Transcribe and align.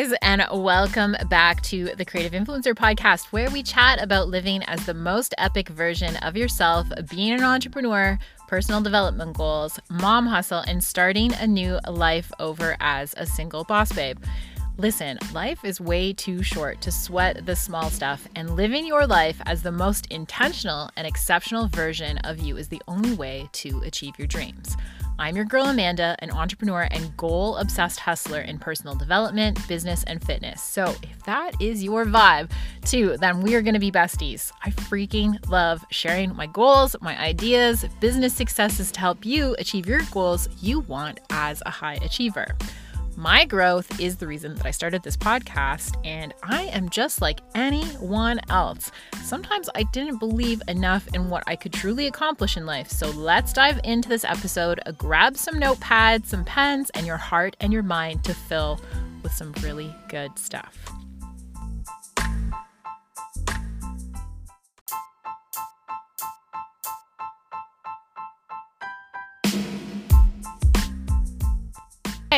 guys, 0.00 0.14
and 0.22 0.42
welcome 0.50 1.14
back 1.28 1.60
to 1.60 1.90
the 1.96 2.06
Creative 2.06 2.32
Influencer 2.32 2.74
Podcast, 2.74 3.26
where 3.32 3.50
we 3.50 3.62
chat 3.62 4.02
about 4.02 4.28
living 4.28 4.62
as 4.62 4.86
the 4.86 4.94
most 4.94 5.34
epic 5.36 5.68
version 5.68 6.16
of 6.18 6.38
yourself, 6.38 6.86
being 7.10 7.32
an 7.32 7.42
entrepreneur, 7.42 8.18
personal 8.48 8.80
development 8.80 9.36
goals, 9.36 9.78
mom 9.90 10.26
hustle, 10.26 10.60
and 10.60 10.82
starting 10.82 11.34
a 11.34 11.46
new 11.46 11.78
life 11.86 12.32
over 12.40 12.76
as 12.80 13.12
a 13.18 13.26
single 13.26 13.64
boss 13.64 13.92
babe. 13.92 14.18
Listen, 14.78 15.18
life 15.34 15.62
is 15.66 15.82
way 15.82 16.14
too 16.14 16.42
short 16.42 16.80
to 16.80 16.90
sweat 16.90 17.44
the 17.44 17.56
small 17.56 17.90
stuff, 17.90 18.26
and 18.34 18.56
living 18.56 18.86
your 18.86 19.06
life 19.06 19.42
as 19.44 19.62
the 19.62 19.72
most 19.72 20.06
intentional 20.06 20.88
and 20.96 21.06
exceptional 21.06 21.68
version 21.68 22.16
of 22.18 22.38
you 22.38 22.56
is 22.56 22.68
the 22.68 22.80
only 22.88 23.12
way 23.12 23.50
to 23.52 23.82
achieve 23.84 24.14
your 24.18 24.28
dreams. 24.28 24.78
I'm 25.20 25.36
your 25.36 25.44
girl 25.44 25.66
Amanda, 25.66 26.16
an 26.20 26.30
entrepreneur 26.30 26.88
and 26.90 27.14
goal 27.18 27.58
obsessed 27.58 28.00
hustler 28.00 28.40
in 28.40 28.58
personal 28.58 28.94
development, 28.94 29.68
business, 29.68 30.02
and 30.04 30.24
fitness. 30.24 30.62
So, 30.62 30.94
if 31.02 31.22
that 31.24 31.60
is 31.60 31.84
your 31.84 32.06
vibe 32.06 32.50
too, 32.86 33.18
then 33.18 33.42
we 33.42 33.54
are 33.54 33.60
going 33.60 33.74
to 33.74 33.80
be 33.80 33.92
besties. 33.92 34.50
I 34.64 34.70
freaking 34.70 35.36
love 35.50 35.84
sharing 35.90 36.34
my 36.34 36.46
goals, 36.46 36.96
my 37.02 37.20
ideas, 37.20 37.84
business 38.00 38.32
successes 38.32 38.90
to 38.92 39.00
help 39.00 39.26
you 39.26 39.54
achieve 39.58 39.86
your 39.86 40.00
goals 40.10 40.48
you 40.62 40.80
want 40.80 41.20
as 41.28 41.62
a 41.66 41.70
high 41.70 41.98
achiever. 42.02 42.56
My 43.20 43.44
growth 43.44 44.00
is 44.00 44.16
the 44.16 44.26
reason 44.26 44.54
that 44.54 44.64
I 44.64 44.70
started 44.70 45.02
this 45.02 45.14
podcast, 45.14 45.94
and 46.06 46.32
I 46.42 46.62
am 46.68 46.88
just 46.88 47.20
like 47.20 47.40
anyone 47.54 48.40
else. 48.48 48.90
Sometimes 49.22 49.68
I 49.74 49.82
didn't 49.92 50.16
believe 50.16 50.62
enough 50.68 51.06
in 51.12 51.28
what 51.28 51.44
I 51.46 51.54
could 51.54 51.74
truly 51.74 52.06
accomplish 52.06 52.56
in 52.56 52.64
life. 52.64 52.88
So 52.88 53.10
let's 53.10 53.52
dive 53.52 53.78
into 53.84 54.08
this 54.08 54.24
episode. 54.24 54.80
Grab 54.96 55.36
some 55.36 55.56
notepads, 55.56 56.28
some 56.28 56.46
pens, 56.46 56.88
and 56.94 57.06
your 57.06 57.18
heart 57.18 57.56
and 57.60 57.74
your 57.74 57.82
mind 57.82 58.24
to 58.24 58.32
fill 58.32 58.80
with 59.22 59.32
some 59.32 59.52
really 59.60 59.94
good 60.08 60.38
stuff. 60.38 60.78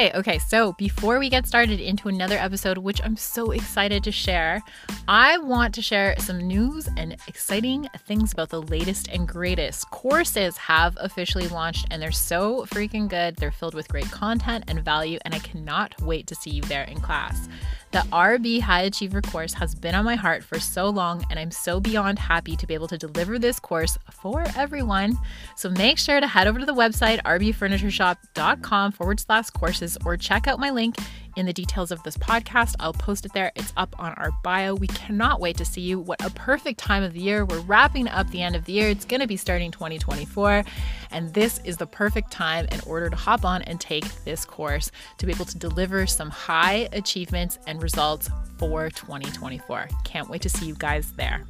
Okay, 0.02 0.18
okay, 0.18 0.38
so 0.38 0.72
before 0.72 1.20
we 1.20 1.30
get 1.30 1.46
started 1.46 1.78
into 1.78 2.08
another 2.08 2.34
episode, 2.36 2.76
which 2.76 3.00
I'm 3.04 3.16
so 3.16 3.52
excited 3.52 4.02
to 4.02 4.10
share, 4.10 4.60
I 5.06 5.38
want 5.38 5.72
to 5.76 5.82
share 5.82 6.16
some 6.18 6.38
news 6.38 6.88
and 6.96 7.12
exciting 7.28 7.86
things 8.08 8.32
about 8.32 8.48
the 8.48 8.62
latest 8.62 9.06
and 9.10 9.28
greatest. 9.28 9.88
Courses 9.92 10.56
have 10.56 10.98
officially 11.00 11.46
launched 11.46 11.86
and 11.92 12.02
they're 12.02 12.10
so 12.10 12.66
freaking 12.66 13.08
good. 13.08 13.36
They're 13.36 13.52
filled 13.52 13.74
with 13.74 13.86
great 13.86 14.10
content 14.10 14.64
and 14.66 14.84
value, 14.84 15.20
and 15.24 15.36
I 15.36 15.38
cannot 15.38 15.94
wait 16.02 16.26
to 16.26 16.34
see 16.34 16.50
you 16.50 16.62
there 16.62 16.82
in 16.82 16.98
class. 17.00 17.48
The 17.92 17.98
RB 18.10 18.62
High 18.62 18.84
Achiever 18.84 19.20
course 19.20 19.52
has 19.52 19.74
been 19.74 19.94
on 19.94 20.06
my 20.06 20.14
heart 20.14 20.42
for 20.42 20.58
so 20.58 20.88
long, 20.88 21.26
and 21.28 21.38
I'm 21.38 21.50
so 21.50 21.78
beyond 21.78 22.18
happy 22.18 22.56
to 22.56 22.66
be 22.66 22.72
able 22.72 22.88
to 22.88 22.96
deliver 22.96 23.38
this 23.38 23.60
course 23.60 23.98
for 24.10 24.46
everyone. 24.56 25.18
So 25.56 25.68
make 25.68 25.98
sure 25.98 26.18
to 26.18 26.26
head 26.26 26.46
over 26.46 26.58
to 26.58 26.64
the 26.64 26.72
website 26.72 27.20
rbfurnitureshop.com 27.24 28.92
forward 28.92 29.20
slash 29.20 29.50
courses 29.50 29.98
or 30.06 30.16
check 30.16 30.46
out 30.46 30.58
my 30.58 30.70
link 30.70 30.96
in 31.36 31.46
the 31.46 31.52
details 31.52 31.90
of 31.90 32.02
this 32.02 32.16
podcast. 32.16 32.74
I'll 32.80 32.92
post 32.92 33.24
it 33.24 33.32
there. 33.32 33.52
It's 33.56 33.72
up 33.76 33.94
on 33.98 34.12
our 34.14 34.30
bio. 34.42 34.74
We 34.74 34.86
cannot 34.88 35.40
wait 35.40 35.56
to 35.58 35.64
see 35.64 35.80
you. 35.80 35.98
What 35.98 36.24
a 36.24 36.30
perfect 36.30 36.78
time 36.78 37.02
of 37.02 37.12
the 37.12 37.20
year. 37.20 37.44
We're 37.44 37.60
wrapping 37.60 38.08
up 38.08 38.30
the 38.30 38.42
end 38.42 38.56
of 38.56 38.64
the 38.64 38.72
year. 38.72 38.88
It's 38.88 39.04
going 39.04 39.20
to 39.20 39.26
be 39.26 39.36
starting 39.36 39.70
2024. 39.70 40.64
And 41.10 41.32
this 41.34 41.60
is 41.64 41.76
the 41.76 41.86
perfect 41.86 42.30
time 42.30 42.66
in 42.72 42.80
order 42.86 43.10
to 43.10 43.16
hop 43.16 43.44
on 43.44 43.62
and 43.62 43.80
take 43.80 44.04
this 44.24 44.44
course 44.44 44.90
to 45.18 45.26
be 45.26 45.32
able 45.32 45.44
to 45.46 45.58
deliver 45.58 46.06
some 46.06 46.30
high 46.30 46.88
achievements 46.92 47.58
and 47.66 47.82
results 47.82 48.30
for 48.58 48.90
2024. 48.90 49.88
Can't 50.04 50.28
wait 50.28 50.42
to 50.42 50.48
see 50.48 50.66
you 50.66 50.74
guys 50.74 51.12
there. 51.12 51.44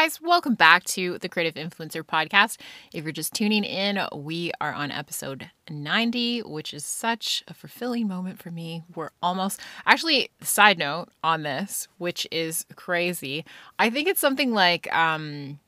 Guys, 0.00 0.18
welcome 0.18 0.54
back 0.54 0.82
to 0.84 1.18
the 1.18 1.28
Creative 1.28 1.62
Influencer 1.62 2.02
Podcast. 2.02 2.56
If 2.94 3.04
you're 3.04 3.12
just 3.12 3.34
tuning 3.34 3.64
in, 3.64 4.00
we 4.16 4.50
are 4.58 4.72
on 4.72 4.90
episode 4.90 5.50
90, 5.68 6.40
which 6.40 6.72
is 6.72 6.86
such 6.86 7.44
a 7.48 7.52
fulfilling 7.52 8.08
moment 8.08 8.42
for 8.42 8.50
me. 8.50 8.82
We're 8.94 9.10
almost, 9.22 9.60
actually, 9.84 10.30
side 10.40 10.78
note 10.78 11.08
on 11.22 11.42
this, 11.42 11.86
which 11.98 12.26
is 12.30 12.64
crazy. 12.76 13.44
I 13.78 13.90
think 13.90 14.08
it's 14.08 14.22
something 14.22 14.54
like 14.54 14.90
um, 14.90 15.60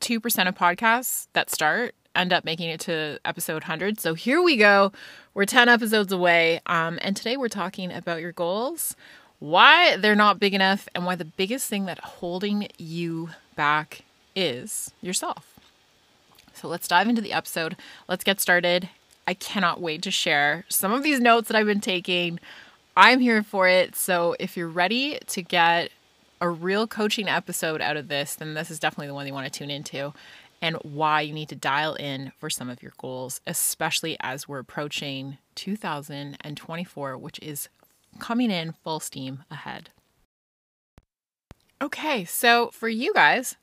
2% 0.00 0.48
of 0.48 0.54
podcasts 0.54 1.26
that 1.34 1.50
start 1.50 1.94
end 2.14 2.32
up 2.32 2.46
making 2.46 2.70
it 2.70 2.80
to 2.80 3.18
episode 3.26 3.62
100. 3.62 4.00
So 4.00 4.14
here 4.14 4.40
we 4.40 4.56
go. 4.56 4.90
We're 5.34 5.44
10 5.44 5.68
episodes 5.68 6.12
away. 6.12 6.60
Um, 6.64 6.98
and 7.02 7.14
today 7.14 7.36
we're 7.36 7.48
talking 7.48 7.92
about 7.92 8.22
your 8.22 8.32
goals 8.32 8.96
why 9.42 9.96
they're 9.96 10.14
not 10.14 10.38
big 10.38 10.54
enough 10.54 10.88
and 10.94 11.04
why 11.04 11.16
the 11.16 11.24
biggest 11.24 11.68
thing 11.68 11.86
that 11.86 11.98
holding 11.98 12.68
you 12.78 13.30
back 13.56 14.02
is 14.36 14.92
yourself. 15.00 15.58
So 16.54 16.68
let's 16.68 16.86
dive 16.86 17.08
into 17.08 17.20
the 17.20 17.32
episode. 17.32 17.74
Let's 18.06 18.22
get 18.22 18.40
started. 18.40 18.88
I 19.26 19.34
cannot 19.34 19.80
wait 19.80 20.00
to 20.02 20.12
share 20.12 20.64
some 20.68 20.92
of 20.92 21.02
these 21.02 21.18
notes 21.18 21.48
that 21.48 21.56
I've 21.56 21.66
been 21.66 21.80
taking. 21.80 22.38
I'm 22.96 23.18
here 23.18 23.42
for 23.42 23.66
it. 23.66 23.96
So 23.96 24.36
if 24.38 24.56
you're 24.56 24.68
ready 24.68 25.18
to 25.26 25.42
get 25.42 25.90
a 26.40 26.48
real 26.48 26.86
coaching 26.86 27.28
episode 27.28 27.80
out 27.80 27.96
of 27.96 28.06
this, 28.06 28.36
then 28.36 28.54
this 28.54 28.70
is 28.70 28.78
definitely 28.78 29.08
the 29.08 29.14
one 29.14 29.26
you 29.26 29.32
want 29.32 29.52
to 29.52 29.58
tune 29.58 29.70
into 29.70 30.12
and 30.60 30.76
why 30.84 31.20
you 31.20 31.32
need 31.32 31.48
to 31.48 31.56
dial 31.56 31.94
in 31.94 32.30
for 32.38 32.48
some 32.48 32.70
of 32.70 32.80
your 32.80 32.92
goals, 32.96 33.40
especially 33.48 34.16
as 34.20 34.46
we're 34.46 34.60
approaching 34.60 35.38
2024, 35.56 37.18
which 37.18 37.40
is 37.40 37.68
coming 38.18 38.50
in 38.50 38.72
full 38.72 39.00
steam 39.00 39.44
ahead. 39.50 39.90
Okay, 41.82 42.24
so 42.24 42.70
for 42.72 42.88
you 42.88 43.12
guys, 43.12 43.56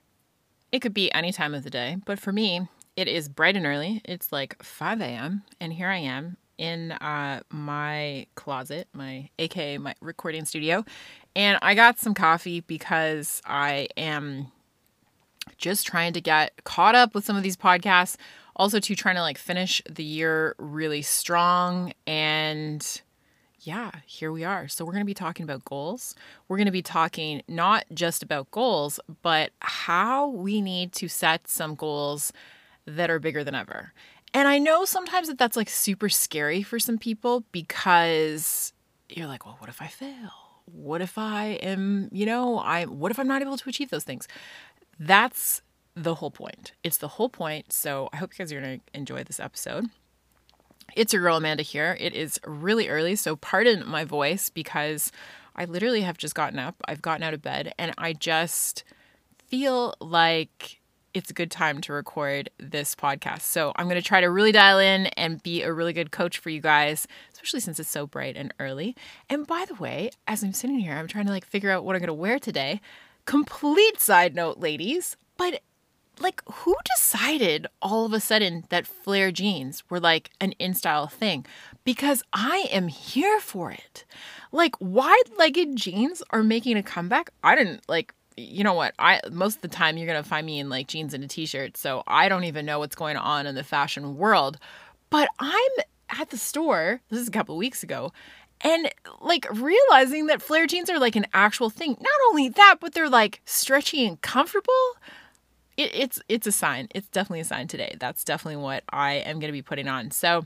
it 0.72 0.80
could 0.80 0.94
be 0.94 1.12
any 1.14 1.32
time 1.32 1.54
of 1.54 1.64
the 1.64 1.70
day, 1.70 1.98
but 2.06 2.20
for 2.20 2.34
me, 2.34 2.68
it 2.96 3.08
is 3.08 3.30
bright 3.30 3.56
and 3.56 3.66
early. 3.66 4.02
It's 4.04 4.32
like 4.32 4.62
5 4.62 5.00
a.m., 5.02 5.44
and 5.62 5.72
here 5.72 5.88
I 5.88 6.00
am 6.00 6.38
in 6.58 6.92
uh, 6.92 7.42
my 7.50 8.28
closet, 8.36 8.90
my 8.94 9.30
aka 9.40 9.78
my 9.78 9.96
recording 10.02 10.44
studio, 10.44 10.84
and 11.36 11.58
I 11.62 11.74
got 11.74 11.98
some 11.98 12.14
coffee 12.14 12.60
because 12.60 13.42
I 13.46 13.88
am 13.96 14.52
just 15.58 15.88
trying 15.88 16.14
to 16.14 16.22
get 16.22 16.64
caught 16.66 16.96
up 16.96 17.16
with 17.16 17.24
some 17.26 17.38
of 17.38 17.44
these 17.44 17.58
podcasts. 17.58 18.18
Also, 18.58 18.82
to 18.82 18.96
trying 18.96 19.16
to 19.16 19.22
like 19.22 19.38
finish 19.38 19.82
the 19.90 20.04
year 20.04 20.54
really 20.60 21.02
strong 21.02 21.94
and 22.06 23.02
yeah, 23.62 23.92
here 24.06 24.32
we 24.32 24.44
are. 24.44 24.68
So, 24.68 24.86
we're 24.86 24.94
going 24.94 25.04
to 25.04 25.06
be 25.06 25.14
talking 25.14 25.44
about 25.44 25.66
goals. 25.66 26.16
We're 26.48 26.58
going 26.58 26.66
to 26.66 26.72
be 26.72 26.82
talking 26.82 27.42
not 27.48 27.86
just 27.94 28.24
about 28.24 28.52
goals, 28.52 29.00
but 29.22 29.52
how 29.60 30.28
we 30.30 30.62
need 30.62 30.94
to 30.94 31.08
set 31.08 31.48
some 31.48 31.76
goals 31.76 32.32
that 32.86 33.10
are 33.10 33.20
bigger 33.20 33.44
than 33.44 33.56
ever. 33.56 33.94
And 34.34 34.48
I 34.48 34.60
know 34.60 34.86
sometimes 34.86 35.28
that 35.28 35.38
that's 35.38 35.58
like 35.58 35.70
super 35.70 36.10
scary 36.10 36.62
for 36.62 36.80
some 36.80 36.98
people 36.98 37.44
because 37.52 38.74
you're 39.10 39.28
like, 39.28 39.46
well, 39.46 39.56
what 39.60 39.70
if 39.70 39.82
I 39.82 39.88
fail? 39.88 40.32
What 40.66 41.02
if 41.02 41.18
I 41.18 41.58
am, 41.62 42.10
you 42.12 42.26
know, 42.26 42.60
I 42.60 42.86
what 42.86 43.12
if 43.12 43.20
I'm 43.20 43.28
not 43.28 43.42
able 43.42 43.58
to 43.58 43.70
achieve 43.70 43.90
those 43.90 44.04
things? 44.04 44.28
That's 45.00 45.62
the 45.96 46.16
whole 46.16 46.32
point. 46.32 46.74
It's 46.84 46.98
the 46.98 47.08
whole 47.08 47.30
point. 47.30 47.74
So, 47.74 48.10
I 48.14 48.18
hope 48.18 48.34
you 48.34 48.38
guys 48.38 48.54
are 48.54 48.62
going 48.62 48.80
to 48.80 48.86
enjoy 48.94 49.24
this 49.24 49.40
episode. 49.40 49.90
It's 50.96 51.14
your 51.14 51.22
girl 51.22 51.38
Amanda 51.38 51.64
here. 51.64 51.98
It 52.00 52.14
is 52.14 52.40
really 52.46 52.90
early, 52.90 53.16
so 53.16 53.36
pardon 53.36 53.88
my 53.88 54.04
voice 54.04 54.50
because 54.50 55.12
I 55.56 55.66
literally 55.66 56.02
have 56.02 56.18
just 56.18 56.36
gotten 56.36 56.60
up. 56.60 56.76
I've 56.88 57.02
gotten 57.02 57.24
out 57.24 57.34
of 57.34 57.42
bed 57.42 57.74
and 57.78 57.94
I 57.98 58.14
just 58.14 58.84
feel 59.48 59.96
like 60.00 60.80
it's 61.14 61.32
a 61.32 61.34
good 61.34 61.52
time 61.52 61.82
to 61.82 61.94
record 61.94 62.50
this 62.60 62.96
podcast. 62.96 63.42
So 63.42 63.74
I'm 63.76 63.88
going 63.88 64.02
to 64.02 64.08
try 64.08 64.22
to 64.22 64.30
really 64.30 64.52
dial 64.52 64.80
in 64.80 65.08
and 65.08 65.42
be 65.42 65.64
a 65.64 65.74
really 65.74 65.94
good 65.94 66.12
coach 66.12 66.38
for 66.38 66.50
you 66.50 66.62
guys, 66.62 67.08
especially 67.34 67.60
since 67.62 67.80
it's 67.80 67.90
so 67.90 68.06
bright 68.06 68.38
and 68.38 68.54
early. 68.60 68.96
And 69.30 69.48
by 69.48 69.66
the 69.68 69.76
way, 69.76 70.12
as 70.28 70.44
I'm 70.44 70.54
sitting 70.54 70.80
here, 70.80 70.94
I'm 70.94 71.08
trying 71.08 71.26
to 71.26 71.32
like 71.32 71.46
figure 71.46 71.72
out 71.72 71.84
what 71.84 71.96
I'm 71.96 72.02
going 72.02 72.08
to 72.08 72.14
wear 72.14 72.40
today. 72.40 72.80
Complete 73.26 74.00
side 74.00 74.36
note, 74.36 74.60
ladies, 74.60 75.18
but 75.38 75.62
like 76.20 76.42
who 76.52 76.76
decided 76.96 77.68
all 77.82 78.06
of 78.06 78.14
a 78.14 78.20
sudden 78.20 78.66
that 78.70 78.88
flare 78.88 79.32
jeans 79.32 79.84
were 79.90 80.00
like 80.00 80.32
an 80.40 80.54
in 80.54 80.74
style 80.74 81.08
thing? 81.08 81.46
Because 81.84 82.24
I 82.34 82.68
am 82.72 82.88
here 82.88 83.40
for 83.40 83.72
it. 83.72 84.06
Like 84.52 84.76
wide 84.80 85.30
legged 85.38 85.76
jeans 85.76 86.22
are 86.32 86.44
making 86.44 86.78
a 86.78 86.84
comeback. 86.84 87.30
I 87.44 87.56
didn't 87.56 87.82
like 87.88 88.14
you 88.38 88.64
know 88.64 88.74
what? 88.74 88.94
I 88.98 89.20
most 89.32 89.58
of 89.58 89.62
the 89.62 89.68
time 89.68 89.98
you're 89.98 90.08
gonna 90.08 90.24
find 90.24 90.46
me 90.46 90.60
in 90.60 90.70
like 90.70 90.88
jeans 90.88 91.14
and 91.14 91.24
a 91.24 91.28
t-shirt, 91.28 91.78
so 91.78 92.04
I 92.08 92.30
don't 92.30 92.46
even 92.46 92.66
know 92.66 92.80
what's 92.80 92.96
going 92.96 93.18
on 93.18 93.46
in 93.46 93.56
the 93.56 93.64
fashion 93.64 94.16
world. 94.18 94.58
But 95.10 95.30
I'm 95.40 95.72
at 96.10 96.30
the 96.30 96.38
store, 96.38 97.02
this 97.10 97.20
is 97.20 97.28
a 97.28 97.32
couple 97.32 97.58
weeks 97.58 97.84
ago, 97.84 98.12
and 98.62 98.90
like 99.22 99.48
realizing 99.52 100.28
that 100.28 100.42
flare 100.42 100.68
jeans 100.68 100.90
are 100.90 101.00
like 101.00 101.16
an 101.16 101.28
actual 101.34 101.70
thing. 101.70 101.92
Not 101.92 102.30
only 102.30 102.50
that, 102.50 102.78
but 102.80 102.94
they're 102.94 103.10
like 103.10 103.42
stretchy 103.46 104.06
and 104.06 104.22
comfortable. 104.22 104.74
It, 105.80 105.92
it's 105.94 106.22
it's 106.28 106.46
a 106.46 106.52
sign. 106.52 106.90
It's 106.94 107.08
definitely 107.08 107.40
a 107.40 107.46
sign 107.46 107.70
today. 107.70 107.96
That's 108.02 108.26
definitely 108.26 108.62
what 108.62 108.84
I 108.90 109.14
am 109.14 109.40
going 109.40 109.48
to 109.48 109.54
be 109.54 109.62
putting 109.62 109.88
on. 109.88 110.12
So, 110.12 110.44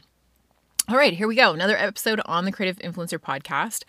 all 0.87 0.95
right, 0.95 1.11
here 1.11 1.27
we 1.27 1.35
go. 1.35 1.53
Another 1.53 1.75
episode 1.75 2.21
on 2.25 2.45
the 2.45 2.51
Creative 2.51 2.77
Influencer 2.77 3.17
Podcast. 3.17 3.83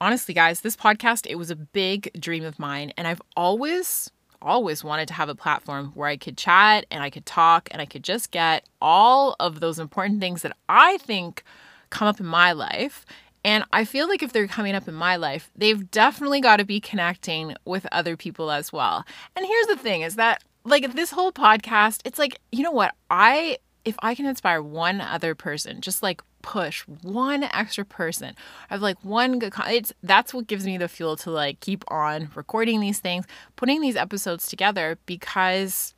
Honestly, 0.00 0.32
guys, 0.32 0.62
this 0.62 0.76
podcast 0.76 1.26
it 1.26 1.34
was 1.34 1.50
a 1.50 1.56
big 1.56 2.10
dream 2.18 2.42
of 2.42 2.58
mine, 2.58 2.94
and 2.96 3.06
I've 3.06 3.20
always 3.36 4.10
always 4.40 4.82
wanted 4.82 5.08
to 5.08 5.14
have 5.14 5.28
a 5.28 5.34
platform 5.34 5.92
where 5.94 6.08
I 6.08 6.16
could 6.16 6.38
chat 6.38 6.86
and 6.90 7.02
I 7.02 7.10
could 7.10 7.26
talk 7.26 7.68
and 7.70 7.82
I 7.82 7.84
could 7.84 8.04
just 8.04 8.30
get 8.30 8.66
all 8.80 9.36
of 9.40 9.60
those 9.60 9.78
important 9.78 10.20
things 10.20 10.40
that 10.40 10.56
I 10.70 10.96
think 10.98 11.42
come 11.90 12.08
up 12.08 12.20
in 12.20 12.26
my 12.26 12.52
life 12.52 13.04
and 13.44 13.64
I 13.72 13.84
feel 13.84 14.08
like 14.08 14.22
if 14.22 14.32
they're 14.32 14.46
coming 14.46 14.74
up 14.74 14.88
in 14.88 14.94
my 14.94 15.16
life, 15.16 15.50
they've 15.56 15.90
definitely 15.90 16.40
got 16.40 16.58
to 16.58 16.64
be 16.64 16.80
connecting 16.80 17.54
with 17.64 17.86
other 17.90 18.16
people 18.16 18.50
as 18.50 18.72
well. 18.72 19.04
And 19.36 19.44
here's 19.44 19.66
the 19.66 19.76
thing 19.76 20.02
is 20.02 20.16
that 20.16 20.42
like 20.68 20.94
this 20.94 21.10
whole 21.10 21.32
podcast, 21.32 22.00
it's 22.04 22.18
like, 22.18 22.40
you 22.52 22.62
know 22.62 22.70
what? 22.70 22.94
I 23.10 23.58
if 23.84 23.96
I 24.00 24.14
can 24.14 24.26
inspire 24.26 24.60
one 24.62 25.00
other 25.00 25.34
person, 25.34 25.80
just 25.80 26.02
like 26.02 26.20
push 26.42 26.82
one 27.02 27.44
extra 27.44 27.84
person, 27.84 28.34
I 28.70 28.74
have 28.74 28.82
like 28.82 29.02
one 29.02 29.38
good 29.38 29.52
it's 29.68 29.92
that's 30.02 30.34
what 30.34 30.46
gives 30.46 30.66
me 30.66 30.76
the 30.76 30.88
fuel 30.88 31.16
to 31.18 31.30
like 31.30 31.60
keep 31.60 31.84
on 31.88 32.30
recording 32.34 32.80
these 32.80 33.00
things, 33.00 33.24
putting 33.56 33.80
these 33.80 33.96
episodes 33.96 34.46
together 34.48 34.98
because 35.06 35.94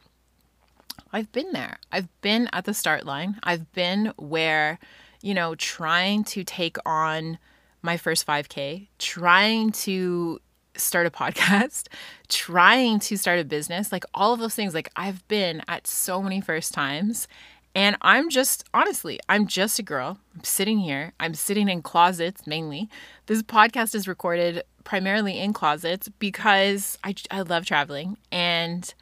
I've 1.13 1.33
been 1.33 1.53
there. 1.53 1.79
I've 1.91 2.09
been 2.21 2.49
at 2.53 2.65
the 2.65 2.75
start 2.75 3.05
line. 3.05 3.41
I've 3.43 3.73
been 3.73 4.13
where 4.17 4.79
you 5.23 5.35
know, 5.35 5.55
trying 5.55 6.25
to 6.25 6.45
take 6.45 6.77
on 6.87 7.39
my 7.83 7.97
first 7.97 8.27
5K, 8.27 8.89
trying 8.99 9.73
to 9.73 10.41
start 10.77 11.07
a 11.07 11.11
podcast, 11.11 11.89
trying 12.29 12.99
to 13.01 13.17
start 13.17 13.39
a 13.39 13.45
business, 13.45 13.93
like 13.93 14.05
all 14.15 14.33
of 14.33 14.41
those 14.41 14.55
things. 14.55 14.75
Like 14.75 14.91
I've 14.97 15.27
been 15.29 15.63
at 15.69 15.87
so 15.87 16.23
many 16.23 16.41
first 16.41 16.73
times. 16.73 17.29
And 17.73 17.97
I'm 18.03 18.31
just, 18.31 18.65
honestly, 18.75 19.21
I'm 19.29 19.47
just 19.47 19.79
a 19.79 19.83
girl. 19.85 20.19
I'm 20.35 20.43
sitting 20.43 20.81
here. 20.81 21.13
I'm 21.21 21.35
sitting 21.35 21.69
in 21.69 21.83
closets 21.83 22.45
mainly. 22.45 22.89
This 23.27 23.43
podcast 23.43 23.95
is 23.95 24.09
recorded 24.09 24.65
primarily 24.83 25.39
in 25.39 25.53
closets 25.53 26.09
because 26.19 26.99
I, 27.05 27.15
I 27.31 27.43
love 27.43 27.67
traveling. 27.67 28.17
And 28.33 28.93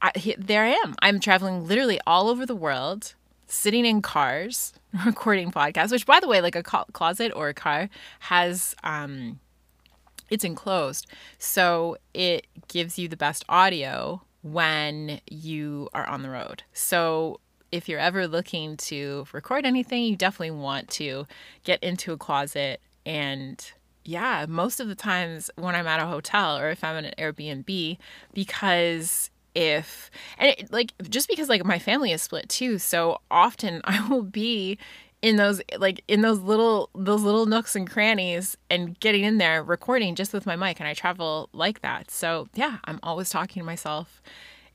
I, 0.00 0.12
there 0.38 0.64
I 0.64 0.70
am. 0.84 0.94
I'm 1.00 1.20
traveling 1.20 1.66
literally 1.66 2.00
all 2.06 2.28
over 2.28 2.46
the 2.46 2.56
world 2.56 3.14
sitting 3.46 3.84
in 3.84 4.00
cars 4.00 4.72
recording 5.06 5.52
podcasts, 5.52 5.92
which 5.92 6.06
by 6.06 6.18
the 6.18 6.28
way, 6.28 6.40
like 6.40 6.56
a 6.56 6.62
closet 6.62 7.32
or 7.36 7.48
a 7.48 7.54
car 7.54 7.90
has 8.20 8.74
um 8.82 9.38
it's 10.32 10.44
enclosed. 10.44 11.06
So 11.38 11.98
it 12.14 12.46
gives 12.68 12.98
you 12.98 13.06
the 13.06 13.18
best 13.18 13.44
audio 13.50 14.22
when 14.42 15.20
you 15.28 15.90
are 15.92 16.06
on 16.08 16.22
the 16.22 16.30
road. 16.30 16.62
So 16.72 17.38
if 17.70 17.86
you're 17.86 18.00
ever 18.00 18.26
looking 18.26 18.78
to 18.78 19.26
record 19.32 19.66
anything, 19.66 20.04
you 20.04 20.16
definitely 20.16 20.52
want 20.52 20.88
to 20.90 21.26
get 21.64 21.82
into 21.82 22.12
a 22.12 22.16
closet 22.16 22.80
and 23.04 23.72
yeah, 24.04 24.46
most 24.48 24.80
of 24.80 24.88
the 24.88 24.94
times 24.94 25.50
when 25.56 25.76
I'm 25.76 25.86
at 25.86 26.00
a 26.00 26.06
hotel 26.06 26.58
or 26.58 26.70
if 26.70 26.82
I'm 26.82 26.96
in 26.96 27.04
an 27.04 27.14
Airbnb, 27.18 27.98
because 28.32 29.30
if 29.54 30.10
and 30.38 30.54
it, 30.58 30.72
like 30.72 30.92
just 31.10 31.28
because 31.28 31.50
like 31.50 31.62
my 31.64 31.78
family 31.78 32.10
is 32.10 32.22
split 32.22 32.48
too 32.48 32.78
so 32.78 33.20
often 33.30 33.82
i 33.84 34.08
will 34.08 34.22
be 34.22 34.78
in 35.22 35.36
those 35.36 35.62
like 35.78 36.02
in 36.08 36.20
those 36.20 36.40
little 36.40 36.90
those 36.94 37.22
little 37.22 37.46
nooks 37.46 37.76
and 37.76 37.88
crannies 37.88 38.56
and 38.68 38.98
getting 38.98 39.22
in 39.22 39.38
there 39.38 39.62
recording 39.62 40.16
just 40.16 40.32
with 40.32 40.44
my 40.44 40.56
mic 40.56 40.80
and 40.80 40.88
i 40.88 40.92
travel 40.92 41.48
like 41.52 41.80
that 41.80 42.10
so 42.10 42.48
yeah 42.54 42.78
i'm 42.84 42.98
always 43.04 43.30
talking 43.30 43.60
to 43.60 43.64
myself 43.64 44.20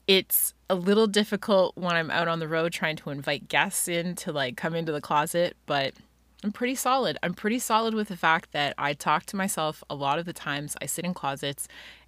it's 0.08 0.54
a 0.70 0.76
little 0.76 1.06
difficult 1.06 1.76
when 1.76 1.96
i'm 1.96 2.10
out 2.10 2.30
on 2.30 2.40
the 2.40 2.48
road 2.48 2.72
trying 2.72 2.96
to 2.96 3.10
invite 3.10 3.50
guests 3.50 3.90
in 3.90 4.16
to 4.16 4.32
like 4.32 4.56
come 4.56 4.74
into 4.74 4.94
the 4.94 5.02
closet 5.02 5.56
but 5.66 5.94
I'm 6.44 6.52
pretty 6.52 6.76
solid. 6.76 7.18
I'm 7.24 7.34
pretty 7.34 7.58
solid 7.58 7.96
with 7.96 8.10
the 8.10 8.16
fact 8.16 8.52
that 8.52 8.76
I 8.78 8.94
talk 8.94 9.26
to 9.26 9.36
myself 9.36 9.84
a 9.90 9.96
lot 9.96 10.20
of 10.20 10.26
the 10.26 10.34
times. 10.34 10.78
I 10.80 10.86
sit 10.86 11.04
in 11.04 11.16
closets 11.16 11.68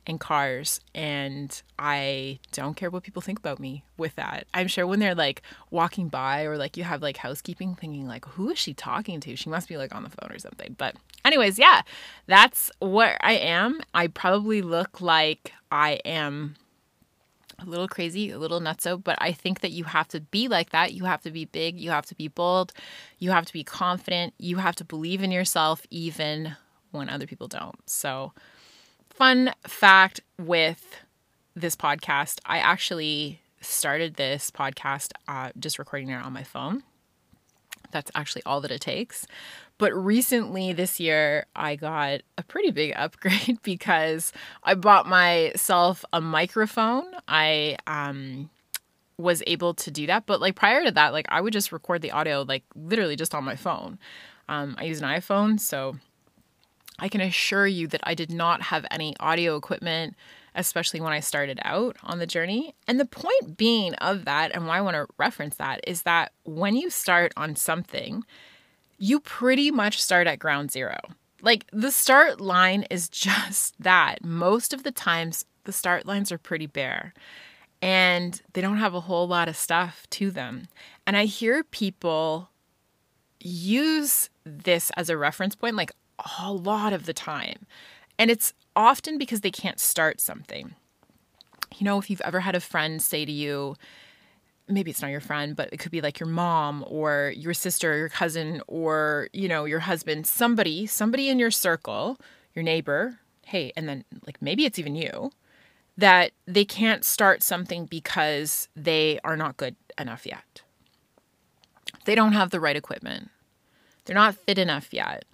in 0.10 0.18
cars 0.18 0.82
and 0.96 1.62
I 1.78 2.40
don't 2.52 2.76
care 2.76 2.90
what 2.90 3.04
people 3.04 3.22
think 3.22 3.38
about 3.38 3.60
me 3.60 3.84
with 3.96 4.16
that. 4.16 4.48
I'm 4.54 4.68
sure 4.68 4.88
when 4.88 5.00
they're 5.00 5.16
like 5.16 5.44
walking 5.70 6.10
by 6.10 6.44
or 6.44 6.58
like 6.58 6.76
you 6.76 6.84
have 6.84 7.02
like 7.02 7.18
housekeeping 7.18 7.76
thinking 7.76 8.08
like 8.08 8.26
who 8.26 8.50
is 8.50 8.58
she 8.58 8.74
talking 8.74 9.20
to? 9.22 9.36
She 9.36 9.50
must 9.50 9.70
be 9.70 9.78
like 9.78 9.94
on 9.94 10.04
the 10.04 10.10
phone 10.10 10.32
or 10.32 10.40
something. 10.40 10.76
But 10.78 10.96
anyways, 11.24 11.60
yeah, 11.60 11.84
that's 12.26 12.72
what 12.80 13.18
I 13.22 13.34
am. 13.34 13.82
I 13.94 14.08
probably 14.08 14.64
look 14.64 15.00
like 15.00 15.54
I 15.72 16.00
am 16.04 16.56
a 17.60 17.66
little 17.66 17.88
crazy, 17.88 18.32
a 18.32 18.40
little 18.40 18.60
nutso, 18.60 19.02
but 19.02 19.18
I 19.22 19.32
think 19.32 19.60
that 19.60 19.72
you 19.72 19.84
have 19.84 20.08
to 20.10 20.22
be 20.22 20.48
like 20.48 20.72
that. 20.72 20.94
You 20.94 21.06
have 21.06 21.22
to 21.22 21.32
be 21.32 21.46
big, 21.46 21.80
you 21.80 21.92
have 21.92 22.06
to 22.08 22.16
be 22.16 22.28
bold, 22.28 22.74
you 23.20 23.30
have 23.30 23.46
to 23.46 23.54
be 23.54 23.64
confident, 23.64 24.34
you 24.40 24.58
have 24.58 24.76
to 24.78 24.86
believe 24.86 25.22
in 25.22 25.32
yourself 25.32 25.86
even 25.92 26.56
when 26.92 27.10
other 27.10 27.28
people 27.28 27.48
don't. 27.48 27.78
So 27.88 28.34
fun 29.20 29.54
fact 29.68 30.22
with 30.38 30.96
this 31.54 31.76
podcast 31.76 32.40
I 32.46 32.60
actually 32.60 33.42
started 33.60 34.16
this 34.16 34.50
podcast 34.50 35.12
uh, 35.28 35.52
just 35.60 35.78
recording 35.78 36.08
it 36.08 36.24
on 36.24 36.32
my 36.32 36.44
phone. 36.44 36.84
That's 37.92 38.10
actually 38.16 38.44
all 38.46 38.62
that 38.62 38.72
it 38.72 38.80
takes. 38.80 39.28
But 39.78 39.94
recently 39.94 40.72
this 40.72 41.02
year, 41.02 41.48
I 41.54 41.76
got 41.76 42.22
a 42.38 42.44
pretty 42.44 42.72
big 42.72 42.94
upgrade 42.96 43.62
because 43.62 44.32
I 44.64 44.76
bought 44.76 45.06
myself 45.06 46.06
a 46.14 46.22
microphone. 46.22 47.04
I 47.28 47.76
um, 47.88 48.50
was 49.18 49.44
able 49.48 49.74
to 49.74 49.92
do 49.92 50.08
that. 50.08 50.28
But 50.28 50.40
like 50.40 50.56
prior 50.56 50.86
to 50.86 50.92
that, 50.92 51.12
like 51.12 51.26
I 51.28 51.42
would 51.42 51.52
just 51.52 51.74
record 51.74 52.02
the 52.02 52.12
audio 52.12 52.46
like 52.48 52.64
literally 52.74 53.18
just 53.18 53.36
on 53.36 53.44
my 53.44 53.58
phone. 53.58 54.00
Um, 54.48 54.76
I 54.78 54.86
use 54.86 55.02
an 55.02 55.10
iPhone, 55.10 55.60
so 55.60 55.98
I 57.00 57.10
can 57.10 57.22
assure 57.22 57.68
you 57.68 57.88
that 57.88 58.02
I 58.04 58.14
did 58.14 58.32
not 58.32 58.62
have 58.64 58.86
any 58.92 59.16
audio 59.20 59.56
equipment, 59.56 60.16
especially 60.56 61.02
when 61.02 61.14
I 61.14 61.20
started 61.20 61.60
out 61.64 61.98
on 62.04 62.20
the 62.20 62.28
journey. 62.28 62.76
And 62.88 63.00
the 63.00 63.06
point 63.06 63.58
being 63.58 63.94
of 63.96 64.26
that, 64.26 64.54
and 64.54 64.68
why 64.68 64.78
I 64.78 64.82
want 64.82 64.96
to 64.96 65.08
reference 65.18 65.56
that, 65.56 65.80
is 65.88 66.04
that 66.04 66.32
when 66.44 66.76
you 66.76 66.90
start 66.90 67.32
on 67.38 67.56
something, 67.56 68.24
you 68.98 69.20
pretty 69.20 69.72
much 69.72 70.02
start 70.02 70.28
at 70.28 70.40
ground 70.40 70.72
zero. 70.72 70.98
Like 71.42 71.66
the 71.72 71.92
start 71.92 72.42
line 72.42 72.86
is 72.90 73.10
just 73.10 73.82
that. 73.82 74.24
Most 74.24 74.74
of 74.74 74.84
the 74.84 74.92
times, 74.92 75.46
the 75.64 75.72
start 75.72 76.06
lines 76.06 76.32
are 76.32 76.38
pretty 76.38 76.68
bare 76.68 77.14
and 77.82 78.42
they 78.54 78.62
don't 78.62 78.78
have 78.78 78.94
a 78.94 79.02
whole 79.02 79.28
lot 79.28 79.48
of 79.48 79.56
stuff 79.56 80.06
to 80.12 80.32
them. 80.32 80.68
And 81.08 81.16
I 81.16 81.26
hear 81.26 81.64
people 81.64 82.50
use 83.40 84.30
this 84.44 84.92
as 84.98 85.10
a 85.10 85.18
reference 85.18 85.56
point, 85.56 85.76
like, 85.76 85.92
a 86.42 86.52
lot 86.52 86.94
of 86.94 87.06
the 87.06 87.14
time. 87.14 87.66
And 88.18 88.30
it's 88.30 88.54
often 88.76 89.18
because 89.18 89.42
they 89.42 89.52
can't 89.52 89.80
start 89.80 90.20
something. 90.20 90.76
You 91.78 91.86
know, 91.86 91.98
if 92.00 92.10
you've 92.10 92.22
ever 92.22 92.42
had 92.42 92.56
a 92.56 92.60
friend 92.60 93.02
say 93.02 93.26
to 93.26 93.32
you, 93.32 93.76
maybe 94.68 94.92
it's 94.92 95.02
not 95.02 95.12
your 95.12 95.22
friend, 95.22 95.56
but 95.56 95.70
it 95.72 95.78
could 95.78 95.92
be 95.92 96.02
like 96.02 96.20
your 96.20 96.30
mom 96.30 96.84
or 96.88 97.34
your 97.36 97.54
sister 97.54 97.94
or 97.94 97.98
your 97.98 98.10
cousin 98.10 98.62
or, 98.68 99.30
you 99.34 99.48
know, 99.48 99.66
your 99.66 99.80
husband, 99.80 100.28
somebody, 100.28 100.86
somebody 100.86 101.30
in 101.30 101.40
your 101.40 101.52
circle, 101.52 102.18
your 102.54 102.64
neighbor, 102.64 103.20
hey, 103.46 103.72
and 103.76 103.90
then 103.90 104.04
like 104.26 104.42
maybe 104.42 104.66
it's 104.66 104.80
even 104.80 104.96
you, 104.96 105.32
that 105.98 106.32
they 106.46 106.66
can't 106.66 107.04
start 107.04 107.42
something 107.44 107.86
because 107.86 108.70
they 108.76 109.20
are 109.24 109.36
not 109.36 109.58
good 109.58 109.76
enough 109.98 110.26
yet. 110.26 110.62
They 112.06 112.16
don't 112.16 112.34
have 112.34 112.52
the 112.52 112.60
right 112.60 112.76
equipment. 112.76 113.30
They're 114.06 114.16
not 114.16 114.36
fit 114.36 114.58
enough 114.58 114.94
yet. 114.94 115.26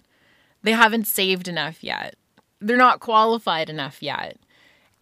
They 0.66 0.72
haven't 0.72 1.06
saved 1.06 1.46
enough 1.46 1.84
yet. 1.84 2.16
They're 2.58 2.76
not 2.76 2.98
qualified 2.98 3.70
enough 3.70 4.02
yet. 4.02 4.36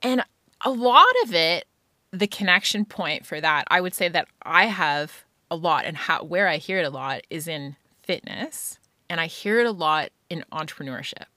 And 0.02 0.23
a 0.61 0.71
lot 0.71 1.14
of 1.23 1.35
it, 1.35 1.66
the 2.11 2.26
connection 2.26 2.85
point 2.85 3.25
for 3.25 3.40
that, 3.40 3.64
I 3.68 3.80
would 3.80 3.94
say 3.94 4.09
that 4.11 4.28
I 4.42 4.66
have 4.66 5.25
a 5.50 5.56
lot 5.56 5.87
and 5.87 5.97
how 5.97 6.23
where 6.23 6.49
I 6.49 6.59
hear 6.59 6.80
it 6.80 6.85
a 6.85 6.90
lot 6.90 7.23
is 7.30 7.49
in 7.49 7.76
fitness 8.02 8.78
and 9.09 9.23
I 9.23 9.26
hear 9.26 9.59
it 9.61 9.66
a 9.66 9.71
lot 9.71 10.11
in 10.28 10.44
entrepreneurship. 10.52 11.33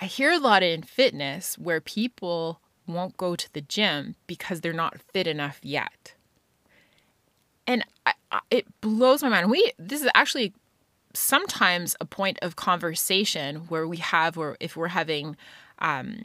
I 0.00 0.06
hear 0.06 0.32
a 0.32 0.40
lot 0.40 0.64
in 0.64 0.82
fitness 0.82 1.56
where 1.56 1.80
people 1.80 2.58
won't 2.88 3.16
go 3.16 3.36
to 3.36 3.52
the 3.52 3.60
gym 3.60 4.16
because 4.26 4.62
they're 4.62 4.72
not 4.72 5.00
fit 5.12 5.28
enough 5.28 5.60
yet. 5.62 6.14
And 7.68 7.84
I, 8.04 8.14
I, 8.32 8.40
it 8.50 8.66
blows 8.80 9.22
my 9.22 9.28
mind. 9.28 9.48
We 9.48 9.72
this 9.78 10.02
is 10.02 10.08
actually 10.16 10.54
sometimes 11.18 11.96
a 12.00 12.04
point 12.04 12.38
of 12.42 12.56
conversation 12.56 13.56
where 13.68 13.86
we 13.86 13.98
have, 13.98 14.38
or 14.38 14.56
if 14.60 14.76
we're 14.76 14.88
having 14.88 15.36
um, 15.80 16.24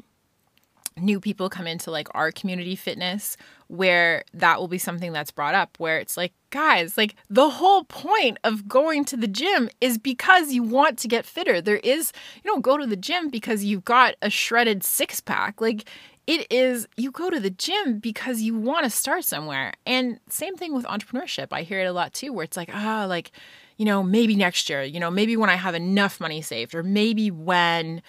new 0.97 1.19
people 1.19 1.49
come 1.49 1.67
into 1.67 1.89
like 1.91 2.07
our 2.13 2.31
community 2.31 2.75
fitness 2.75 3.37
where 3.67 4.23
that 4.33 4.59
will 4.59 4.67
be 4.67 4.77
something 4.77 5.11
that's 5.11 5.31
brought 5.31 5.55
up 5.55 5.75
where 5.79 5.97
it's 5.97 6.15
like 6.15 6.33
guys 6.51 6.97
like 6.97 7.15
the 7.29 7.49
whole 7.49 7.83
point 7.85 8.37
of 8.43 8.67
going 8.67 9.03
to 9.03 9.17
the 9.17 9.27
gym 9.27 9.69
is 9.81 9.97
because 9.97 10.51
you 10.51 10.61
want 10.61 10.97
to 10.99 11.07
get 11.07 11.25
fitter. 11.25 11.61
There 11.61 11.77
is 11.77 12.11
you 12.43 12.51
don't 12.51 12.61
go 12.61 12.77
to 12.77 12.85
the 12.85 12.95
gym 12.95 13.29
because 13.29 13.63
you've 13.63 13.85
got 13.85 14.15
a 14.21 14.29
shredded 14.29 14.83
six 14.83 15.19
pack 15.19 15.59
like 15.59 15.89
it 16.27 16.49
is 16.51 16.87
you 16.95 17.11
go 17.11 17.29
to 17.29 17.39
the 17.39 17.49
gym 17.49 17.99
because 17.99 18.41
you 18.41 18.55
want 18.55 18.85
to 18.85 18.89
start 18.89 19.25
somewhere. 19.25 19.73
And 19.85 20.19
same 20.29 20.55
thing 20.55 20.73
with 20.73 20.85
entrepreneurship. 20.85 21.47
I 21.51 21.63
hear 21.63 21.81
it 21.81 21.85
a 21.85 21.93
lot 21.93 22.13
too 22.13 22.31
where 22.31 22.43
it's 22.43 22.57
like 22.57 22.69
ah 22.73 23.05
like 23.09 23.31
you 23.77 23.85
know 23.85 24.03
maybe 24.03 24.35
next 24.35 24.69
year 24.69 24.83
you 24.83 24.99
know 24.99 25.11
maybe 25.11 25.35
when 25.37 25.49
i 25.49 25.55
have 25.55 25.75
enough 25.75 26.19
money 26.19 26.41
saved 26.41 26.75
or 26.75 26.83
maybe 26.83 27.31
when 27.31 28.01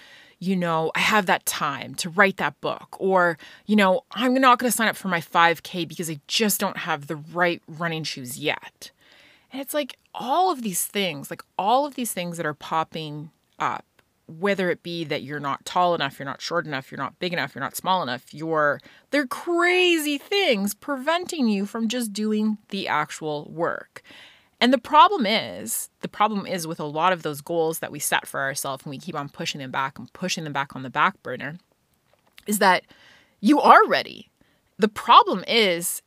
you 0.44 0.56
know, 0.56 0.92
I 0.94 1.00
have 1.00 1.26
that 1.26 1.46
time 1.46 1.94
to 1.96 2.10
write 2.10 2.36
that 2.36 2.60
book, 2.60 2.96
or, 2.98 3.38
you 3.66 3.76
know, 3.76 4.02
I'm 4.12 4.34
not 4.34 4.58
going 4.58 4.70
to 4.70 4.76
sign 4.76 4.88
up 4.88 4.96
for 4.96 5.08
my 5.08 5.20
5K 5.20 5.88
because 5.88 6.10
I 6.10 6.20
just 6.26 6.60
don't 6.60 6.76
have 6.78 7.06
the 7.06 7.16
right 7.16 7.62
running 7.66 8.04
shoes 8.04 8.38
yet. 8.38 8.90
And 9.52 9.60
it's 9.60 9.74
like 9.74 9.96
all 10.14 10.50
of 10.50 10.62
these 10.62 10.84
things, 10.84 11.30
like 11.30 11.42
all 11.58 11.86
of 11.86 11.94
these 11.94 12.12
things 12.12 12.36
that 12.36 12.46
are 12.46 12.54
popping 12.54 13.30
up, 13.58 13.84
whether 14.26 14.70
it 14.70 14.82
be 14.82 15.04
that 15.04 15.22
you're 15.22 15.40
not 15.40 15.64
tall 15.64 15.94
enough, 15.94 16.18
you're 16.18 16.26
not 16.26 16.42
short 16.42 16.66
enough, 16.66 16.90
you're 16.90 16.98
not 16.98 17.18
big 17.18 17.32
enough, 17.32 17.54
you're 17.54 17.62
not 17.62 17.76
small 17.76 18.02
enough, 18.02 18.32
you're, 18.32 18.80
they're 19.10 19.26
crazy 19.26 20.18
things 20.18 20.74
preventing 20.74 21.48
you 21.48 21.66
from 21.66 21.88
just 21.88 22.12
doing 22.12 22.58
the 22.70 22.88
actual 22.88 23.48
work. 23.50 24.02
And 24.60 24.72
the 24.72 24.78
problem 24.78 25.26
is, 25.26 25.90
the 26.00 26.08
problem 26.08 26.46
is 26.46 26.66
with 26.66 26.80
a 26.80 26.84
lot 26.84 27.12
of 27.12 27.22
those 27.22 27.40
goals 27.40 27.80
that 27.80 27.92
we 27.92 27.98
set 27.98 28.26
for 28.26 28.40
ourselves 28.40 28.84
and 28.84 28.90
we 28.90 28.98
keep 28.98 29.14
on 29.14 29.28
pushing 29.28 29.60
them 29.60 29.70
back 29.70 29.98
and 29.98 30.12
pushing 30.12 30.44
them 30.44 30.52
back 30.52 30.74
on 30.74 30.82
the 30.82 30.90
back 30.90 31.22
burner, 31.22 31.58
is 32.46 32.58
that 32.60 32.84
you 33.40 33.60
are 33.60 33.86
ready. 33.86 34.30
The 34.78 34.88
problem 34.88 35.44
is, 35.46 36.02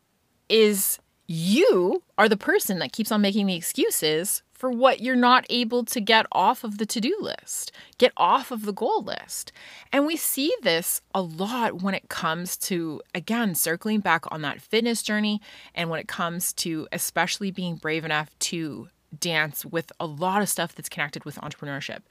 is 0.50 1.00
you 1.28 2.02
are 2.18 2.30
the 2.30 2.38
person 2.38 2.80
that 2.80 2.94
keeps 2.94 3.12
on 3.12 3.22
making 3.22 3.48
the 3.48 3.56
excuses 3.56 4.44
for 4.58 4.72
what 4.72 5.00
you're 5.00 5.16
not 5.16 5.46
able 5.50 5.86
to 5.86 6.02
get 6.02 6.26
off 6.32 6.64
of 6.64 6.80
the 6.80 6.86
to 6.88 7.00
do 7.00 7.16
list, 7.22 7.72
get 8.00 8.12
off 8.18 8.52
of 8.52 8.64
the 8.64 8.74
goal 8.74 9.04
list. 9.04 9.52
And 9.94 10.06
we 10.06 10.18
see 10.18 10.54
this 10.64 11.02
a 11.14 11.22
lot 11.22 11.84
when 11.84 11.94
it 11.94 12.10
comes 12.10 12.58
to, 12.58 13.02
again, 13.14 13.54
circling 13.56 14.00
back 14.00 14.26
on 14.32 14.42
that 14.42 14.60
fitness 14.60 15.04
journey 15.04 15.42
and 15.76 15.90
when 15.90 16.00
it 16.00 16.08
comes 16.08 16.52
to 16.54 16.88
especially 16.92 17.52
being 17.52 17.76
brave 17.76 18.04
enough 18.04 18.38
to 18.40 18.90
dance 19.18 19.64
with 19.64 19.92
a 20.00 20.06
lot 20.06 20.42
of 20.42 20.50
stuff 20.50 20.76
that's 20.76 20.90
connected 20.90 21.24
with 21.24 21.36
entrepreneurship. 21.36 22.02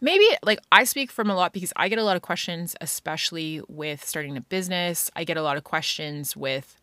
Maybe 0.00 0.26
like 0.42 0.58
I 0.72 0.84
speak 0.84 1.10
from 1.10 1.30
a 1.30 1.34
lot 1.34 1.52
because 1.52 1.72
I 1.76 1.88
get 1.88 1.98
a 1.98 2.04
lot 2.04 2.16
of 2.16 2.22
questions, 2.22 2.74
especially 2.80 3.62
with 3.68 4.04
starting 4.04 4.36
a 4.36 4.40
business. 4.40 5.10
I 5.14 5.24
get 5.24 5.36
a 5.36 5.42
lot 5.42 5.56
of 5.56 5.64
questions 5.64 6.36
with 6.36 6.76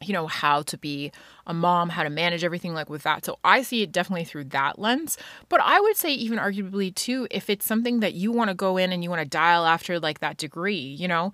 you 0.00 0.12
know, 0.12 0.26
how 0.26 0.62
to 0.62 0.78
be 0.78 1.12
a 1.46 1.54
mom, 1.54 1.88
how 1.88 2.02
to 2.02 2.10
manage 2.10 2.44
everything 2.44 2.74
like 2.74 2.88
with 2.88 3.02
that. 3.02 3.24
So 3.24 3.38
I 3.44 3.62
see 3.62 3.82
it 3.82 3.92
definitely 3.92 4.24
through 4.24 4.44
that 4.44 4.78
lens. 4.78 5.18
But 5.48 5.60
I 5.62 5.80
would 5.80 5.96
say, 5.96 6.12
even 6.12 6.38
arguably, 6.38 6.94
too, 6.94 7.26
if 7.30 7.50
it's 7.50 7.66
something 7.66 8.00
that 8.00 8.14
you 8.14 8.30
want 8.30 8.48
to 8.48 8.54
go 8.54 8.76
in 8.76 8.92
and 8.92 9.02
you 9.02 9.10
want 9.10 9.22
to 9.22 9.28
dial 9.28 9.66
after 9.66 9.98
like 9.98 10.20
that 10.20 10.36
degree, 10.36 10.76
you 10.76 11.08
know, 11.08 11.32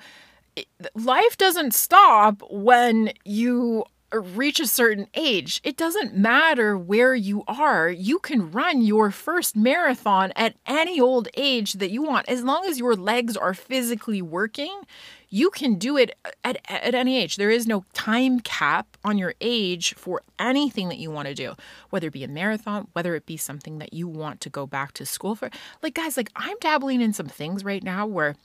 life 0.95 1.37
doesn't 1.37 1.75
stop 1.75 2.43
when 2.51 3.13
you 3.25 3.85
Uh, 4.15 4.21
reach 4.21 4.61
a 4.61 4.67
certain 4.67 5.07
age, 5.15 5.61
it 5.65 5.77
doesn't 5.77 6.15
matter 6.15 6.77
where 6.79 7.15
you 7.15 7.43
are. 7.49 7.89
You 7.89 8.19
can 8.19 8.51
run 8.51 8.83
your 8.83 9.11
first 9.11 9.57
marathon 9.57 10.33
at 10.37 10.57
any 10.67 11.01
old 11.01 11.29
age 11.37 11.75
that 11.75 11.91
you 11.91 12.03
want. 12.03 12.29
As 12.29 12.43
long 12.43 12.65
as 12.67 12.79
your 12.79 12.95
legs 12.95 13.37
are 13.37 13.55
physically 13.55 14.23
working, 14.23 14.83
you 15.29 15.51
can 15.51 15.77
do 15.77 15.97
it 15.97 16.17
at, 16.45 16.59
at 16.69 16.95
any 16.95 17.19
age. 17.19 17.37
There 17.37 17.51
is 17.51 17.67
no 17.67 17.85
time 17.93 18.41
cap 18.41 18.97
on 19.05 19.19
your 19.19 19.35
age 19.41 19.95
for 19.95 20.23
anything 20.39 20.89
that 20.89 20.99
you 20.99 21.11
want 21.11 21.29
to 21.29 21.35
do, 21.35 21.55
whether 21.91 22.09
it 22.09 22.13
be 22.13 22.25
a 22.25 22.29
marathon, 22.29 22.89
whether 22.93 23.15
it 23.15 23.27
be 23.27 23.37
something 23.37 23.79
that 23.79 23.93
you 23.93 24.07
want 24.07 24.41
to 24.43 24.51
go 24.51 24.67
back 24.67 24.93
to 24.93 25.07
school 25.07 25.35
for. 25.35 25.51
Like, 25.83 25.95
guys, 25.95 26.17
like 26.17 26.31
I'm 26.37 26.57
dabbling 26.61 27.01
in 27.01 27.13
some 27.13 27.29
things 27.29 27.65
right 27.65 27.83
now 27.83 28.07
where 28.07 28.37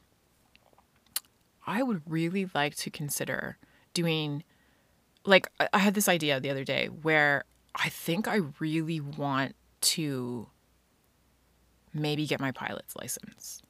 I 1.67 1.83
would 1.83 2.01
really 2.07 2.49
like 2.55 2.75
to 2.77 2.89
consider 2.89 3.57
doing 3.93 4.43
like 5.29 5.47
I 5.73 5.77
had 5.77 5.93
this 5.93 6.09
idea 6.09 6.39
the 6.39 6.49
other 6.49 6.63
day 6.63 6.87
where 6.87 7.45
I 7.75 7.89
think 7.89 8.27
I 8.27 8.41
really 8.59 8.99
want 8.99 9.55
to 9.81 10.47
maybe 11.93 12.25
get 12.25 12.39
my 12.39 12.51
pilot's 12.51 12.95
license. 12.95 13.61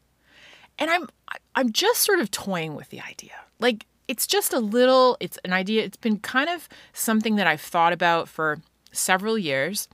And 0.77 0.89
I'm 0.89 1.07
I'm 1.55 1.71
just 1.71 2.03
sort 2.03 2.19
of 2.19 2.31
toying 2.31 2.75
with 2.75 2.89
the 2.89 3.01
idea. 3.01 3.33
Like 3.59 3.85
it's 4.07 4.25
just 4.25 4.53
a 4.53 4.59
little 4.59 5.17
it's 5.19 5.37
an 5.45 5.53
idea 5.53 5.83
it's 5.83 5.97
been 5.97 6.17
kind 6.17 6.49
of 6.49 6.67
something 6.93 7.35
that 7.35 7.47
I've 7.47 7.61
thought 7.61 7.93
about 7.93 8.27
for 8.27 8.59
several 8.91 9.37
years 9.37 9.87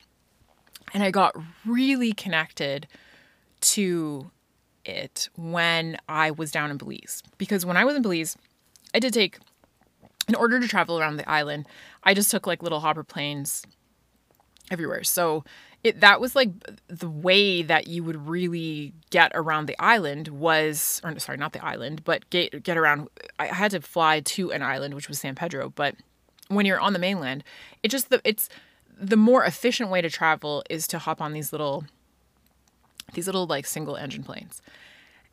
and 0.94 1.04
I 1.04 1.12
got 1.12 1.36
really 1.66 2.14
connected 2.14 2.88
to 3.60 4.32
it 4.86 5.28
when 5.36 5.98
I 6.08 6.32
was 6.32 6.52
down 6.52 6.72
in 6.72 6.78
Belize 6.78 7.22
because 7.38 7.66
when 7.66 7.76
I 7.76 7.84
was 7.84 7.96
in 7.96 8.02
Belize 8.02 8.38
I 8.94 9.00
did 9.00 9.14
take 9.14 9.40
in 10.28 10.36
order 10.36 10.60
to 10.60 10.68
travel 10.68 11.00
around 11.00 11.18
the 11.18 11.30
island, 11.30 11.68
I 12.04 12.14
just 12.14 12.32
took 12.32 12.48
like 12.48 12.64
little 12.64 12.80
hopper 12.80 13.04
planes 13.04 13.64
everywhere. 14.72 15.04
So 15.04 15.44
it 15.84 16.02
that 16.02 16.20
was 16.20 16.36
like 16.36 16.50
the 16.88 17.10
way 17.10 17.62
that 17.62 17.88
you 17.88 18.04
would 18.04 18.28
really 18.28 18.94
get 19.12 19.32
around 19.36 19.68
the 19.68 19.80
island 19.80 20.30
was 20.30 21.00
or 21.04 21.18
sorry, 21.20 21.38
not 21.38 21.54
the 21.54 21.64
island, 21.64 22.04
but 22.04 22.28
get 22.30 22.64
get 22.64 22.78
around 22.78 23.08
I 23.38 23.48
had 23.48 23.72
to 23.72 23.82
fly 23.82 24.22
to 24.22 24.52
an 24.52 24.64
island 24.64 24.96
which 24.96 25.08
was 25.08 25.20
San 25.20 25.36
Pedro, 25.36 25.70
but 25.70 25.96
when 26.48 26.66
you're 26.66 26.80
on 26.80 26.94
the 26.94 27.00
mainland, 27.00 27.44
it 27.84 27.90
just 27.90 28.10
the 28.10 28.20
it's 28.24 28.50
the 28.98 29.18
more 29.18 29.44
efficient 29.44 29.90
way 29.90 30.02
to 30.02 30.10
travel 30.10 30.64
is 30.70 30.88
to 30.88 31.00
hop 31.00 31.22
on 31.22 31.34
these 31.34 31.52
little 31.52 31.86
these 33.14 33.28
little 33.28 33.46
like 33.46 33.68
single 33.68 33.96
engine 33.96 34.24
planes. 34.24 34.62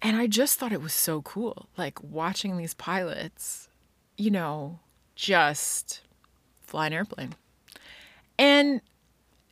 And 0.02 0.16
I 0.16 0.26
just 0.26 0.58
thought 0.58 0.72
it 0.72 0.82
was 0.82 0.92
so 0.92 1.22
cool 1.22 1.68
like 1.78 2.02
watching 2.02 2.58
these 2.58 2.74
pilots 2.74 3.68
you 4.16 4.30
know, 4.30 4.78
just 5.14 6.00
fly 6.60 6.86
an 6.86 6.92
airplane. 6.92 7.34
And, 8.38 8.80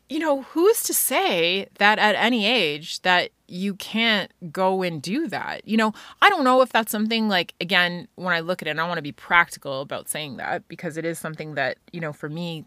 you 0.08 0.18
know, 0.18 0.42
who's 0.42 0.82
to 0.84 0.94
say 0.94 1.68
that 1.78 1.98
at 1.98 2.14
any 2.16 2.46
age 2.46 3.02
that 3.02 3.30
you 3.46 3.74
can't 3.74 4.32
go 4.52 4.82
and 4.82 5.00
do 5.00 5.28
that? 5.28 5.66
You 5.66 5.76
know, 5.76 5.92
I 6.22 6.28
don't 6.28 6.44
know 6.44 6.62
if 6.62 6.70
that's 6.70 6.90
something 6.90 7.28
like, 7.28 7.54
again, 7.60 8.08
when 8.16 8.34
I 8.34 8.40
look 8.40 8.62
at 8.62 8.68
it, 8.68 8.78
I 8.78 8.86
want 8.88 8.98
to 8.98 9.02
be 9.02 9.12
practical 9.12 9.80
about 9.80 10.08
saying 10.08 10.38
that 10.38 10.66
because 10.68 10.96
it 10.96 11.04
is 11.04 11.18
something 11.18 11.54
that, 11.54 11.78
you 11.92 12.00
know, 12.00 12.12
for 12.12 12.28
me, 12.28 12.64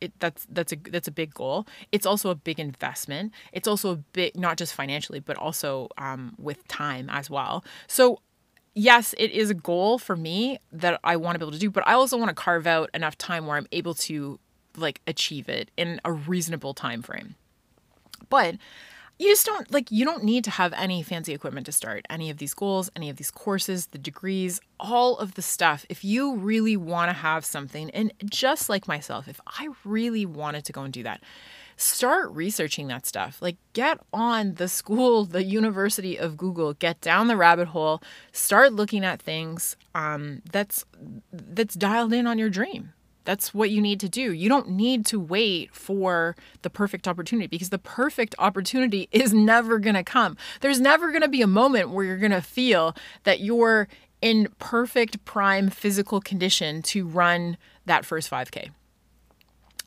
it, 0.00 0.12
that's 0.20 0.46
that's 0.50 0.72
a 0.72 0.76
that's 0.76 1.08
a 1.08 1.10
big 1.10 1.32
goal. 1.32 1.66
It's 1.90 2.04
also 2.06 2.30
a 2.30 2.34
big 2.34 2.60
investment. 2.60 3.32
It's 3.52 3.66
also 3.66 3.92
a 3.92 3.96
big 3.96 4.36
not 4.36 4.58
just 4.58 4.74
financially, 4.74 5.20
but 5.20 5.36
also 5.38 5.88
um, 5.96 6.34
with 6.38 6.66
time 6.68 7.08
as 7.10 7.30
well. 7.30 7.64
So 7.86 8.20
yes, 8.76 9.14
it 9.18 9.32
is 9.32 9.50
a 9.50 9.54
goal 9.54 9.98
for 9.98 10.14
me 10.14 10.60
that 10.70 11.00
I 11.02 11.16
want 11.16 11.34
to 11.34 11.38
be 11.40 11.44
able 11.44 11.52
to 11.52 11.58
do, 11.58 11.70
but 11.70 11.86
I 11.88 11.94
also 11.94 12.16
want 12.16 12.28
to 12.28 12.34
carve 12.34 12.66
out 12.66 12.90
enough 12.94 13.18
time 13.18 13.46
where 13.46 13.56
I'm 13.56 13.66
able 13.72 13.94
to 13.94 14.38
like 14.76 15.00
achieve 15.06 15.48
it 15.48 15.70
in 15.76 16.00
a 16.04 16.12
reasonable 16.12 16.74
time 16.74 17.02
frame. 17.02 17.34
But 18.28 18.56
you 19.18 19.28
just 19.28 19.46
don't 19.46 19.72
like 19.72 19.90
you 19.90 20.04
don't 20.04 20.24
need 20.24 20.44
to 20.44 20.50
have 20.50 20.74
any 20.74 21.02
fancy 21.02 21.32
equipment 21.32 21.64
to 21.66 21.72
start 21.72 22.04
any 22.10 22.28
of 22.28 22.36
these 22.36 22.52
goals, 22.52 22.90
any 22.94 23.08
of 23.08 23.16
these 23.16 23.30
courses, 23.30 23.86
the 23.86 23.98
degrees, 23.98 24.60
all 24.78 25.16
of 25.16 25.34
the 25.34 25.42
stuff. 25.42 25.86
If 25.88 26.04
you 26.04 26.36
really 26.36 26.76
want 26.76 27.08
to 27.08 27.14
have 27.14 27.44
something 27.46 27.90
and 27.92 28.12
just 28.26 28.68
like 28.68 28.86
myself, 28.86 29.26
if 29.26 29.40
I 29.46 29.68
really 29.84 30.26
wanted 30.26 30.66
to 30.66 30.72
go 30.72 30.82
and 30.82 30.92
do 30.92 31.02
that, 31.04 31.22
start 31.76 32.30
researching 32.32 32.88
that 32.88 33.06
stuff. 33.06 33.40
Like 33.40 33.56
get 33.72 33.98
on 34.12 34.54
the 34.54 34.68
school, 34.68 35.24
the 35.24 35.44
University 35.44 36.16
of 36.16 36.36
Google, 36.36 36.74
get 36.74 37.00
down 37.00 37.28
the 37.28 37.36
rabbit 37.36 37.68
hole, 37.68 38.02
start 38.32 38.72
looking 38.72 39.04
at 39.04 39.20
things 39.20 39.76
um, 39.94 40.42
that's 40.50 40.84
that's 41.32 41.74
dialed 41.74 42.12
in 42.12 42.26
on 42.26 42.38
your 42.38 42.50
dream. 42.50 42.92
That's 43.24 43.52
what 43.52 43.70
you 43.70 43.80
need 43.80 43.98
to 44.00 44.08
do. 44.08 44.32
You 44.32 44.48
don't 44.48 44.70
need 44.70 45.04
to 45.06 45.18
wait 45.18 45.74
for 45.74 46.36
the 46.62 46.70
perfect 46.70 47.08
opportunity 47.08 47.48
because 47.48 47.70
the 47.70 47.78
perfect 47.78 48.34
opportunity 48.38 49.08
is 49.12 49.34
never 49.34 49.78
going 49.78 49.96
to 49.96 50.04
come. 50.04 50.36
There's 50.60 50.80
never 50.80 51.10
going 51.10 51.22
to 51.22 51.28
be 51.28 51.42
a 51.42 51.48
moment 51.48 51.90
where 51.90 52.04
you're 52.04 52.18
going 52.18 52.30
to 52.30 52.40
feel 52.40 52.96
that 53.24 53.40
you're 53.40 53.88
in 54.22 54.48
perfect 54.58 55.24
prime 55.24 55.68
physical 55.68 56.20
condition 56.20 56.80
to 56.82 57.06
run 57.06 57.58
that 57.84 58.04
first 58.04 58.30
5K 58.30 58.70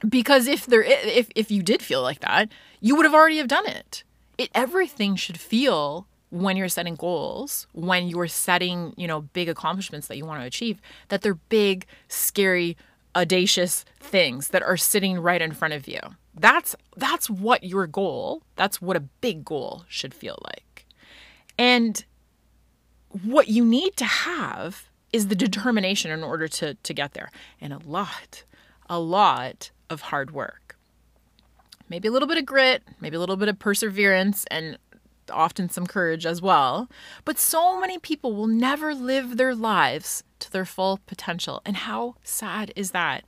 because 0.08 0.48
if 0.48 0.66
there 0.66 0.84
if 0.84 1.30
if 1.36 1.52
you 1.52 1.62
did 1.62 1.82
feel 1.82 2.02
like 2.02 2.20
that 2.22 2.50
you 2.80 2.96
would 2.96 3.06
have 3.06 3.14
already 3.14 3.38
have 3.38 3.48
done 3.48 3.68
it. 3.68 4.04
It 4.38 4.50
everything 4.56 5.16
should 5.16 5.40
feel 5.40 6.08
when 6.30 6.56
you're 6.56 6.70
setting 6.70 6.96
goals 6.96 7.68
when 7.74 8.08
you're 8.08 8.28
setting 8.28 8.94
you 8.98 9.08
know 9.08 9.22
big 9.22 9.50
accomplishments 9.50 10.08
that 10.08 10.18
you 10.18 10.26
want 10.26 10.40
to 10.42 10.46
achieve 10.46 10.80
that 11.08 11.22
they're 11.22 11.34
big 11.34 11.86
scary 12.08 12.78
audacious 13.16 13.84
things 14.00 14.50
that 14.50 14.62
are 14.62 14.78
sitting 14.78 15.20
right 15.20 15.42
in 15.42 15.52
front 15.52 15.74
of 15.74 15.88
you. 15.88 16.00
That's 16.36 16.76
that's 16.96 17.30
what 17.30 17.64
your 17.64 17.88
goal 17.88 18.44
that's 18.56 18.82
what 18.82 18.96
a 18.96 19.02
big 19.02 19.44
goal 19.44 19.84
should 19.88 20.14
feel 20.14 20.40
like. 20.46 20.86
And 21.58 22.06
what 23.24 23.48
you 23.48 23.66
need 23.66 23.98
to 23.98 24.06
have 24.06 24.90
is 25.12 25.28
the 25.28 25.36
determination 25.36 26.12
in 26.12 26.24
order 26.24 26.48
to 26.48 26.76
to 26.76 26.94
get 26.94 27.14
there. 27.14 27.32
And 27.60 27.74
a 27.74 27.80
lot 27.80 28.44
a 28.90 29.00
lot 29.00 29.72
of 29.90 30.02
hard 30.02 30.32
work. 30.32 30.78
Maybe 31.88 32.08
a 32.08 32.12
little 32.12 32.28
bit 32.28 32.38
of 32.38 32.46
grit 32.46 32.84
maybe 33.02 33.16
a 33.16 33.20
little 33.20 33.38
bit 33.38 33.50
of 33.50 33.60
perseverance 33.60 34.46
and 34.52 34.78
often 35.30 35.70
some 35.70 35.86
courage 35.86 36.26
as 36.26 36.42
well. 36.42 36.90
But 37.26 37.40
so 37.40 37.80
many 37.80 37.98
people 38.00 38.36
will 38.36 38.48
never 38.48 38.94
live 38.94 39.38
their 39.38 39.56
lives 39.56 40.24
to 40.40 40.52
their 40.52 40.66
full 40.66 41.00
potential. 41.06 41.62
And 41.66 41.78
how 41.78 42.16
sad 42.24 42.72
is 42.76 42.92
that? 42.92 43.24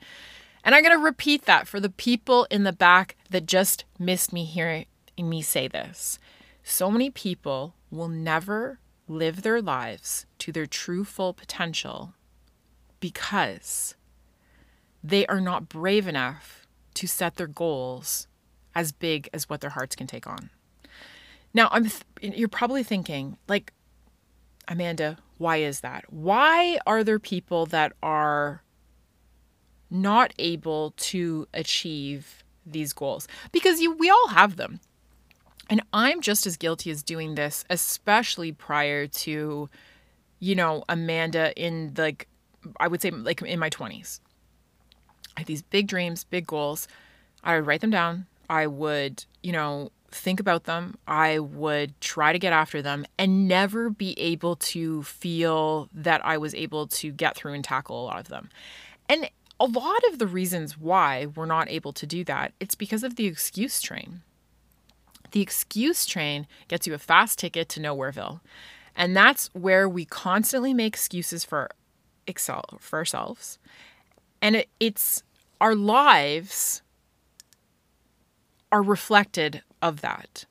And 0.63 0.75
i'm 0.75 0.83
going 0.83 0.95
to 0.95 1.03
repeat 1.03 1.45
that 1.45 1.67
for 1.67 1.79
the 1.79 1.89
people 1.89 2.45
in 2.51 2.63
the 2.63 2.71
back 2.71 3.15
that 3.31 3.47
just 3.47 3.83
missed 3.97 4.31
me 4.31 4.45
hearing 4.45 4.85
me 5.17 5.41
say 5.41 5.67
this. 5.67 6.19
So 6.63 6.89
many 6.91 7.09
people 7.09 7.75
will 7.89 8.07
never 8.07 8.79
live 9.07 9.41
their 9.41 9.61
lives 9.61 10.25
to 10.39 10.51
their 10.51 10.65
true 10.65 11.03
full 11.03 11.33
potential 11.33 12.13
because 12.99 13.95
they 15.03 15.25
are 15.27 15.41
not 15.41 15.69
brave 15.69 16.07
enough 16.07 16.67
to 16.95 17.07
set 17.07 17.35
their 17.35 17.47
goals 17.47 18.27
as 18.75 18.91
big 18.91 19.29
as 19.33 19.49
what 19.49 19.61
their 19.61 19.71
hearts 19.71 19.95
can 19.95 20.07
take 20.07 20.27
on. 20.27 20.49
Now, 21.53 21.69
I'm 21.71 21.89
th- 21.89 22.37
you're 22.37 22.47
probably 22.47 22.83
thinking 22.83 23.37
like 23.47 23.73
Amanda, 24.67 25.17
why 25.37 25.57
is 25.57 25.81
that? 25.81 26.11
Why 26.11 26.79
are 26.85 27.03
there 27.03 27.19
people 27.19 27.65
that 27.67 27.93
are 28.01 28.63
not 29.89 30.33
able 30.39 30.93
to 30.97 31.47
achieve 31.53 32.43
these 32.65 32.93
goals? 32.93 33.27
Because 33.51 33.81
you 33.81 33.93
we 33.93 34.09
all 34.09 34.27
have 34.29 34.55
them. 34.55 34.79
And 35.69 35.81
I'm 35.93 36.21
just 36.21 36.45
as 36.45 36.57
guilty 36.57 36.91
as 36.91 37.01
doing 37.01 37.35
this, 37.35 37.63
especially 37.69 38.51
prior 38.51 39.07
to, 39.07 39.69
you 40.39 40.55
know, 40.55 40.83
Amanda 40.89 41.53
in 41.61 41.93
like, 41.97 42.27
I 42.79 42.87
would 42.87 43.01
say 43.01 43.09
like 43.11 43.41
in 43.41 43.59
my 43.59 43.69
20s. 43.69 44.19
I 45.35 45.41
had 45.41 45.47
these 45.47 45.61
big 45.61 45.87
dreams, 45.87 46.23
big 46.23 46.47
goals. 46.47 46.87
I 47.43 47.55
would 47.55 47.67
write 47.67 47.81
them 47.81 47.89
down. 47.89 48.25
I 48.49 48.67
would, 48.67 49.25
you 49.41 49.51
know, 49.51 49.91
think 50.11 50.39
about 50.39 50.65
them. 50.65 50.97
I 51.07 51.39
would 51.39 51.99
try 52.01 52.33
to 52.33 52.39
get 52.39 52.53
after 52.53 52.81
them 52.81 53.05
and 53.17 53.47
never 53.47 53.89
be 53.89 54.19
able 54.19 54.57
to 54.57 55.03
feel 55.03 55.89
that 55.93 56.23
I 56.25 56.37
was 56.37 56.53
able 56.53 56.87
to 56.87 57.11
get 57.11 57.35
through 57.35 57.53
and 57.53 57.63
tackle 57.63 58.01
a 58.01 58.05
lot 58.05 58.19
of 58.19 58.27
them. 58.27 58.49
And 59.07 59.29
a 59.59 59.65
lot 59.65 60.01
of 60.11 60.19
the 60.19 60.27
reasons 60.27 60.77
why 60.77 61.27
we're 61.27 61.45
not 61.45 61.69
able 61.69 61.93
to 61.93 62.05
do 62.05 62.23
that, 62.25 62.53
it's 62.59 62.75
because 62.75 63.03
of 63.03 63.15
the 63.15 63.25
excuse 63.25 63.81
train. 63.81 64.21
The 65.31 65.41
excuse 65.41 66.05
train 66.05 66.47
gets 66.67 66.85
you 66.85 66.93
a 66.93 66.97
fast 66.97 67.39
ticket 67.39 67.69
to 67.69 67.79
Nowhereville. 67.79 68.41
And 68.95 69.15
that's 69.15 69.49
where 69.53 69.87
we 69.87 70.03
constantly 70.03 70.73
make 70.73 70.93
excuses 70.93 71.45
for 71.45 71.69
excel 72.27 72.65
for 72.79 72.99
ourselves. 72.99 73.57
And 74.41 74.55
it, 74.57 74.69
it's 74.79 75.23
our 75.59 75.75
lives 75.75 76.81
are 78.71 78.81
reflected 78.81 79.61
of 79.81 80.01
that. 80.01 80.45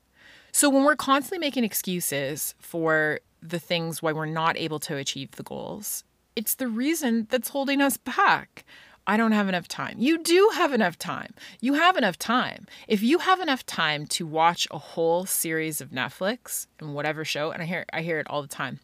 So 0.52 0.68
when 0.68 0.84
we're 0.84 0.96
constantly 0.96 1.38
making 1.38 1.64
excuses 1.64 2.54
for 2.58 3.20
the 3.42 3.58
things 3.58 4.02
why 4.02 4.12
we're 4.12 4.26
not 4.26 4.56
able 4.56 4.78
to 4.80 4.96
achieve 4.96 5.32
the 5.32 5.42
goals, 5.42 6.04
it's 6.36 6.54
the 6.54 6.68
reason 6.68 7.26
that's 7.30 7.48
holding 7.48 7.80
us 7.80 7.96
back. 7.96 8.64
I 9.06 9.16
don't 9.16 9.32
have 9.32 9.48
enough 9.48 9.66
time. 9.66 9.96
You 9.98 10.22
do 10.22 10.50
have 10.54 10.72
enough 10.72 10.98
time. 10.98 11.34
You 11.60 11.74
have 11.74 11.96
enough 11.96 12.18
time. 12.18 12.66
If 12.86 13.02
you 13.02 13.18
have 13.18 13.40
enough 13.40 13.64
time 13.66 14.06
to 14.08 14.26
watch 14.26 14.68
a 14.70 14.78
whole 14.78 15.26
series 15.26 15.80
of 15.80 15.90
Netflix 15.90 16.66
and 16.78 16.94
whatever 16.94 17.24
show, 17.24 17.50
and 17.50 17.62
I 17.62 17.66
hear 17.66 17.86
I 17.92 18.02
hear 18.02 18.20
it 18.20 18.26
all 18.28 18.42
the 18.42 18.48
time. 18.48 18.80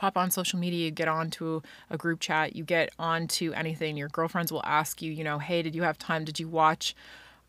Pop 0.00 0.16
on 0.16 0.30
social 0.30 0.58
media, 0.58 0.86
you 0.86 0.90
get 0.90 1.08
onto 1.08 1.60
a 1.90 1.98
group 1.98 2.20
chat, 2.20 2.56
you 2.56 2.64
get 2.64 2.90
onto 2.98 3.52
anything, 3.52 3.98
your 3.98 4.08
girlfriends 4.08 4.50
will 4.50 4.64
ask 4.64 5.02
you, 5.02 5.12
you 5.12 5.22
know, 5.22 5.38
hey, 5.38 5.60
did 5.60 5.74
you 5.74 5.82
have 5.82 5.98
time? 5.98 6.24
Did 6.24 6.40
you 6.40 6.48
watch 6.48 6.94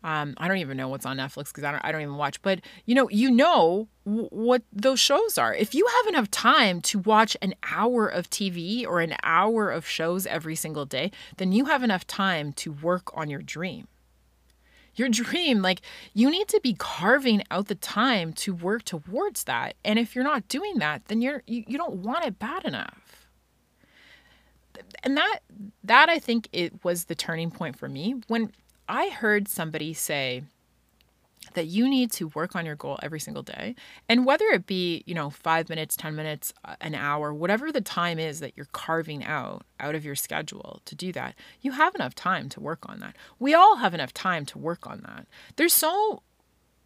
um, 0.04 0.34
I 0.36 0.48
don't 0.48 0.56
even 0.56 0.76
know 0.76 0.88
what's 0.88 1.06
on 1.06 1.16
Netflix 1.16 1.46
because 1.46 1.64
I 1.64 1.70
don't, 1.70 1.84
I 1.84 1.92
don't 1.92 2.02
even 2.02 2.16
watch. 2.16 2.42
But 2.42 2.60
you 2.86 2.94
know, 2.94 3.08
you 3.08 3.30
know 3.30 3.88
w- 4.04 4.28
what 4.30 4.62
those 4.72 4.98
shows 4.98 5.38
are. 5.38 5.54
If 5.54 5.74
you 5.74 5.86
have 5.86 6.08
enough 6.08 6.30
time 6.30 6.80
to 6.82 6.98
watch 6.98 7.36
an 7.40 7.54
hour 7.70 8.08
of 8.08 8.28
TV 8.28 8.84
or 8.84 9.00
an 9.00 9.14
hour 9.22 9.70
of 9.70 9.86
shows 9.86 10.26
every 10.26 10.56
single 10.56 10.86
day, 10.86 11.12
then 11.36 11.52
you 11.52 11.66
have 11.66 11.84
enough 11.84 12.06
time 12.06 12.52
to 12.54 12.72
work 12.72 13.16
on 13.16 13.30
your 13.30 13.42
dream. 13.42 13.86
Your 14.94 15.08
dream, 15.08 15.62
like 15.62 15.80
you 16.12 16.30
need 16.30 16.48
to 16.48 16.60
be 16.62 16.74
carving 16.74 17.42
out 17.50 17.68
the 17.68 17.74
time 17.74 18.32
to 18.34 18.54
work 18.54 18.84
towards 18.84 19.44
that. 19.44 19.74
And 19.84 19.98
if 19.98 20.14
you're 20.14 20.24
not 20.24 20.48
doing 20.48 20.78
that, 20.78 21.06
then 21.06 21.22
you're 21.22 21.42
you, 21.46 21.64
you 21.66 21.78
don't 21.78 21.96
want 21.96 22.24
it 22.26 22.38
bad 22.38 22.64
enough. 22.64 23.28
And 25.02 25.16
that 25.16 25.38
that 25.84 26.08
I 26.08 26.18
think 26.18 26.48
it 26.52 26.84
was 26.84 27.04
the 27.04 27.14
turning 27.14 27.50
point 27.50 27.76
for 27.76 27.88
me 27.88 28.22
when 28.28 28.52
I 28.88 29.08
heard 29.08 29.48
somebody 29.48 29.94
say 29.94 30.42
that 31.54 31.66
you 31.66 31.88
need 31.88 32.12
to 32.12 32.28
work 32.28 32.54
on 32.54 32.66
your 32.66 32.76
goal 32.76 32.98
every 33.02 33.20
single 33.20 33.42
day. 33.42 33.74
And 34.08 34.24
whether 34.24 34.44
it 34.46 34.66
be, 34.66 35.02
you 35.06 35.14
know, 35.14 35.30
five 35.30 35.68
minutes, 35.68 35.96
10 35.96 36.14
minutes, 36.14 36.52
uh, 36.64 36.76
an 36.80 36.94
hour, 36.94 37.32
whatever 37.32 37.72
the 37.72 37.80
time 37.80 38.18
is 38.18 38.40
that 38.40 38.52
you're 38.56 38.68
carving 38.72 39.24
out 39.24 39.64
out 39.80 39.94
of 39.94 40.04
your 40.04 40.14
schedule 40.14 40.80
to 40.84 40.94
do 40.94 41.12
that, 41.12 41.34
you 41.60 41.72
have 41.72 41.94
enough 41.94 42.14
time 42.14 42.48
to 42.50 42.60
work 42.60 42.88
on 42.88 43.00
that. 43.00 43.16
We 43.38 43.54
all 43.54 43.76
have 43.76 43.94
enough 43.94 44.12
time 44.12 44.46
to 44.46 44.58
work 44.58 44.86
on 44.86 45.00
that. 45.02 45.26
There's 45.56 45.74
so 45.74 46.22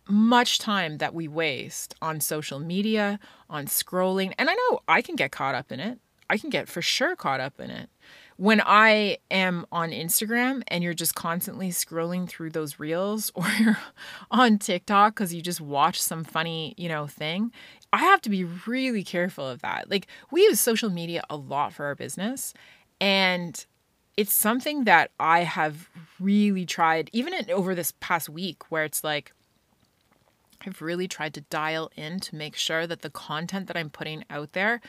much 0.09 0.59
time 0.59 0.99
that 0.99 1.15
we 1.15 1.27
waste 1.27 1.95
on 2.01 2.21
social 2.21 2.61
media, 2.61 3.19
on 3.51 3.67
scrolling. 3.67 4.33
And 4.39 4.49
I 4.49 4.55
know 4.55 4.81
I 4.87 5.03
can 5.03 5.17
get 5.17 5.33
caught 5.33 5.55
up 5.55 5.73
in 5.73 5.81
it. 5.81 5.99
I 6.29 6.39
can 6.39 6.51
get 6.51 6.69
for 6.69 6.83
sure 6.83 7.15
caught 7.17 7.41
up 7.41 7.61
in 7.61 7.71
it 7.71 7.89
when 8.37 8.61
I 8.65 9.19
am 9.31 9.67
on 9.73 9.91
Instagram 9.91 10.63
and 10.69 10.85
you're 10.85 10.95
just 10.95 11.15
constantly 11.15 11.71
scrolling 11.71 12.29
through 12.29 12.51
those 12.51 12.79
reels 12.79 13.33
or 13.35 13.49
you're 13.59 13.79
on 14.31 14.59
TikTok 14.59 15.15
because 15.15 15.33
you 15.33 15.43
just 15.43 15.61
watch 15.61 16.01
some 16.01 16.25
funny, 16.25 16.75
you 16.77 16.89
know, 16.89 17.07
thing, 17.07 17.53
I 17.93 17.99
have 17.99 18.21
to 18.23 18.31
be 18.31 18.45
really 18.45 19.03
careful 19.03 19.49
of 19.49 19.63
that. 19.63 19.91
Like, 19.91 20.07
we 20.31 20.43
use 20.43 20.61
social 20.61 20.91
media 20.91 21.23
a 21.31 21.37
lot 21.37 21.73
for 21.73 21.87
our 21.87 21.95
business. 21.95 22.53
And 23.01 23.65
it's 24.17 24.33
something 24.33 24.85
that 24.85 25.11
I 25.21 25.41
have 25.41 25.89
really 26.19 26.67
tried, 26.67 27.11
even 27.13 27.33
in, 27.33 27.51
over 27.51 27.75
this 27.75 27.93
past 28.01 28.29
week, 28.29 28.71
where 28.71 28.85
it's 28.85 29.05
like, 29.05 29.33
I've 30.67 30.81
really 30.83 31.07
tried 31.07 31.35
to 31.35 31.43
dial 31.43 31.91
in 31.97 32.19
to 32.21 32.35
make 32.35 32.57
sure 32.57 32.87
that 32.87 33.03
the 33.03 33.11
content 33.11 33.67
that 33.69 33.77
I'm 33.77 33.91
putting 33.91 34.25
out 34.31 34.53
there 34.53 34.81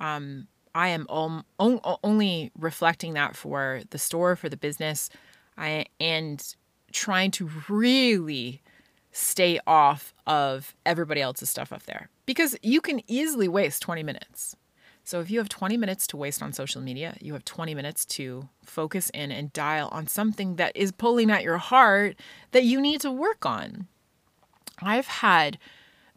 um, 0.00 0.46
I 0.76 0.88
am 0.88 1.06
only 1.08 2.52
reflecting 2.54 3.14
that 3.14 3.34
for 3.34 3.80
the 3.88 3.98
store, 3.98 4.36
for 4.36 4.50
the 4.50 4.58
business, 4.58 5.08
I, 5.56 5.86
and 5.98 6.54
trying 6.92 7.30
to 7.32 7.48
really 7.66 8.60
stay 9.10 9.58
off 9.66 10.12
of 10.26 10.74
everybody 10.84 11.22
else's 11.22 11.48
stuff 11.48 11.72
up 11.72 11.84
there 11.84 12.10
because 12.26 12.58
you 12.62 12.82
can 12.82 13.00
easily 13.06 13.48
waste 13.48 13.80
20 13.80 14.02
minutes. 14.02 14.54
So 15.02 15.20
if 15.20 15.30
you 15.30 15.38
have 15.38 15.48
20 15.48 15.78
minutes 15.78 16.06
to 16.08 16.18
waste 16.18 16.42
on 16.42 16.52
social 16.52 16.82
media, 16.82 17.16
you 17.22 17.32
have 17.32 17.46
20 17.46 17.74
minutes 17.74 18.04
to 18.06 18.46
focus 18.62 19.08
in 19.14 19.32
and 19.32 19.50
dial 19.54 19.88
on 19.92 20.06
something 20.06 20.56
that 20.56 20.76
is 20.76 20.92
pulling 20.92 21.30
at 21.30 21.42
your 21.42 21.56
heart 21.56 22.16
that 22.50 22.64
you 22.64 22.82
need 22.82 23.00
to 23.00 23.10
work 23.10 23.46
on. 23.46 23.86
I've 24.82 25.06
had 25.06 25.56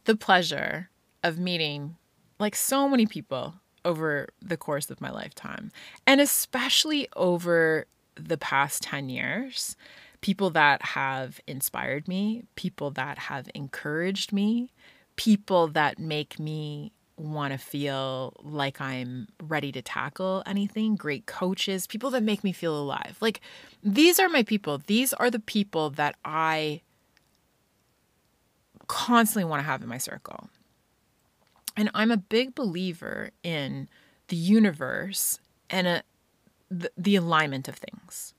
the 0.04 0.18
pleasure 0.18 0.90
of 1.24 1.40
meeting 1.40 1.96
like 2.40 2.58
so 2.58 2.90
many 2.90 3.06
people 3.06 3.54
over 3.86 4.28
the 4.42 4.58
course 4.58 4.90
of 4.90 5.02
my 5.02 5.12
lifetime, 5.12 5.72
and 6.06 6.22
especially 6.22 7.08
over 7.16 7.86
the 8.16 8.38
past 8.38 8.84
10 8.84 9.10
years. 9.10 9.76
People 10.22 10.50
that 10.50 10.82
have 10.82 11.40
inspired 11.48 12.08
me, 12.08 12.44
people 12.56 12.92
that 12.92 13.18
have 13.18 13.50
encouraged 13.56 14.34
me, 14.34 14.70
people 15.16 15.70
that 15.70 15.98
make 15.98 16.38
me 16.38 16.92
want 17.16 17.54
to 17.54 17.58
feel 17.58 18.34
like 18.42 18.82
I'm 18.82 19.28
ready 19.42 19.72
to 19.72 19.82
tackle 19.82 20.44
anything, 20.46 20.96
great 20.96 21.26
coaches, 21.26 21.88
people 21.88 22.10
that 22.12 22.24
make 22.24 22.44
me 22.44 22.52
feel 22.52 22.78
alive. 22.78 23.18
Like 23.22 23.42
these 23.84 24.20
are 24.20 24.30
my 24.30 24.44
people. 24.44 24.82
These 24.88 25.14
are 25.14 25.30
the 25.30 25.40
people 25.40 25.90
that 25.92 26.16
I 26.26 26.82
constantly 28.88 29.50
want 29.50 29.62
to 29.62 29.66
have 29.66 29.82
in 29.82 29.88
my 29.88 29.98
circle. 29.98 30.50
And 31.80 31.90
I'm 31.94 32.12
a 32.12 32.18
big 32.18 32.56
believer 32.56 33.32
in 33.42 33.88
the 34.28 34.36
universe 34.36 35.40
and 35.70 35.88
a, 35.88 36.04
the, 36.70 36.92
the 36.98 37.16
alignment 37.16 37.70
of 37.70 37.76
things. 37.76 38.34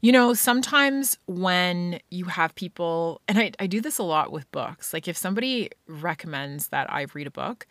You 0.00 0.12
know, 0.12 0.32
sometimes 0.32 1.18
when 1.26 2.00
you 2.10 2.24
have 2.24 2.54
people, 2.54 3.20
and 3.28 3.38
I, 3.38 3.52
I 3.60 3.66
do 3.66 3.82
this 3.82 3.98
a 3.98 4.02
lot 4.02 4.32
with 4.32 4.50
books, 4.50 4.94
like 4.94 5.08
if 5.08 5.16
somebody 5.18 5.68
recommends 5.88 6.68
that 6.68 6.90
I 6.90 7.04
read 7.12 7.26
a 7.26 7.30
book 7.30 7.66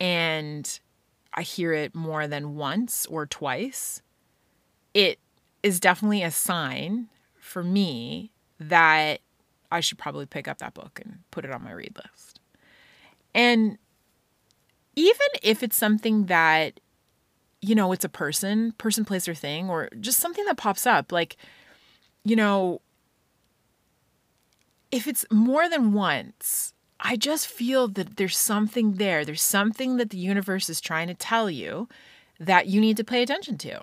and 0.00 0.80
I 1.34 1.42
hear 1.42 1.74
it 1.74 1.94
more 1.94 2.26
than 2.26 2.56
once 2.56 3.04
or 3.10 3.26
twice, 3.26 4.00
it 4.94 5.18
is 5.62 5.78
definitely 5.80 6.22
a 6.22 6.30
sign 6.30 7.08
for 7.38 7.62
me 7.62 8.30
that 8.58 9.20
I 9.70 9.80
should 9.80 9.98
probably 9.98 10.24
pick 10.24 10.48
up 10.48 10.58
that 10.58 10.72
book 10.72 10.98
and 11.04 11.18
put 11.30 11.44
it 11.44 11.50
on 11.50 11.62
my 11.62 11.72
read 11.72 11.94
list. 11.94 12.40
And 13.34 13.76
even 14.96 15.28
if 15.42 15.62
it's 15.62 15.76
something 15.76 16.26
that 16.26 16.80
you 17.62 17.74
know, 17.74 17.92
it's 17.92 18.04
a 18.04 18.08
person, 18.08 18.72
person, 18.72 19.04
place, 19.04 19.26
or 19.26 19.34
thing, 19.34 19.68
or 19.68 19.88
just 20.00 20.20
something 20.20 20.44
that 20.44 20.56
pops 20.56 20.86
up. 20.86 21.10
Like, 21.10 21.36
you 22.24 22.36
know, 22.36 22.80
if 24.92 25.06
it's 25.06 25.24
more 25.32 25.68
than 25.68 25.92
once, 25.92 26.74
I 27.00 27.16
just 27.16 27.46
feel 27.46 27.88
that 27.88 28.16
there's 28.16 28.38
something 28.38 28.94
there. 28.94 29.24
There's 29.24 29.42
something 29.42 29.96
that 29.96 30.10
the 30.10 30.18
universe 30.18 30.68
is 30.68 30.80
trying 30.80 31.08
to 31.08 31.14
tell 31.14 31.50
you 31.50 31.88
that 32.38 32.66
you 32.68 32.80
need 32.80 32.96
to 32.98 33.04
pay 33.04 33.22
attention 33.22 33.58
to 33.58 33.80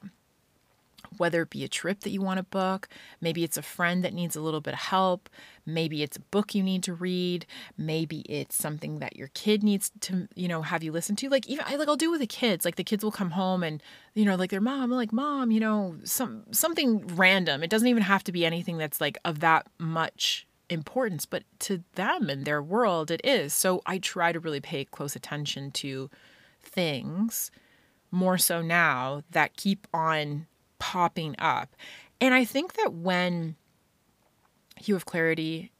whether 1.17 1.41
it 1.43 1.49
be 1.49 1.63
a 1.63 1.67
trip 1.67 2.02
that 2.02 2.10
you 2.10 2.21
want 2.21 2.38
to 2.38 2.43
book, 2.43 2.88
maybe 3.21 3.43
it's 3.43 3.58
a 3.58 3.62
friend 3.62 4.04
that 4.04 4.13
needs 4.13 4.36
a 4.36 4.41
little 4.41 4.62
bit 4.62 4.73
of 4.73 4.80
help, 4.80 5.30
maybe 5.65 6.04
it's 6.04 6.17
a 6.17 6.21
book 6.21 6.54
you 6.54 6.63
need 6.63 6.84
to 6.84 6.93
read, 6.93 7.45
maybe 7.78 8.21
it's 8.21 8.56
something 8.56 8.99
that 8.99 9.15
your 9.15 9.30
kid 9.30 9.63
needs 9.63 9.91
to, 10.02 10.28
you 10.36 10.47
know, 10.47 10.62
have 10.62 10.84
you 10.84 10.91
listen 10.91 11.15
to. 11.17 11.30
Like 11.30 11.47
even 11.47 11.65
I 11.67 11.76
like 11.76 11.88
I'll 11.88 11.95
do 11.95 12.12
with 12.12 12.19
the 12.19 12.28
kids. 12.28 12.65
Like 12.65 12.76
the 12.76 12.84
kids 12.84 13.04
will 13.04 13.12
come 13.12 13.32
home 13.32 13.63
and, 13.63 13.82
you 14.13 14.26
know, 14.26 14.36
like 14.36 14.49
their 14.49 14.62
mom, 14.62 14.91
like, 14.91 15.13
mom, 15.13 15.52
you 15.52 15.60
know, 15.60 15.95
some 16.04 16.43
something 16.52 17.06
random. 17.15 17.63
It 17.63 17.69
doesn't 17.69 17.88
even 17.88 18.04
have 18.04 18.23
to 18.26 18.32
be 18.32 18.45
anything 18.45 18.78
that's 18.78 19.02
like 19.02 19.17
of 19.26 19.39
that 19.39 19.67
much 19.80 20.47
importance, 20.69 21.26
but 21.26 21.43
to 21.60 21.84
them 21.95 22.30
and 22.30 22.45
their 22.45 22.62
world 22.62 23.12
it 23.12 23.21
is. 23.23 23.54
So 23.54 23.82
I 23.86 23.97
try 23.99 24.32
to 24.32 24.39
really 24.39 24.62
pay 24.62 24.86
close 24.86 25.15
attention 25.15 25.71
to 25.71 26.10
things 26.62 27.52
more 28.12 28.38
so 28.38 28.62
now 28.62 29.23
that 29.32 29.58
keep 29.58 29.88
on 29.93 30.47
popping 30.84 31.34
up. 31.39 31.78
And 32.19 32.34
I 32.34 32.43
think 32.43 32.74
that 32.74 32.93
when 32.93 33.56
you 34.84 34.96
have 34.96 35.06
clarity, 35.06 35.72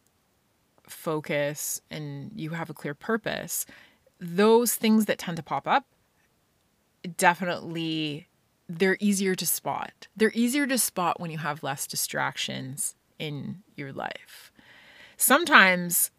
focus, 0.88 1.82
and 1.92 2.32
you 2.36 2.52
have 2.52 2.70
a 2.70 2.74
clear 2.74 2.94
purpose, 2.94 3.66
those 4.18 4.76
things 4.76 5.06
that 5.08 5.18
tend 5.18 5.36
to 5.36 5.44
pop 5.44 5.68
up 5.68 5.86
definitely 7.18 8.30
they're 8.70 8.96
easier 9.02 9.36
to 9.36 9.46
spot. 9.46 10.08
They're 10.16 10.32
easier 10.34 10.66
to 10.68 10.78
spot 10.78 11.20
when 11.20 11.30
you 11.32 11.38
have 11.38 11.64
less 11.64 11.86
distractions 11.86 12.96
in 13.20 13.62
your 13.76 13.92
life. 13.92 14.54
Sometimes 15.18 16.12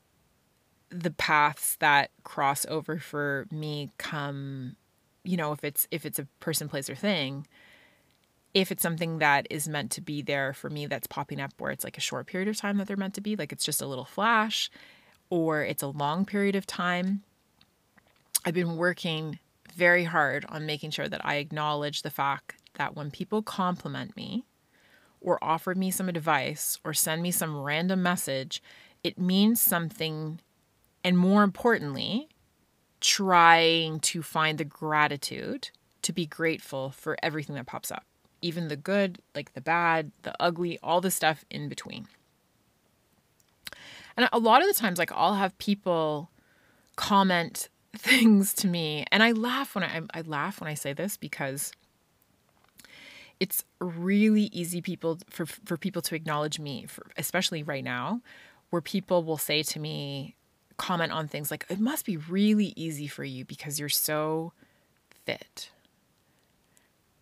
the 0.90 1.10
paths 1.10 1.76
that 1.76 2.10
cross 2.22 2.66
over 2.66 2.98
for 2.98 3.46
me 3.50 3.92
come, 3.96 4.76
you 5.24 5.38
know, 5.38 5.52
if 5.52 5.64
it's 5.64 5.88
if 5.90 6.04
it's 6.04 6.18
a 6.18 6.26
person, 6.38 6.68
place, 6.68 6.90
or 6.90 6.94
thing, 6.94 7.46
if 8.54 8.70
it's 8.70 8.82
something 8.82 9.18
that 9.18 9.48
is 9.50 9.68
meant 9.68 9.90
to 9.90 10.00
be 10.00 10.22
there 10.22 10.52
for 10.52 10.70
me 10.70 10.86
that's 10.86 11.08
popping 11.08 11.40
up 11.40 11.52
where 11.58 11.72
it's 11.72 11.82
like 11.82 11.98
a 11.98 12.00
short 12.00 12.28
period 12.28 12.48
of 12.48 12.56
time 12.56 12.78
that 12.78 12.86
they're 12.86 12.96
meant 12.96 13.14
to 13.14 13.20
be, 13.20 13.34
like 13.34 13.52
it's 13.52 13.64
just 13.64 13.82
a 13.82 13.86
little 13.86 14.04
flash, 14.04 14.70
or 15.28 15.62
it's 15.62 15.82
a 15.82 15.88
long 15.88 16.24
period 16.24 16.54
of 16.54 16.64
time. 16.64 17.24
I've 18.44 18.54
been 18.54 18.76
working 18.76 19.40
very 19.74 20.04
hard 20.04 20.46
on 20.48 20.66
making 20.66 20.90
sure 20.90 21.08
that 21.08 21.24
I 21.26 21.36
acknowledge 21.36 22.02
the 22.02 22.10
fact 22.10 22.54
that 22.74 22.94
when 22.94 23.10
people 23.10 23.42
compliment 23.42 24.16
me 24.16 24.44
or 25.20 25.42
offer 25.42 25.74
me 25.74 25.90
some 25.90 26.08
advice 26.08 26.78
or 26.84 26.94
send 26.94 27.22
me 27.22 27.32
some 27.32 27.60
random 27.60 28.02
message, 28.02 28.62
it 29.02 29.18
means 29.18 29.60
something. 29.60 30.38
And 31.02 31.18
more 31.18 31.42
importantly, 31.42 32.28
trying 33.00 33.98
to 34.00 34.22
find 34.22 34.58
the 34.58 34.64
gratitude 34.64 35.70
to 36.02 36.12
be 36.12 36.26
grateful 36.26 36.90
for 36.90 37.16
everything 37.22 37.56
that 37.56 37.66
pops 37.66 37.90
up 37.90 38.04
even 38.44 38.68
the 38.68 38.76
good, 38.76 39.20
like 39.34 39.54
the 39.54 39.60
bad, 39.62 40.12
the 40.22 40.34
ugly, 40.38 40.78
all 40.82 41.00
the 41.00 41.10
stuff 41.10 41.46
in 41.50 41.68
between. 41.68 42.06
And 44.16 44.28
a 44.32 44.38
lot 44.38 44.60
of 44.60 44.68
the 44.68 44.74
times, 44.74 44.98
like 44.98 45.10
I'll 45.12 45.34
have 45.34 45.56
people 45.58 46.30
comment 46.96 47.70
things 47.96 48.52
to 48.54 48.68
me, 48.68 49.06
and 49.10 49.22
I 49.22 49.32
laugh 49.32 49.74
when 49.74 49.82
I, 49.82 50.02
I 50.12 50.20
laugh 50.20 50.60
when 50.60 50.68
I 50.68 50.74
say 50.74 50.92
this 50.92 51.16
because 51.16 51.72
it's 53.40 53.64
really 53.80 54.50
easy 54.52 54.82
people 54.82 55.18
for 55.30 55.46
for 55.46 55.76
people 55.78 56.02
to 56.02 56.14
acknowledge 56.14 56.60
me, 56.60 56.84
for, 56.86 57.06
especially 57.16 57.62
right 57.62 57.82
now, 57.82 58.20
where 58.68 58.82
people 58.82 59.24
will 59.24 59.38
say 59.38 59.62
to 59.62 59.80
me, 59.80 60.36
comment 60.76 61.12
on 61.12 61.28
things 61.28 61.50
like, 61.50 61.64
"It 61.70 61.80
must 61.80 62.04
be 62.04 62.18
really 62.18 62.74
easy 62.76 63.06
for 63.06 63.24
you 63.24 63.46
because 63.46 63.80
you're 63.80 63.88
so 63.88 64.52
fit." 65.24 65.70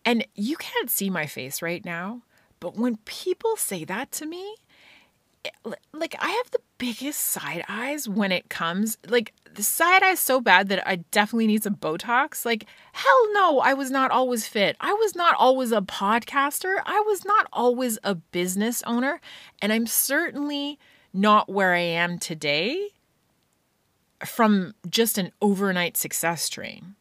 And 0.05 0.25
you 0.35 0.57
can't 0.57 0.89
see 0.89 1.09
my 1.09 1.25
face 1.25 1.61
right 1.61 1.83
now, 1.83 2.23
but 2.59 2.75
when 2.75 2.97
people 3.05 3.55
say 3.55 3.85
that 3.85 4.11
to 4.13 4.25
me, 4.25 4.55
eh, 5.45 5.49
like 5.93 6.15
I 6.19 6.29
have 6.29 6.51
the 6.51 6.59
biggest 6.77 7.19
side 7.21 7.63
eyes 7.69 8.09
when 8.09 8.31
it 8.31 8.49
comes 8.49 8.97
like 9.07 9.33
the 9.53 9.63
side 9.63 10.03
eyes 10.03 10.19
so 10.19 10.41
bad 10.41 10.67
that 10.69 10.85
I 10.87 10.97
definitely 11.11 11.47
need 11.47 11.63
some 11.63 11.75
Botox. 11.75 12.45
Like 12.45 12.65
hell 12.91 13.33
no, 13.33 13.59
I 13.59 13.73
was 13.73 13.89
not 13.89 14.11
always 14.11 14.47
fit. 14.47 14.75
I 14.81 14.93
was 14.93 15.15
not 15.15 15.35
always 15.37 15.71
a 15.71 15.81
podcaster. 15.81 16.77
I 16.85 16.99
was 17.01 17.23
not 17.23 17.47
always 17.53 17.97
a 18.03 18.15
business 18.15 18.83
owner, 18.85 19.21
and 19.61 19.71
I'm 19.71 19.87
certainly 19.87 20.79
not 21.13 21.47
where 21.47 21.73
I 21.73 21.79
am 21.79 22.19
today 22.19 22.89
from 24.25 24.73
just 24.89 25.17
an 25.17 25.31
overnight 25.41 25.97
success 25.97 26.49
train. 26.49 26.95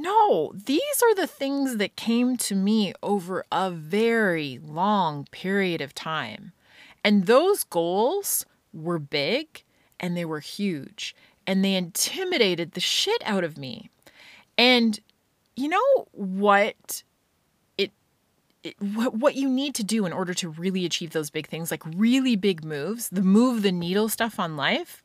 No, 0.00 0.54
these 0.54 1.02
are 1.02 1.14
the 1.14 1.26
things 1.26 1.76
that 1.76 1.94
came 1.94 2.38
to 2.38 2.54
me 2.54 2.94
over 3.02 3.44
a 3.52 3.70
very 3.70 4.58
long 4.64 5.26
period 5.30 5.82
of 5.82 5.94
time. 5.94 6.52
And 7.04 7.26
those 7.26 7.64
goals 7.64 8.46
were 8.72 8.98
big 8.98 9.62
and 9.98 10.16
they 10.16 10.24
were 10.24 10.40
huge 10.40 11.14
and 11.46 11.62
they 11.62 11.74
intimidated 11.74 12.72
the 12.72 12.80
shit 12.80 13.22
out 13.26 13.44
of 13.44 13.58
me. 13.58 13.90
And 14.56 14.98
you 15.54 15.68
know 15.68 16.06
what 16.12 17.02
it, 17.76 17.92
it 18.62 18.76
what, 18.80 19.14
what 19.16 19.34
you 19.34 19.50
need 19.50 19.74
to 19.74 19.84
do 19.84 20.06
in 20.06 20.14
order 20.14 20.32
to 20.32 20.48
really 20.48 20.86
achieve 20.86 21.10
those 21.10 21.28
big 21.28 21.46
things, 21.46 21.70
like 21.70 21.82
really 21.84 22.36
big 22.36 22.64
moves, 22.64 23.10
the 23.10 23.20
move 23.20 23.60
the 23.60 23.70
needle 23.70 24.08
stuff 24.08 24.40
on 24.40 24.56
life, 24.56 25.04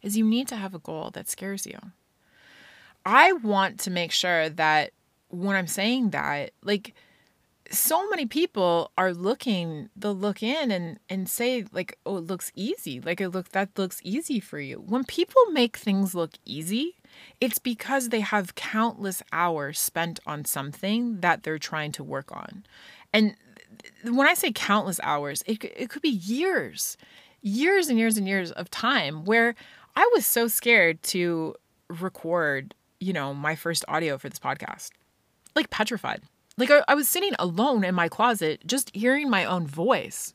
is 0.00 0.16
you 0.16 0.24
need 0.24 0.48
to 0.48 0.56
have 0.56 0.72
a 0.72 0.78
goal 0.78 1.10
that 1.12 1.28
scares 1.28 1.66
you. 1.66 1.78
I 3.04 3.32
want 3.32 3.80
to 3.80 3.90
make 3.90 4.12
sure 4.12 4.48
that 4.48 4.92
when 5.28 5.56
I'm 5.56 5.66
saying 5.66 6.10
that, 6.10 6.52
like 6.62 6.94
so 7.70 8.08
many 8.08 8.26
people 8.26 8.92
are 8.96 9.12
looking, 9.12 9.88
they'll 9.96 10.14
look 10.14 10.42
in 10.42 10.70
and 10.70 10.98
and 11.08 11.28
say 11.28 11.64
like, 11.72 11.98
"Oh, 12.06 12.18
it 12.18 12.24
looks 12.24 12.52
easy." 12.54 13.00
Like 13.00 13.20
it 13.20 13.30
look 13.30 13.50
that 13.50 13.78
looks 13.78 14.00
easy 14.02 14.40
for 14.40 14.60
you. 14.60 14.76
When 14.76 15.04
people 15.04 15.42
make 15.50 15.76
things 15.76 16.14
look 16.14 16.32
easy, 16.44 16.96
it's 17.40 17.58
because 17.58 18.08
they 18.08 18.20
have 18.20 18.54
countless 18.54 19.22
hours 19.32 19.78
spent 19.78 20.20
on 20.26 20.44
something 20.44 21.20
that 21.20 21.42
they're 21.42 21.58
trying 21.58 21.92
to 21.92 22.04
work 22.04 22.32
on. 22.32 22.64
And 23.12 23.36
when 24.04 24.28
I 24.28 24.34
say 24.34 24.52
countless 24.52 25.00
hours, 25.02 25.42
it 25.46 25.64
it 25.64 25.90
could 25.90 26.02
be 26.02 26.08
years. 26.10 26.96
Years 27.42 27.88
and 27.88 27.98
years 27.98 28.16
and 28.16 28.26
years 28.26 28.52
of 28.52 28.70
time 28.70 29.24
where 29.26 29.54
I 29.96 30.10
was 30.14 30.24
so 30.24 30.48
scared 30.48 31.02
to 31.04 31.54
record 31.88 32.74
you 33.04 33.12
know, 33.12 33.34
my 33.34 33.54
first 33.54 33.84
audio 33.86 34.16
for 34.18 34.28
this 34.28 34.38
podcast. 34.38 34.90
Like 35.54 35.70
petrified. 35.70 36.22
Like 36.56 36.70
I, 36.70 36.82
I 36.88 36.94
was 36.94 37.08
sitting 37.08 37.34
alone 37.38 37.84
in 37.84 37.94
my 37.94 38.08
closet, 38.08 38.66
just 38.66 38.94
hearing 38.94 39.28
my 39.28 39.44
own 39.44 39.66
voice 39.66 40.34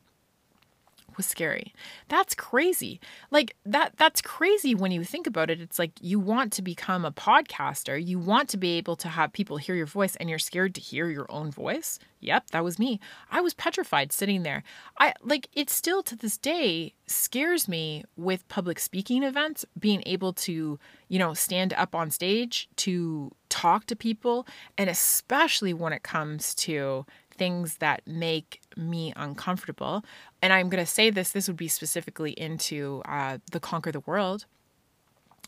was 1.20 1.26
scary. 1.26 1.74
That's 2.08 2.34
crazy. 2.34 2.98
Like 3.30 3.54
that 3.66 3.92
that's 3.98 4.22
crazy 4.22 4.74
when 4.74 4.90
you 4.90 5.04
think 5.04 5.26
about 5.26 5.50
it. 5.50 5.60
It's 5.60 5.78
like 5.78 5.92
you 6.00 6.18
want 6.18 6.50
to 6.54 6.62
become 6.62 7.04
a 7.04 7.12
podcaster. 7.12 8.02
You 8.02 8.18
want 8.18 8.48
to 8.50 8.56
be 8.56 8.78
able 8.78 8.96
to 8.96 9.08
have 9.08 9.34
people 9.34 9.58
hear 9.58 9.74
your 9.74 9.84
voice 9.84 10.16
and 10.16 10.30
you're 10.30 10.38
scared 10.38 10.74
to 10.76 10.80
hear 10.80 11.10
your 11.10 11.30
own 11.30 11.50
voice. 11.50 11.98
Yep, 12.20 12.52
that 12.52 12.64
was 12.64 12.78
me. 12.78 13.00
I 13.30 13.42
was 13.42 13.52
petrified 13.52 14.12
sitting 14.12 14.44
there. 14.44 14.62
I 14.98 15.12
like 15.22 15.50
it 15.52 15.68
still 15.68 16.02
to 16.04 16.16
this 16.16 16.38
day 16.38 16.94
scares 17.06 17.68
me 17.68 18.04
with 18.16 18.48
public 18.48 18.78
speaking 18.78 19.22
events, 19.22 19.66
being 19.78 20.02
able 20.06 20.32
to, 20.32 20.78
you 21.08 21.18
know, 21.18 21.34
stand 21.34 21.74
up 21.74 21.94
on 21.94 22.10
stage 22.10 22.70
to 22.76 23.30
talk 23.50 23.84
to 23.86 23.96
people 23.96 24.46
and 24.78 24.88
especially 24.88 25.74
when 25.74 25.92
it 25.92 26.02
comes 26.02 26.54
to 26.54 27.04
things 27.40 27.78
that 27.78 28.06
make 28.06 28.59
me 28.80 29.12
uncomfortable. 29.16 30.04
And 30.42 30.52
I'm 30.52 30.68
going 30.68 30.84
to 30.84 30.90
say 30.90 31.10
this, 31.10 31.30
this 31.30 31.46
would 31.48 31.56
be 31.56 31.68
specifically 31.68 32.32
into 32.32 33.02
uh, 33.04 33.38
the 33.52 33.60
Conquer 33.60 33.92
the 33.92 34.00
World, 34.00 34.46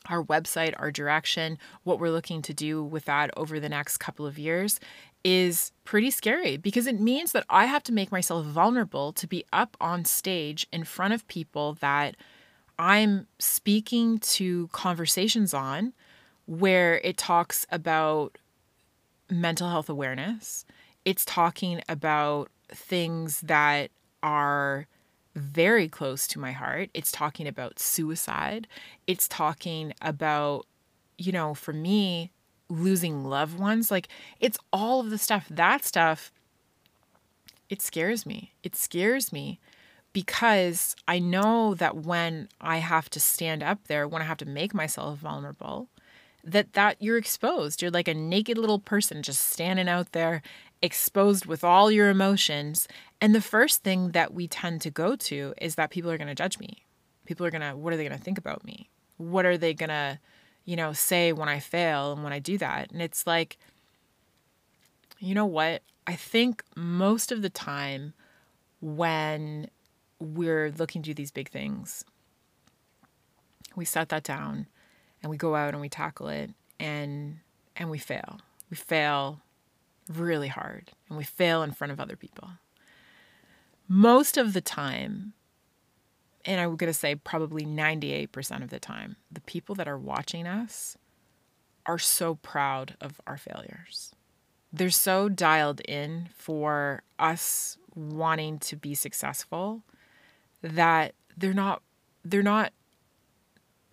our 0.06 0.22
website, 0.22 0.74
our 0.78 0.90
direction, 0.90 1.58
what 1.84 1.98
we're 1.98 2.10
looking 2.10 2.42
to 2.42 2.54
do 2.54 2.82
with 2.82 3.04
that 3.06 3.30
over 3.36 3.58
the 3.58 3.68
next 3.68 3.98
couple 3.98 4.26
of 4.26 4.38
years 4.38 4.80
is 5.24 5.70
pretty 5.84 6.10
scary 6.10 6.56
because 6.56 6.88
it 6.88 7.00
means 7.00 7.30
that 7.30 7.44
I 7.48 7.66
have 7.66 7.84
to 7.84 7.92
make 7.92 8.10
myself 8.10 8.44
vulnerable 8.44 9.12
to 9.12 9.26
be 9.28 9.44
up 9.52 9.76
on 9.80 10.04
stage 10.04 10.66
in 10.72 10.82
front 10.82 11.14
of 11.14 11.28
people 11.28 11.74
that 11.74 12.16
I'm 12.76 13.28
speaking 13.38 14.18
to 14.18 14.66
conversations 14.72 15.54
on 15.54 15.92
where 16.46 16.98
it 17.04 17.16
talks 17.16 17.64
about 17.70 18.36
mental 19.30 19.70
health 19.70 19.88
awareness 19.88 20.64
it's 21.04 21.24
talking 21.24 21.82
about 21.88 22.48
things 22.72 23.40
that 23.42 23.90
are 24.22 24.86
very 25.34 25.88
close 25.88 26.26
to 26.28 26.38
my 26.38 26.52
heart. 26.52 26.90
It's 26.94 27.12
talking 27.12 27.46
about 27.46 27.78
suicide. 27.78 28.66
It's 29.06 29.26
talking 29.28 29.94
about, 30.02 30.66
you 31.16 31.32
know, 31.32 31.54
for 31.54 31.72
me, 31.72 32.30
losing 32.68 33.24
loved 33.24 33.58
ones. 33.58 33.90
Like 33.90 34.08
it's 34.40 34.58
all 34.72 35.00
of 35.00 35.10
the 35.10 35.18
stuff. 35.18 35.46
That 35.50 35.84
stuff, 35.84 36.32
it 37.68 37.80
scares 37.80 38.26
me. 38.26 38.52
It 38.62 38.76
scares 38.76 39.32
me 39.32 39.58
because 40.12 40.94
I 41.08 41.18
know 41.18 41.74
that 41.74 41.96
when 41.96 42.48
I 42.60 42.78
have 42.78 43.08
to 43.10 43.20
stand 43.20 43.62
up 43.62 43.86
there, 43.86 44.06
when 44.06 44.22
I 44.22 44.26
have 44.26 44.38
to 44.38 44.46
make 44.46 44.74
myself 44.74 45.18
vulnerable, 45.18 45.88
that 46.44 46.74
that 46.74 46.96
you're 47.00 47.16
exposed. 47.16 47.80
You're 47.80 47.90
like 47.90 48.08
a 48.08 48.14
naked 48.14 48.58
little 48.58 48.78
person 48.78 49.22
just 49.22 49.48
standing 49.48 49.88
out 49.88 50.12
there 50.12 50.42
exposed 50.82 51.46
with 51.46 51.64
all 51.64 51.90
your 51.90 52.10
emotions. 52.10 52.88
And 53.20 53.34
the 53.34 53.40
first 53.40 53.82
thing 53.82 54.10
that 54.10 54.34
we 54.34 54.48
tend 54.48 54.80
to 54.82 54.90
go 54.90 55.16
to 55.16 55.54
is 55.60 55.76
that 55.76 55.90
people 55.90 56.10
are 56.10 56.18
going 56.18 56.28
to 56.28 56.34
judge 56.34 56.58
me. 56.58 56.84
People 57.24 57.46
are 57.46 57.50
going 57.50 57.62
to 57.62 57.76
what 57.76 57.92
are 57.92 57.96
they 57.96 58.06
going 58.06 58.18
to 58.18 58.24
think 58.24 58.38
about 58.38 58.64
me? 58.64 58.90
What 59.16 59.46
are 59.46 59.56
they 59.56 59.74
going 59.74 59.90
to, 59.90 60.18
you 60.64 60.76
know, 60.76 60.92
say 60.92 61.32
when 61.32 61.48
I 61.48 61.60
fail 61.60 62.12
and 62.12 62.24
when 62.24 62.32
I 62.32 62.40
do 62.40 62.58
that? 62.58 62.90
And 62.90 63.00
it's 63.00 63.26
like 63.26 63.58
you 65.18 65.36
know 65.36 65.46
what? 65.46 65.82
I 66.04 66.16
think 66.16 66.64
most 66.74 67.30
of 67.30 67.42
the 67.42 67.48
time 67.48 68.12
when 68.80 69.70
we're 70.18 70.72
looking 70.76 71.02
to 71.02 71.10
do 71.10 71.14
these 71.14 71.30
big 71.30 71.48
things. 71.48 72.04
We 73.74 73.84
set 73.84 74.08
that 74.10 74.24
down 74.24 74.66
and 75.22 75.30
we 75.30 75.36
go 75.36 75.54
out 75.54 75.74
and 75.74 75.80
we 75.80 75.88
tackle 75.88 76.28
it 76.28 76.50
and 76.78 77.38
and 77.76 77.90
we 77.90 77.98
fail. 77.98 78.40
We 78.68 78.76
fail 78.76 79.40
really 80.08 80.48
hard 80.48 80.92
and 81.08 81.16
we 81.16 81.24
fail 81.24 81.62
in 81.62 81.72
front 81.72 81.92
of 81.92 82.00
other 82.00 82.16
people. 82.16 82.50
Most 83.88 84.36
of 84.36 84.52
the 84.52 84.60
time, 84.60 85.34
and 86.44 86.60
I'm 86.60 86.76
going 86.76 86.92
to 86.92 86.98
say 86.98 87.14
probably 87.14 87.64
98% 87.64 88.62
of 88.62 88.70
the 88.70 88.80
time, 88.80 89.16
the 89.30 89.40
people 89.42 89.74
that 89.76 89.88
are 89.88 89.98
watching 89.98 90.46
us 90.46 90.96
are 91.86 91.98
so 91.98 92.36
proud 92.36 92.96
of 93.00 93.20
our 93.26 93.36
failures. 93.36 94.14
They're 94.72 94.90
so 94.90 95.28
dialed 95.28 95.80
in 95.80 96.30
for 96.34 97.02
us 97.18 97.76
wanting 97.94 98.58
to 98.60 98.76
be 98.76 98.94
successful 98.94 99.82
that 100.62 101.14
they're 101.36 101.52
not 101.52 101.82
they're 102.24 102.42
not 102.42 102.72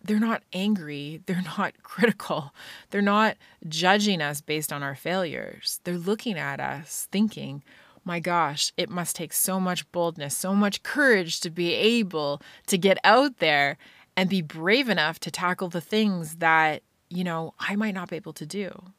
they're 0.04 0.20
not 0.20 0.44
angry, 0.54 1.22
they're 1.26 1.42
not 1.42 1.74
critical, 1.84 2.54
they're 2.90 3.02
not 3.02 3.38
judging 3.68 4.22
us 4.22 4.42
based 4.42 4.72
on 4.72 4.84
our 4.84 4.96
failures. 4.96 5.80
They're 5.84 5.98
looking 5.98 6.38
at 6.38 6.60
us 6.60 7.08
thinking, 7.12 7.64
my 8.06 8.20
gosh, 8.20 8.72
it 8.78 8.90
must 8.90 9.16
take 9.16 9.34
so 9.34 9.60
much 9.60 9.90
boldness, 9.92 10.36
so 10.36 10.56
much 10.56 10.84
courage 10.84 11.40
to 11.42 11.50
be 11.50 11.74
able 11.74 12.42
to 12.68 12.78
get 12.78 12.98
out 13.04 13.38
there 13.38 13.78
and 14.16 14.30
be 14.30 14.42
brave 14.42 14.90
enough 14.90 15.20
to 15.20 15.32
tackle 15.32 15.70
the 15.70 15.82
things 15.82 16.38
that, 16.38 16.82
you 17.10 17.24
know, 17.24 17.54
I 17.60 17.76
might 17.76 17.94
not 17.94 18.10
be 18.10 18.16
able 18.16 18.34
to 18.34 18.46
do. 18.46 18.92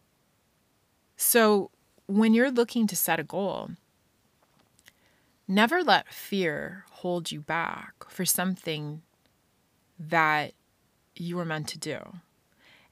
So 1.16 1.70
when 2.06 2.34
you're 2.34 2.50
looking 2.50 2.86
to 2.86 2.96
set 2.96 3.20
a 3.20 3.24
goal, 3.24 3.70
never 5.46 5.82
let 5.82 6.12
fear 6.12 6.84
hold 6.90 7.30
you 7.30 7.40
back 7.40 7.92
for 8.08 8.24
something 8.24 9.02
that 9.98 10.54
you 11.16 11.37
were 11.37 11.44
meant 11.44 11.68
to 11.68 11.79
do. 11.79 11.99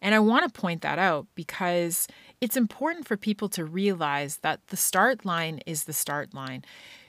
And 0.01 0.15
I 0.15 0.21
want 0.21 0.45
to 0.45 0.61
point 0.61 0.83
that 0.83 0.99
out 0.99 1.27
because 1.35 2.07
it's 2.41 2.57
important 2.57 3.07
for 3.07 3.17
people 3.17 3.49
to 3.51 3.65
realize 3.65 4.39
that 4.39 4.61
the 4.69 4.77
start 4.77 5.25
line 5.25 5.61
is 5.67 5.85
the 5.85 5.93
start 5.93 6.35
line. 6.35 6.65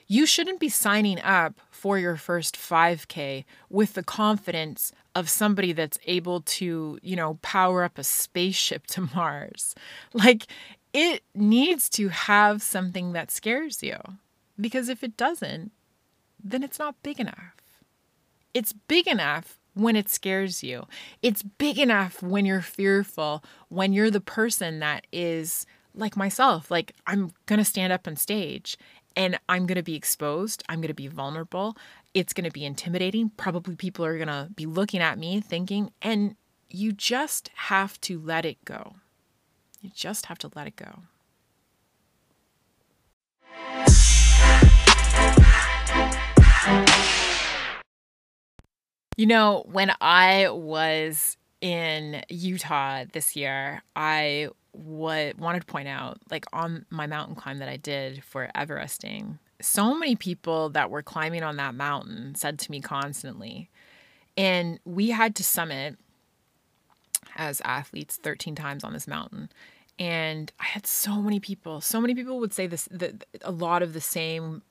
You 0.08 0.26
shouldn't 0.26 0.58
be 0.58 0.68
signing 0.68 1.20
up 1.20 1.60
for 1.70 1.98
your 1.98 2.16
first 2.16 2.56
5K 2.56 3.44
with 3.68 3.94
the 3.94 4.02
confidence 4.02 4.92
of 5.14 5.30
somebody 5.30 5.72
that's 5.72 6.00
able 6.06 6.40
to, 6.40 6.98
you 7.00 7.14
know, 7.14 7.38
power 7.42 7.84
up 7.84 7.96
a 7.96 8.02
spaceship 8.02 8.86
to 8.88 9.08
Mars. 9.14 9.74
Like, 10.12 10.48
it 10.92 11.22
needs 11.34 11.88
to 11.90 12.08
have 12.08 12.60
something 12.60 13.12
that 13.12 13.30
scares 13.30 13.84
you. 13.84 13.98
Because 14.60 14.88
if 14.88 15.04
it 15.04 15.16
doesn't, 15.16 15.70
then 16.42 16.64
it's 16.64 16.78
not 16.78 17.00
big 17.04 17.20
enough. 17.20 17.54
It's 18.52 18.72
big 18.72 19.06
enough 19.06 19.59
when 19.80 19.96
it 19.96 20.08
scares 20.08 20.62
you. 20.62 20.86
It's 21.22 21.42
big 21.42 21.78
enough 21.78 22.22
when 22.22 22.44
you're 22.44 22.60
fearful, 22.60 23.42
when 23.68 23.92
you're 23.92 24.10
the 24.10 24.20
person 24.20 24.80
that 24.80 25.06
is 25.12 25.66
like 25.94 26.16
myself, 26.16 26.70
like 26.70 26.94
I'm 27.06 27.32
going 27.46 27.58
to 27.58 27.64
stand 27.64 27.92
up 27.92 28.06
on 28.06 28.16
stage 28.16 28.76
and 29.16 29.38
I'm 29.48 29.66
going 29.66 29.76
to 29.76 29.82
be 29.82 29.96
exposed. 29.96 30.62
I'm 30.68 30.80
going 30.80 30.88
to 30.88 30.94
be 30.94 31.08
vulnerable. 31.08 31.76
It's 32.14 32.32
going 32.32 32.44
to 32.44 32.50
be 32.50 32.64
intimidating. 32.64 33.30
Probably 33.36 33.74
people 33.74 34.04
are 34.04 34.16
going 34.16 34.28
to 34.28 34.48
be 34.54 34.66
looking 34.66 35.00
at 35.00 35.18
me 35.18 35.40
thinking, 35.40 35.90
and 36.00 36.36
you 36.68 36.92
just 36.92 37.50
have 37.54 38.00
to 38.02 38.20
let 38.20 38.44
it 38.44 38.64
go. 38.64 38.96
You 39.80 39.90
just 39.94 40.26
have 40.26 40.38
to 40.38 40.50
let 40.54 40.66
it 40.66 40.76
go. 40.76 41.02
You 46.66 47.19
know, 49.26 49.64
when 49.70 49.92
I 50.00 50.48
was 50.50 51.36
in 51.60 52.22
Utah 52.28 53.04
this 53.12 53.36
year, 53.36 53.82
I 53.94 54.48
what 54.72 55.36
wanted 55.38 55.60
to 55.60 55.66
point 55.66 55.88
out, 55.88 56.18
like 56.30 56.46
on 56.52 56.86
my 56.90 57.06
mountain 57.06 57.34
climb 57.34 57.58
that 57.58 57.68
I 57.68 57.76
did 57.76 58.22
for 58.22 58.48
Everesting, 58.54 59.38
so 59.60 59.94
many 59.94 60.16
people 60.16 60.70
that 60.70 60.90
were 60.90 61.02
climbing 61.02 61.42
on 61.42 61.56
that 61.56 61.74
mountain 61.74 62.34
said 62.34 62.58
to 62.60 62.70
me 62.70 62.80
constantly, 62.80 63.68
and 64.36 64.78
we 64.84 65.10
had 65.10 65.34
to 65.36 65.44
summit 65.44 65.98
as 67.36 67.60
athletes 67.62 68.16
13 68.16 68.54
times 68.54 68.84
on 68.84 68.92
this 68.92 69.06
mountain. 69.06 69.50
And 69.98 70.50
I 70.58 70.64
had 70.64 70.86
so 70.86 71.20
many 71.20 71.40
people, 71.40 71.80
so 71.82 72.00
many 72.00 72.14
people 72.14 72.38
would 72.40 72.54
say 72.54 72.66
this, 72.66 72.88
a 73.42 73.50
lot 73.50 73.82
of 73.82 73.92
the 73.92 74.00
same 74.00 74.62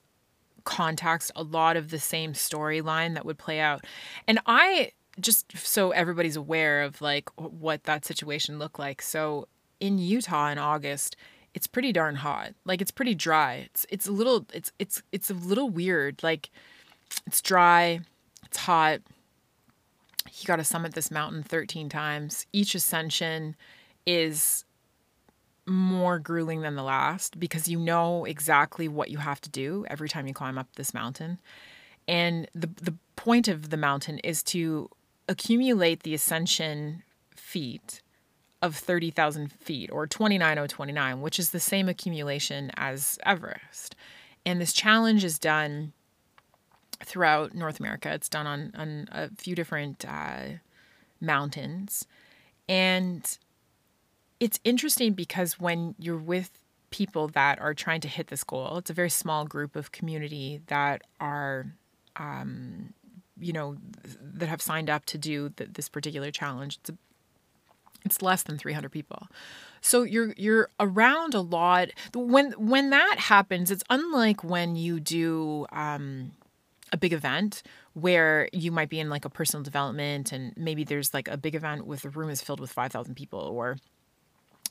context, 0.64 1.30
a 1.36 1.42
lot 1.42 1.76
of 1.76 1.90
the 1.90 1.98
same 1.98 2.32
storyline 2.32 3.14
that 3.14 3.24
would 3.24 3.38
play 3.38 3.60
out. 3.60 3.84
And 4.26 4.40
I 4.46 4.92
just 5.20 5.56
so 5.56 5.90
everybody's 5.90 6.36
aware 6.36 6.82
of 6.82 7.00
like 7.00 7.28
what 7.36 7.84
that 7.84 8.04
situation 8.04 8.58
looked 8.58 8.78
like. 8.78 9.02
So 9.02 9.48
in 9.80 9.98
Utah 9.98 10.48
in 10.48 10.58
August, 10.58 11.16
it's 11.54 11.66
pretty 11.66 11.92
darn 11.92 12.16
hot. 12.16 12.54
Like 12.64 12.80
it's 12.80 12.90
pretty 12.90 13.14
dry. 13.14 13.54
It's 13.66 13.86
it's 13.90 14.06
a 14.06 14.12
little 14.12 14.46
it's 14.52 14.72
it's 14.78 15.02
it's 15.12 15.30
a 15.30 15.34
little 15.34 15.68
weird. 15.68 16.22
Like 16.22 16.50
it's 17.26 17.42
dry, 17.42 18.00
it's 18.44 18.58
hot. 18.58 19.00
You 20.38 20.46
got 20.46 20.56
to 20.56 20.64
summit 20.64 20.94
this 20.94 21.10
mountain 21.10 21.42
13 21.42 21.88
times. 21.88 22.46
Each 22.52 22.74
ascension 22.74 23.56
is 24.06 24.64
more 25.70 26.18
grueling 26.18 26.62
than 26.62 26.74
the 26.74 26.82
last 26.82 27.38
because 27.38 27.68
you 27.68 27.78
know 27.78 28.24
exactly 28.24 28.88
what 28.88 29.10
you 29.10 29.18
have 29.18 29.40
to 29.40 29.50
do 29.50 29.86
every 29.88 30.08
time 30.08 30.26
you 30.26 30.34
climb 30.34 30.58
up 30.58 30.66
this 30.74 30.92
mountain. 30.92 31.38
And 32.08 32.48
the 32.54 32.66
the 32.66 32.94
point 33.16 33.48
of 33.48 33.70
the 33.70 33.76
mountain 33.76 34.18
is 34.18 34.42
to 34.42 34.90
accumulate 35.28 36.02
the 36.02 36.14
ascension 36.14 37.02
feet 37.36 38.02
of 38.62 38.76
30,000 38.76 39.52
feet 39.52 39.90
or 39.90 40.06
29029, 40.06 41.20
which 41.20 41.38
is 41.38 41.50
the 41.50 41.60
same 41.60 41.88
accumulation 41.88 42.70
as 42.76 43.18
Everest. 43.24 43.94
And 44.44 44.60
this 44.60 44.72
challenge 44.72 45.24
is 45.24 45.38
done 45.38 45.92
throughout 47.04 47.54
North 47.54 47.80
America. 47.80 48.12
It's 48.12 48.28
done 48.28 48.46
on, 48.46 48.72
on 48.76 49.08
a 49.12 49.30
few 49.36 49.54
different 49.54 50.04
uh, 50.06 50.58
mountains. 51.20 52.06
And 52.68 53.38
it's 54.40 54.58
interesting 54.64 55.12
because 55.12 55.60
when 55.60 55.94
you're 55.98 56.16
with 56.16 56.50
people 56.88 57.28
that 57.28 57.60
are 57.60 57.74
trying 57.74 58.00
to 58.00 58.08
hit 58.08 58.28
this 58.28 58.42
goal, 58.42 58.78
it's 58.78 58.90
a 58.90 58.94
very 58.94 59.10
small 59.10 59.44
group 59.44 59.76
of 59.76 59.92
community 59.92 60.60
that 60.66 61.02
are, 61.20 61.66
um, 62.16 62.92
you 63.38 63.52
know, 63.52 63.76
that 64.20 64.48
have 64.48 64.62
signed 64.62 64.90
up 64.90 65.04
to 65.06 65.18
do 65.18 65.50
the, 65.56 65.66
this 65.66 65.88
particular 65.88 66.30
challenge. 66.30 66.78
It's 66.80 66.90
a, 66.90 66.94
it's 68.04 68.22
less 68.22 68.42
than 68.42 68.56
300 68.58 68.90
people. 68.90 69.28
So 69.82 70.02
you're 70.02 70.32
you're 70.36 70.70
around 70.80 71.34
a 71.34 71.40
lot. 71.40 71.90
When 72.14 72.52
when 72.52 72.90
that 72.90 73.16
happens, 73.18 73.70
it's 73.70 73.84
unlike 73.90 74.42
when 74.42 74.74
you 74.74 75.00
do 75.00 75.66
um, 75.70 76.32
a 76.92 76.96
big 76.96 77.12
event 77.12 77.62
where 77.94 78.48
you 78.52 78.72
might 78.72 78.88
be 78.88 79.00
in 79.00 79.10
like 79.10 79.24
a 79.24 79.30
personal 79.30 79.62
development 79.62 80.32
and 80.32 80.52
maybe 80.56 80.84
there's 80.84 81.12
like 81.12 81.28
a 81.28 81.36
big 81.36 81.54
event 81.54 81.86
with 81.86 82.02
the 82.02 82.10
room 82.10 82.30
is 82.30 82.40
filled 82.40 82.60
with 82.60 82.70
5,000 82.70 83.14
people 83.14 83.40
or 83.40 83.76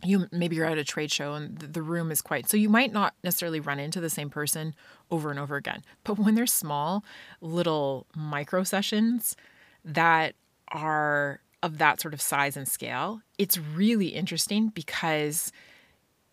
you 0.03 0.27
maybe 0.31 0.55
you're 0.55 0.65
at 0.65 0.77
a 0.77 0.83
trade 0.83 1.11
show 1.11 1.33
and 1.33 1.57
the 1.57 1.81
room 1.81 2.11
is 2.11 2.21
quite 2.21 2.47
so 2.49 2.55
you 2.55 2.69
might 2.69 2.93
not 2.93 3.13
necessarily 3.23 3.59
run 3.59 3.79
into 3.79 3.99
the 3.99 4.09
same 4.09 4.29
person 4.29 4.73
over 5.11 5.29
and 5.29 5.39
over 5.39 5.55
again. 5.55 5.83
But 6.03 6.17
when 6.17 6.35
there's 6.35 6.53
small 6.53 7.03
little 7.41 8.07
micro 8.15 8.63
sessions 8.63 9.35
that 9.83 10.35
are 10.69 11.41
of 11.61 11.77
that 11.77 11.99
sort 11.99 12.13
of 12.13 12.21
size 12.21 12.55
and 12.55 12.67
scale 12.67 13.21
it's 13.37 13.57
really 13.57 14.07
interesting 14.07 14.69
because 14.69 15.51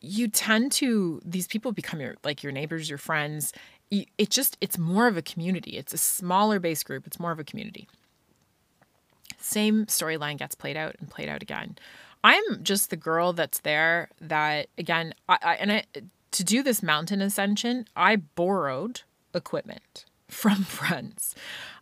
you 0.00 0.28
tend 0.28 0.70
to 0.70 1.20
these 1.24 1.48
people 1.48 1.72
become 1.72 2.00
your 2.00 2.14
like 2.22 2.42
your 2.42 2.52
neighbors 2.52 2.88
your 2.88 2.98
friends. 2.98 3.52
It 3.90 4.30
just 4.30 4.56
it's 4.60 4.78
more 4.78 5.06
of 5.06 5.16
a 5.16 5.22
community. 5.22 5.76
It's 5.76 5.94
a 5.94 5.98
smaller 5.98 6.58
base 6.58 6.82
group. 6.82 7.06
It's 7.06 7.20
more 7.20 7.32
of 7.32 7.38
a 7.38 7.44
community. 7.44 7.88
Same 9.38 9.86
storyline 9.86 10.38
gets 10.38 10.54
played 10.54 10.76
out 10.76 10.96
and 10.98 11.08
played 11.10 11.28
out 11.28 11.42
again 11.42 11.76
I'm 12.24 12.62
just 12.62 12.90
the 12.90 12.96
girl 12.96 13.32
that's 13.32 13.60
there 13.60 14.08
that 14.20 14.68
again, 14.78 15.14
I, 15.28 15.38
I 15.42 15.54
and 15.56 15.72
I 15.72 15.84
to 16.32 16.44
do 16.44 16.62
this 16.62 16.82
mountain 16.82 17.22
ascension, 17.22 17.86
I 17.94 18.16
borrowed 18.16 19.02
equipment 19.34 20.04
from 20.28 20.64
friends. 20.64 21.34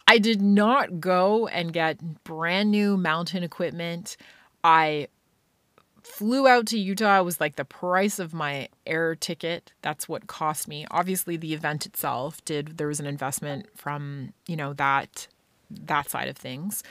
I 0.07 0.19
did 0.19 0.43
not 0.43 1.01
go 1.01 1.47
and 1.49 1.73
get 1.73 2.25
brand 2.25 2.71
new 2.71 2.97
mountain 2.97 3.43
equipment. 3.43 4.17
I 4.63 5.09
flew 6.03 6.47
out 6.47 6.67
to 6.67 6.79
Utah. 6.79 7.23
Was 7.23 7.41
like 7.41 7.57
the 7.57 7.65
price 7.65 8.19
of 8.19 8.35
my 8.35 8.69
air 8.87 9.15
ticket. 9.15 9.73
That's 9.83 10.09
what 10.09 10.27
cost 10.27 10.69
me. 10.69 10.87
Obviously, 10.91 11.37
the 11.37 11.55
event 11.55 11.87
itself 11.87 12.45
did. 12.45 12.77
There 12.77 12.89
was 12.89 13.01
an 13.01 13.07
investment 13.07 13.67
from 13.77 14.33
you 14.47 14.57
know 14.57 14.75
that 14.75 15.27
that 15.71 16.11
side 16.11 16.29
of 16.29 16.37
things. 16.37 16.83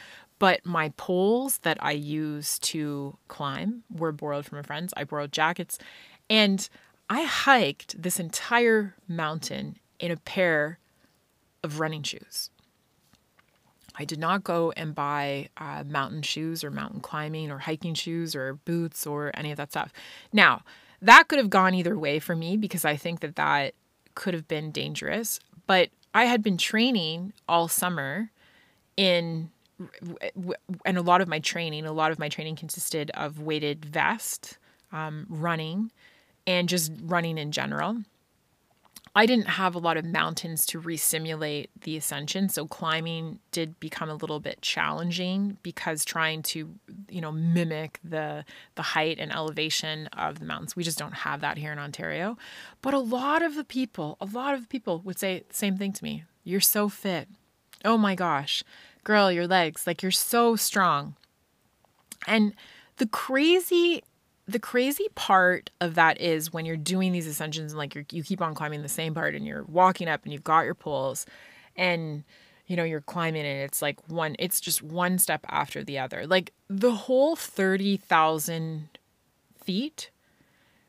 But 0.43 0.65
my 0.65 0.89
poles 0.97 1.59
that 1.59 1.77
I 1.79 1.93
use 1.93 2.59
to 2.59 3.17
climb 3.29 3.83
were 3.89 4.11
borrowed 4.11 4.45
from 4.45 4.61
friends. 4.63 4.93
I 4.97 5.05
borrowed 5.05 5.31
jackets, 5.31 5.79
and 6.29 6.67
I 7.09 7.23
hiked 7.23 8.01
this 8.01 8.19
entire 8.19 8.93
mountain 9.07 9.77
in 10.01 10.11
a 10.11 10.17
pair 10.17 10.79
of 11.63 11.79
running 11.79 12.03
shoes. 12.03 12.49
I 13.95 14.03
did 14.03 14.19
not 14.19 14.43
go 14.43 14.73
and 14.75 14.93
buy 14.93 15.47
uh, 15.55 15.85
mountain 15.87 16.23
shoes 16.23 16.61
or 16.61 16.69
mountain 16.71 16.99
climbing 16.99 17.49
or 17.49 17.59
hiking 17.59 17.93
shoes 17.93 18.35
or 18.35 18.55
boots 18.65 19.07
or 19.07 19.31
any 19.35 19.51
of 19.51 19.55
that 19.55 19.71
stuff. 19.71 19.93
Now, 20.33 20.63
that 21.01 21.29
could 21.29 21.39
have 21.39 21.51
gone 21.51 21.73
either 21.73 21.97
way 21.97 22.19
for 22.19 22.35
me 22.35 22.57
because 22.57 22.83
I 22.83 22.97
think 22.97 23.21
that 23.21 23.37
that 23.37 23.75
could 24.13 24.33
have 24.33 24.49
been 24.49 24.71
dangerous. 24.71 25.39
But 25.67 25.87
I 26.13 26.25
had 26.25 26.43
been 26.43 26.57
training 26.57 27.31
all 27.47 27.69
summer 27.69 28.29
in, 28.97 29.51
and 30.85 30.97
a 30.97 31.01
lot 31.01 31.21
of 31.21 31.27
my 31.27 31.39
training, 31.39 31.85
a 31.85 31.91
lot 31.91 32.11
of 32.11 32.19
my 32.19 32.29
training 32.29 32.55
consisted 32.55 33.11
of 33.15 33.39
weighted 33.39 33.85
vest, 33.85 34.57
um, 34.91 35.25
running, 35.29 35.91
and 36.45 36.69
just 36.69 36.91
running 37.01 37.37
in 37.37 37.51
general. 37.51 37.97
I 39.15 39.27
didn't 39.27 39.47
have 39.47 39.75
a 39.75 39.79
lot 39.79 39.97
of 39.97 40.05
mountains 40.05 40.65
to 40.67 40.81
resimulate 40.81 41.67
the 41.81 41.95
ascension, 41.97 42.49
so 42.49 42.65
climbing 42.65 43.39
did 43.51 43.79
become 43.79 44.09
a 44.09 44.15
little 44.15 44.39
bit 44.39 44.61
challenging 44.63 45.57
because 45.61 46.03
trying 46.03 46.41
to, 46.43 46.73
you 47.09 47.21
know, 47.21 47.31
mimic 47.31 47.99
the 48.03 48.43
the 48.73 48.81
height 48.81 49.19
and 49.19 49.31
elevation 49.31 50.07
of 50.07 50.39
the 50.39 50.45
mountains. 50.45 50.75
We 50.75 50.83
just 50.83 50.97
don't 50.97 51.13
have 51.13 51.41
that 51.41 51.57
here 51.57 51.71
in 51.71 51.77
Ontario. 51.77 52.37
But 52.81 52.95
a 52.95 52.99
lot 52.99 53.43
of 53.43 53.53
the 53.53 53.63
people, 53.63 54.17
a 54.19 54.25
lot 54.25 54.55
of 54.55 54.67
people 54.67 54.99
would 55.01 55.19
say 55.19 55.43
the 55.47 55.55
same 55.55 55.77
thing 55.77 55.93
to 55.93 56.03
me. 56.03 56.23
You're 56.43 56.59
so 56.59 56.89
fit. 56.89 57.27
Oh 57.85 57.99
my 57.99 58.15
gosh. 58.15 58.63
Girl, 59.03 59.31
your 59.31 59.47
legs, 59.47 59.85
like 59.85 60.01
you're 60.01 60.11
so 60.11 60.55
strong. 60.55 61.15
And 62.27 62.53
the 62.97 63.07
crazy 63.07 64.03
the 64.45 64.59
crazy 64.59 65.07
part 65.15 65.69
of 65.79 65.95
that 65.95 66.19
is 66.19 66.51
when 66.51 66.65
you're 66.65 66.75
doing 66.75 67.13
these 67.13 67.27
ascensions 67.27 67.71
and 67.71 67.79
like 67.79 68.11
you 68.11 68.23
keep 68.23 68.41
on 68.41 68.53
climbing 68.53 68.81
the 68.81 68.89
same 68.89 69.13
part 69.13 69.35
and 69.35 69.45
you're 69.45 69.63
walking 69.63 70.09
up 70.09 70.21
and 70.23 70.33
you've 70.33 70.43
got 70.43 70.65
your 70.65 70.75
poles 70.75 71.25
and 71.77 72.25
you 72.67 72.75
know 72.75 72.83
you're 72.83 73.01
climbing 73.01 73.45
and 73.45 73.61
it's 73.61 73.81
like 73.81 73.97
one 74.09 74.35
it's 74.39 74.59
just 74.59 74.81
one 74.81 75.17
step 75.17 75.45
after 75.49 75.83
the 75.83 75.97
other. 75.97 76.27
Like 76.27 76.51
the 76.69 76.91
whole 76.91 77.35
30,000 77.35 78.89
feet 79.63 80.09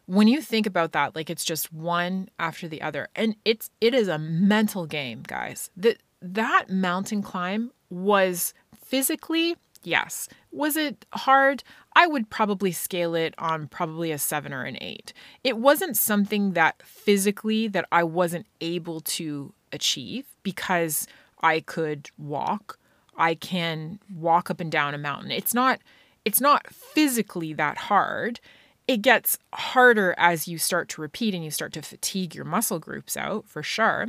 when 0.07 0.29
you 0.29 0.43
think 0.43 0.67
about 0.67 0.93
that 0.93 1.15
like 1.15 1.31
it's 1.31 1.45
just 1.45 1.73
one 1.73 2.29
after 2.39 2.67
the 2.69 2.83
other. 2.83 3.09
And 3.15 3.37
it's 3.45 3.71
it 3.81 3.95
is 3.95 4.09
a 4.09 4.19
mental 4.19 4.87
game 4.87 5.23
guys. 5.27 5.71
That 5.77 5.99
that 6.21 6.71
mountain 6.71 7.23
climb 7.23 7.71
was 7.91 8.55
physically 8.75 9.57
yes 9.83 10.29
was 10.53 10.77
it 10.77 11.05
hard 11.13 11.63
I 11.97 12.07
would 12.07 12.29
probably 12.29 12.73
scale 12.73 13.15
it 13.15 13.35
on 13.39 13.69
probably 13.69 14.11
a 14.11 14.19
7 14.19 14.53
or 14.53 14.65
an 14.65 14.77
8. 14.81 15.13
It 15.45 15.59
wasn't 15.59 15.97
something 15.97 16.53
that 16.53 16.83
physically 16.83 17.69
that 17.69 17.87
I 17.93 18.03
wasn't 18.03 18.47
able 18.61 19.01
to 19.01 19.53
achieve 19.73 20.27
because 20.43 21.07
I 21.41 21.61
could 21.61 22.11
walk. 22.19 22.79
I 23.17 23.35
can 23.35 24.01
walk 24.13 24.51
up 24.51 24.61
and 24.61 24.73
down 24.73 24.95
a 24.95 24.99
mountain. 24.99 25.31
It's 25.31 25.55
not 25.55 25.81
it's 26.25 26.41
not 26.41 26.73
physically 26.73 27.53
that 27.53 27.77
hard. 27.77 28.41
It 28.89 29.03
gets 29.03 29.39
harder 29.53 30.15
as 30.19 30.49
you 30.49 30.59
start 30.59 30.89
to 30.91 31.03
repeat 31.03 31.35
and 31.35 31.45
you 31.45 31.51
start 31.51 31.73
to 31.75 31.83
fatigue 31.83 32.35
your 32.35 32.45
muscle 32.45 32.79
groups 32.79 33.17
out 33.17 33.47
for 33.47 33.63
sure 33.63 34.09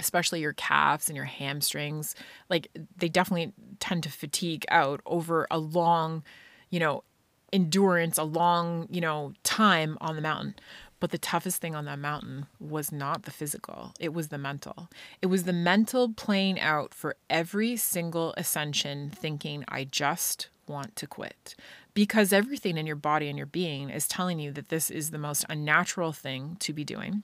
especially 0.00 0.40
your 0.40 0.54
calves 0.54 1.08
and 1.08 1.14
your 1.14 1.26
hamstrings 1.26 2.16
like 2.48 2.68
they 2.96 3.08
definitely 3.08 3.52
tend 3.78 4.02
to 4.02 4.08
fatigue 4.08 4.64
out 4.68 5.00
over 5.06 5.46
a 5.50 5.58
long 5.58 6.24
you 6.70 6.80
know, 6.80 7.04
endurance, 7.52 8.16
a 8.16 8.24
long, 8.24 8.86
you 8.90 9.00
know, 9.00 9.32
time 9.42 9.98
on 10.00 10.16
the 10.16 10.22
mountain. 10.22 10.54
But 11.00 11.10
the 11.10 11.18
toughest 11.18 11.60
thing 11.60 11.74
on 11.74 11.86
that 11.86 11.98
mountain 11.98 12.46
was 12.58 12.92
not 12.92 13.22
the 13.22 13.30
physical, 13.30 13.92
it 13.98 14.12
was 14.12 14.28
the 14.28 14.38
mental. 14.38 14.88
It 15.22 15.26
was 15.26 15.44
the 15.44 15.52
mental 15.52 16.12
playing 16.12 16.60
out 16.60 16.94
for 16.94 17.16
every 17.28 17.76
single 17.76 18.34
ascension, 18.36 19.10
thinking, 19.10 19.64
I 19.68 19.84
just 19.84 20.48
want 20.66 20.96
to 20.96 21.06
quit. 21.06 21.54
Because 21.94 22.32
everything 22.32 22.76
in 22.76 22.86
your 22.86 22.96
body 22.96 23.28
and 23.28 23.36
your 23.36 23.46
being 23.46 23.90
is 23.90 24.06
telling 24.06 24.38
you 24.38 24.52
that 24.52 24.68
this 24.68 24.90
is 24.90 25.10
the 25.10 25.18
most 25.18 25.44
unnatural 25.48 26.12
thing 26.12 26.56
to 26.60 26.72
be 26.72 26.84
doing. 26.84 27.22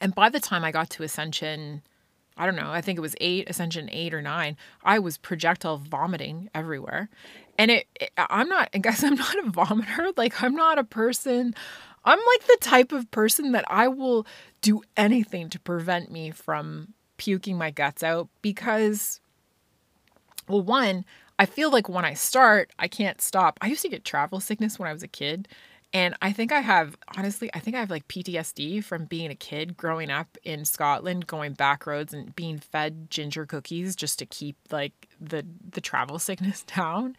And 0.00 0.14
by 0.14 0.28
the 0.28 0.40
time 0.40 0.64
I 0.64 0.72
got 0.72 0.90
to 0.90 1.02
ascension, 1.02 1.82
I 2.36 2.46
don't 2.46 2.56
know, 2.56 2.70
I 2.70 2.80
think 2.80 2.98
it 2.98 3.02
was 3.02 3.16
eight, 3.20 3.48
ascension 3.48 3.88
eight 3.92 4.14
or 4.14 4.22
nine, 4.22 4.56
I 4.82 4.98
was 4.98 5.16
projectile 5.16 5.78
vomiting 5.78 6.50
everywhere. 6.54 7.08
And 7.58 7.70
it, 7.70 7.86
it 8.00 8.10
I'm 8.16 8.48
not, 8.48 8.70
I 8.74 8.78
guess 8.78 9.02
I'm 9.02 9.14
not 9.14 9.38
a 9.38 9.50
vomiter. 9.50 10.12
Like, 10.16 10.42
I'm 10.42 10.54
not 10.54 10.78
a 10.78 10.84
person, 10.84 11.54
I'm 12.04 12.18
like 12.18 12.46
the 12.46 12.58
type 12.60 12.92
of 12.92 13.10
person 13.10 13.52
that 13.52 13.64
I 13.68 13.88
will 13.88 14.26
do 14.60 14.82
anything 14.96 15.48
to 15.50 15.58
prevent 15.58 16.10
me 16.10 16.30
from 16.30 16.92
puking 17.16 17.56
my 17.56 17.70
guts 17.70 18.02
out 18.02 18.28
because, 18.42 19.20
well, 20.48 20.60
one, 20.60 21.04
I 21.38 21.46
feel 21.46 21.70
like 21.70 21.88
when 21.88 22.04
I 22.04 22.14
start, 22.14 22.70
I 22.78 22.88
can't 22.88 23.20
stop. 23.20 23.58
I 23.60 23.68
used 23.68 23.82
to 23.82 23.88
get 23.88 24.04
travel 24.04 24.40
sickness 24.40 24.78
when 24.78 24.88
I 24.88 24.92
was 24.92 25.02
a 25.02 25.08
kid. 25.08 25.48
And 25.94 26.16
I 26.20 26.32
think 26.32 26.50
I 26.50 26.60
have, 26.60 26.96
honestly, 27.16 27.48
I 27.54 27.60
think 27.60 27.76
I 27.76 27.80
have 27.80 27.90
like 27.90 28.08
PTSD 28.08 28.82
from 28.82 29.04
being 29.04 29.30
a 29.30 29.36
kid 29.36 29.76
growing 29.76 30.10
up 30.10 30.36
in 30.42 30.64
Scotland, 30.64 31.28
going 31.28 31.52
back 31.52 31.86
roads 31.86 32.12
and 32.12 32.34
being 32.34 32.58
fed 32.58 33.08
ginger 33.10 33.46
cookies 33.46 33.94
just 33.94 34.18
to 34.18 34.26
keep 34.26 34.56
like 34.72 35.08
the 35.20 35.46
the 35.70 35.80
travel 35.80 36.18
sickness 36.18 36.64
down. 36.64 37.16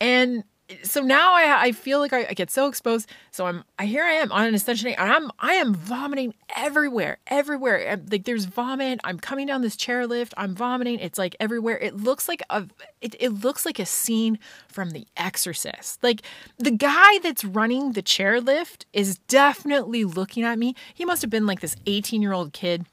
And 0.00 0.42
so 0.82 1.00
now 1.00 1.34
I, 1.34 1.64
I 1.66 1.72
feel 1.72 1.98
like 1.98 2.12
I, 2.12 2.26
I, 2.30 2.34
get 2.34 2.50
so 2.50 2.66
exposed. 2.68 3.08
So 3.30 3.46
I'm 3.46 3.64
I 3.78 3.86
here 3.86 4.04
I 4.04 4.12
am 4.12 4.30
on 4.32 4.46
an 4.46 4.54
ascension 4.54 4.88
and 4.88 5.12
I'm 5.12 5.30
I 5.38 5.54
am 5.54 5.74
vomiting 5.74 6.34
everywhere, 6.56 7.18
everywhere. 7.26 8.00
Like 8.10 8.24
there's 8.24 8.44
vomit. 8.44 9.00
I'm 9.04 9.18
coming 9.18 9.46
down 9.46 9.62
this 9.62 9.76
chairlift. 9.76 10.32
I'm 10.36 10.54
vomiting. 10.54 10.98
It's 10.98 11.18
like 11.18 11.36
everywhere. 11.40 11.78
It 11.78 11.96
looks 11.96 12.28
like 12.28 12.42
a 12.50 12.66
it, 13.00 13.14
it 13.18 13.30
looks 13.30 13.66
like 13.66 13.78
a 13.78 13.86
scene 13.86 14.38
from 14.68 14.90
The 14.90 15.06
Exorcist. 15.16 16.02
Like 16.02 16.22
the 16.58 16.70
guy 16.70 17.18
that's 17.18 17.44
running 17.44 17.92
the 17.92 18.02
chairlift 18.02 18.84
is 18.92 19.18
definitely 19.28 20.04
looking 20.04 20.44
at 20.44 20.58
me. 20.58 20.74
He 20.94 21.04
must 21.04 21.22
have 21.22 21.30
been 21.30 21.46
like 21.46 21.60
this 21.60 21.76
18 21.86 22.22
year 22.22 22.32
old 22.32 22.52
kid, 22.52 22.86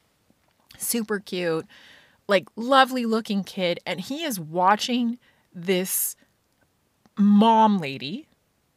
super 0.77 1.19
cute, 1.19 1.65
like 2.27 2.47
lovely 2.55 3.05
looking 3.05 3.43
kid, 3.43 3.79
and 3.85 4.01
he 4.01 4.23
is 4.23 4.39
watching 4.39 5.19
this 5.53 6.16
mom 7.17 7.79
lady 7.79 8.27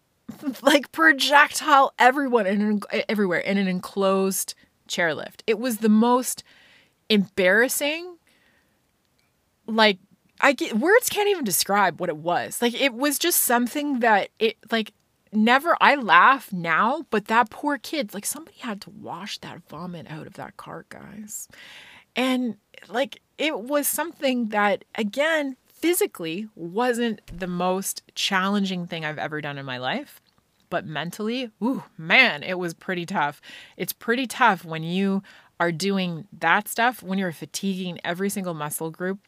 like 0.62 0.92
projectile 0.92 1.92
everyone 1.98 2.46
in 2.46 2.61
an, 2.61 2.81
everywhere 3.09 3.40
in 3.40 3.59
an 3.59 3.68
enclosed 3.68 4.55
chairlift. 4.88 5.42
It 5.46 5.59
was 5.59 5.79
the 5.79 5.88
most 5.88 6.42
embarrassing 7.09 8.16
like 9.66 9.98
I 10.40 10.53
get 10.53 10.79
words 10.79 11.09
can't 11.09 11.29
even 11.29 11.44
describe 11.44 12.00
what 12.00 12.09
it 12.09 12.16
was. 12.16 12.62
Like 12.62 12.79
it 12.81 12.94
was 12.94 13.18
just 13.18 13.42
something 13.42 14.00
that 14.00 14.31
it 14.38 14.57
like 14.70 14.92
never 15.33 15.76
I 15.81 15.94
laugh 15.96 16.53
now, 16.53 17.05
but 17.11 17.26
that 17.26 17.50
poor 17.50 17.79
kid, 17.79 18.14
like 18.14 18.24
somebody 18.26 18.59
had 18.59 18.80
to 18.82 18.91
wash 18.91 19.38
that 19.38 19.62
vomit 19.68 20.11
out 20.11 20.26
of 20.26 20.34
that 20.34 20.57
cart, 20.57 20.88
guys. 20.88 21.47
And 22.16 22.57
like 22.88 23.20
it 23.38 23.61
was 23.61 23.86
something 23.86 24.49
that 24.49 24.84
again 24.95 25.57
physically 25.81 26.49
wasn't 26.55 27.20
the 27.37 27.47
most 27.47 28.03
challenging 28.14 28.87
thing 28.87 29.05
I've 29.05 29.18
ever 29.18 29.41
done 29.41 29.59
in 29.59 29.64
my 29.64 29.78
life. 29.78 30.20
But 30.68 30.87
mentally, 30.87 31.51
ooh, 31.62 31.83
man, 31.99 32.43
it 32.43 32.59
was 32.59 32.74
pretty 32.74 33.05
tough. 33.05 33.41
It's 33.76 33.93
pretty 33.93 34.26
tough 34.26 34.64
when 34.64 34.85
you 34.85 35.22
are 35.59 35.72
doing 35.72 36.26
that 36.39 36.68
stuff, 36.68 37.03
when 37.03 37.18
you're 37.18 37.33
fatiguing 37.33 37.99
every 38.05 38.31
single 38.31 38.55
muscle 38.55 38.91
group, 38.91 39.18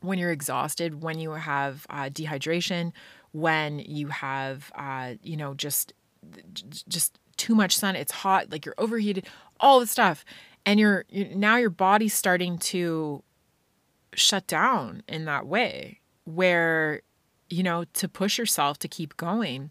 when 0.00 0.18
you're 0.18 0.30
exhausted, 0.30 1.02
when 1.02 1.18
you 1.18 1.32
have 1.32 1.86
uh, 1.90 2.04
dehydration, 2.04 2.92
when 3.32 3.80
you 3.80 4.08
have, 4.08 4.70
uh, 4.74 5.14
you 5.22 5.36
know, 5.36 5.54
just 5.54 5.92
just 6.88 7.18
too 7.36 7.54
much 7.54 7.76
sun, 7.76 7.96
it's 7.96 8.12
hot, 8.12 8.52
like 8.52 8.64
you're 8.64 8.74
overheated, 8.78 9.26
all 9.58 9.80
the 9.80 9.86
stuff, 9.86 10.24
and 10.64 10.78
you're, 10.78 11.04
you're 11.08 11.28
now 11.34 11.56
your 11.56 11.70
body's 11.70 12.14
starting 12.14 12.58
to 12.58 13.22
shut 14.14 14.46
down 14.46 15.02
in 15.08 15.24
that 15.24 15.46
way 15.46 16.00
where 16.24 17.02
you 17.52 17.62
know, 17.62 17.84
to 17.92 18.08
push 18.08 18.38
yourself 18.38 18.78
to 18.78 18.88
keep 18.88 19.16
going, 19.18 19.70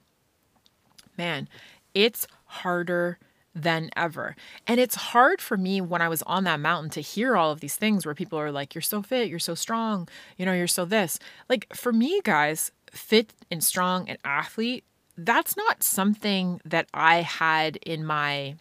man, 1.18 1.50
it's 1.96 2.28
harder 2.46 3.18
than 3.56 3.89
ever. 3.98 4.36
And 4.68 4.80
it's 4.80 4.96
hard 4.96 5.42
for 5.42 5.58
me 5.58 5.82
when 5.82 6.02
I 6.02 6.08
was 6.08 6.22
on 6.24 6.44
that 6.44 6.60
mountain 6.60 6.92
to 6.92 7.02
hear 7.02 7.36
all 7.36 7.52
of 7.52 7.60
these 7.60 7.76
things 7.76 8.06
where 8.06 8.14
people 8.14 8.38
are 8.38 8.52
like, 8.52 8.76
you're 8.76 8.84
so 8.84 9.02
fit, 9.02 9.30
you're 9.30 9.39
so 9.39 9.56
strong, 9.56 10.08
you 10.38 10.46
know, 10.46 10.54
you're 10.54 10.68
so 10.68 10.86
this. 10.86 11.18
Like 11.50 11.76
for 11.76 11.92
me, 11.92 12.22
guys, 12.24 12.72
fit 12.92 13.34
and 13.50 13.64
strong 13.64 14.08
and 14.08 14.20
athlete, 14.24 14.84
that's 15.18 15.58
not 15.58 15.82
something 15.82 16.62
that 16.64 16.88
I 16.94 17.24
had 17.24 17.78
in 17.78 18.06
my, 18.06 18.56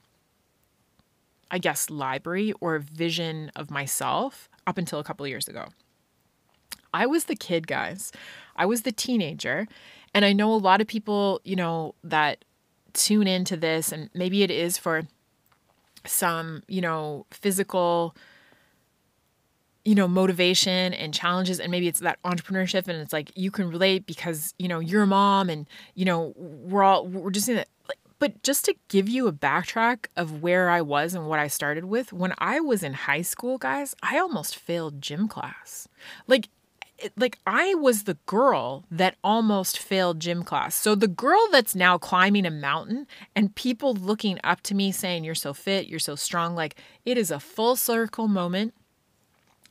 I 1.51 1.59
guess, 1.59 1.91
library 1.91 2.55
or 2.59 2.78
vision 2.78 3.53
of 3.55 3.70
myself 3.70 4.49
up 4.66 4.78
until 4.78 4.98
a 4.98 5.04
couple 5.04 5.26
years 5.26 5.48
ago. 5.48 5.66
I 6.92 7.06
was 7.06 7.24
the 7.24 7.36
kid, 7.36 7.66
guys. 7.66 8.12
I 8.56 8.66
was 8.66 8.82
the 8.82 8.92
teenager. 8.92 9.66
And 10.12 10.24
I 10.24 10.32
know 10.32 10.52
a 10.52 10.56
lot 10.56 10.80
of 10.80 10.86
people, 10.86 11.40
you 11.44 11.56
know, 11.56 11.94
that 12.02 12.44
tune 12.92 13.28
into 13.28 13.56
this 13.56 13.92
and 13.92 14.11
maybe 14.14 14.42
it 14.42 14.50
is 14.50 14.76
for 14.76 15.02
some, 16.04 16.62
you 16.66 16.80
know, 16.80 17.26
physical 17.30 18.14
you 19.84 19.94
know 19.94 20.06
motivation 20.06 20.92
and 20.92 21.14
challenges 21.14 21.58
and 21.58 21.70
maybe 21.70 21.88
it's 21.88 22.00
that 22.00 22.22
entrepreneurship 22.22 22.86
and 22.86 22.98
it's 23.00 23.12
like 23.12 23.32
you 23.34 23.50
can 23.50 23.70
relate 23.70 24.06
because 24.06 24.54
you 24.58 24.68
know 24.68 24.78
you're 24.78 25.04
a 25.04 25.06
mom 25.06 25.48
and 25.48 25.66
you 25.94 26.04
know 26.04 26.34
we're 26.36 26.82
all 26.82 27.06
we're 27.06 27.30
just 27.30 27.48
in 27.48 27.56
it 27.56 27.68
but 28.21 28.43
just 28.43 28.66
to 28.66 28.75
give 28.89 29.09
you 29.09 29.27
a 29.27 29.33
backtrack 29.33 30.07
of 30.14 30.43
where 30.43 30.68
I 30.71 30.83
was 30.83 31.14
and 31.14 31.27
what 31.27 31.41
I 31.41 31.49
started 31.49 31.87
with, 31.87 32.12
when 32.12 32.35
I 32.39 32.61
was 32.61 32.83
in 32.83 32.93
high 32.93 33.23
school, 33.23 33.59
guys, 33.59 33.97
I 34.03 34.18
almost 34.18 34.57
failed 34.57 35.03
gym 35.03 35.27
class. 35.27 35.89
Like 36.29 36.51
eh, 37.01 37.09
like 37.16 37.39
I 37.47 37.75
was 37.75 38.05
the 38.05 38.18
girl 38.27 38.85
that 38.91 39.16
almost 39.25 39.79
failed 39.79 40.21
gym 40.21 40.43
class. 40.43 40.75
So 40.75 40.95
the 40.95 41.09
girl 41.09 41.41
that's 41.51 41.75
now 41.75 41.97
climbing 41.97 42.45
a 42.45 42.51
mountain 42.51 43.07
and 43.35 43.55
people 43.55 43.95
looking 43.95 44.39
up 44.45 44.61
to 44.62 44.75
me 44.75 44.93
saying 44.93 45.25
you're 45.25 45.35
so 45.35 45.55
fit, 45.55 45.89
you're 45.89 45.99
so 45.99 46.14
strong, 46.14 46.55
like 46.55 46.77
it 47.07 47.16
is 47.16 47.31
a 47.31 47.41
full 47.41 47.75
circle 47.75 48.29
moment 48.29 48.75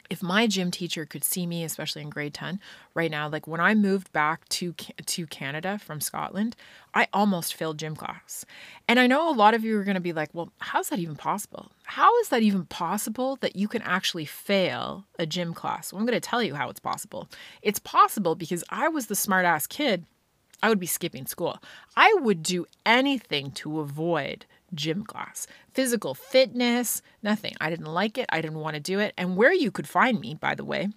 if 0.10 0.24
my 0.24 0.47
gym 0.47 0.72
teacher 0.72 1.05
could 1.05 1.24
see 1.24 1.45
me 1.45 1.64
especially 1.64 2.01
in 2.01 2.10
grade 2.10 2.34
10 2.34 2.60
right 2.93 3.12
now 3.12 3.28
like 3.28 3.47
when 3.47 3.62
i 3.62 3.74
moved 3.74 4.12
back 4.12 4.47
to 4.49 4.74
to 5.05 5.28
canada 5.28 5.78
from 5.80 6.01
scotland 6.01 6.55
i 6.93 7.07
almost 7.14 7.53
failed 7.53 7.78
gym 7.78 7.95
class. 7.95 8.45
And 8.88 8.99
i 8.99 9.07
know 9.07 9.30
a 9.30 9.34
lot 9.34 9.53
of 9.53 9.64
you 9.64 9.78
are 9.78 9.84
going 9.84 9.95
to 9.95 10.01
be 10.01 10.14
like 10.14 10.30
well 10.34 10.51
how's 10.60 10.89
that 10.89 10.99
even 10.99 11.16
possible? 11.16 11.72
How 11.84 12.16
is 12.20 12.30
that 12.30 12.43
even 12.43 12.66
possible 12.66 13.38
that 13.38 13.55
you 13.55 13.68
can 13.68 13.82
actually 13.82 14.26
fail 14.26 15.05
a 15.18 15.26
gym 15.26 15.53
class? 15.53 15.91
Well 15.91 15.99
i'm 15.99 16.05
going 16.05 16.20
to 16.20 16.30
tell 16.30 16.43
you 16.43 16.55
how 16.55 16.70
it's 16.70 16.80
possible. 16.80 17.28
It's 17.62 17.80
possible 17.80 18.36
because 18.36 18.64
i 18.70 18.88
was 18.88 19.07
the 19.07 19.16
smart 19.16 19.45
ass 19.45 19.68
kid 19.68 20.05
I 20.62 20.68
would 20.70 20.80
be 20.80 20.88
skipping 20.88 21.26
school. 21.26 21.60
I 21.95 22.14
would 22.20 22.43
do 22.43 22.66
anything 22.86 23.51
to 23.51 23.80
avoid 23.80 24.45
gym 24.74 25.03
class. 25.03 25.47
Physical 25.74 26.13
fitness, 26.13 27.01
nothing. 27.24 27.55
I 27.61 27.70
didn't 27.70 27.88
like 27.88 28.17
it. 28.17 28.26
I 28.30 28.41
didn't 28.41 28.59
want 28.59 28.76
to 28.76 28.80
do 28.80 28.99
it. 28.99 29.13
And 29.17 29.36
where 29.36 29.53
you 29.53 29.72
could 29.72 29.88
find 29.88 30.20
me, 30.20 30.36
by 30.36 30.55
the 30.55 30.65
way, 30.65 30.89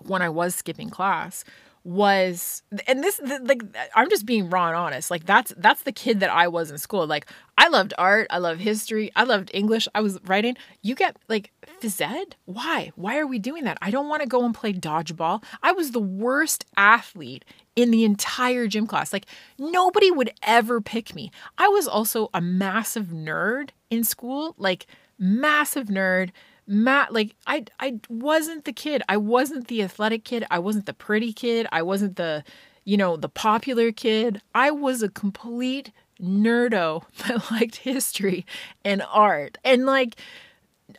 when 0.00 0.22
I 0.22 0.28
was 0.28 0.54
skipping 0.54 0.90
class 0.90 1.44
was 1.84 2.62
and 2.86 3.02
this 3.02 3.20
like 3.42 3.62
I'm 3.94 4.08
just 4.08 4.24
being 4.24 4.48
raw 4.50 4.68
and 4.68 4.76
honest. 4.76 5.10
Like 5.10 5.26
that's 5.26 5.52
that's 5.56 5.82
the 5.82 5.92
kid 5.92 6.20
that 6.20 6.30
I 6.30 6.48
was 6.48 6.70
in 6.70 6.78
school. 6.78 7.06
Like 7.06 7.26
I 7.58 7.68
loved 7.68 7.92
art, 7.98 8.28
I 8.30 8.38
love 8.38 8.58
history, 8.58 9.10
I 9.16 9.24
loved 9.24 9.50
English. 9.52 9.88
I 9.94 10.00
was 10.00 10.18
writing. 10.24 10.56
You 10.82 10.94
get 10.94 11.16
like 11.28 11.50
phys 11.80 12.00
ed? 12.00 12.36
Why? 12.44 12.92
Why 12.94 13.18
are 13.18 13.26
we 13.26 13.38
doing 13.38 13.64
that? 13.64 13.78
I 13.82 13.90
don't 13.90 14.08
want 14.08 14.22
to 14.22 14.28
go 14.28 14.44
and 14.44 14.54
play 14.54 14.72
dodgeball. 14.72 15.42
I 15.62 15.72
was 15.72 15.90
the 15.90 16.00
worst 16.00 16.64
athlete 16.76 17.44
in 17.74 17.90
the 17.90 18.04
entire 18.04 18.68
gym 18.68 18.86
class. 18.86 19.12
Like 19.12 19.26
nobody 19.58 20.10
would 20.10 20.32
ever 20.42 20.80
pick 20.80 21.14
me. 21.14 21.32
I 21.58 21.68
was 21.68 21.88
also 21.88 22.30
a 22.32 22.40
massive 22.40 23.06
nerd 23.06 23.70
in 23.90 24.04
school, 24.04 24.54
like 24.56 24.86
massive 25.18 25.88
nerd. 25.88 26.30
Matt, 26.66 27.12
like 27.12 27.34
I, 27.46 27.64
I 27.80 27.98
wasn't 28.08 28.64
the 28.64 28.72
kid. 28.72 29.02
I 29.08 29.16
wasn't 29.16 29.68
the 29.68 29.82
athletic 29.82 30.24
kid. 30.24 30.44
I 30.50 30.58
wasn't 30.58 30.86
the 30.86 30.94
pretty 30.94 31.32
kid. 31.32 31.66
I 31.72 31.82
wasn't 31.82 32.16
the, 32.16 32.44
you 32.84 32.96
know, 32.96 33.16
the 33.16 33.28
popular 33.28 33.92
kid. 33.92 34.40
I 34.54 34.70
was 34.70 35.02
a 35.02 35.08
complete 35.08 35.92
nerdo 36.20 37.04
that 37.26 37.50
liked 37.50 37.76
history 37.76 38.46
and 38.84 39.02
art. 39.10 39.58
And 39.64 39.86
like, 39.86 40.16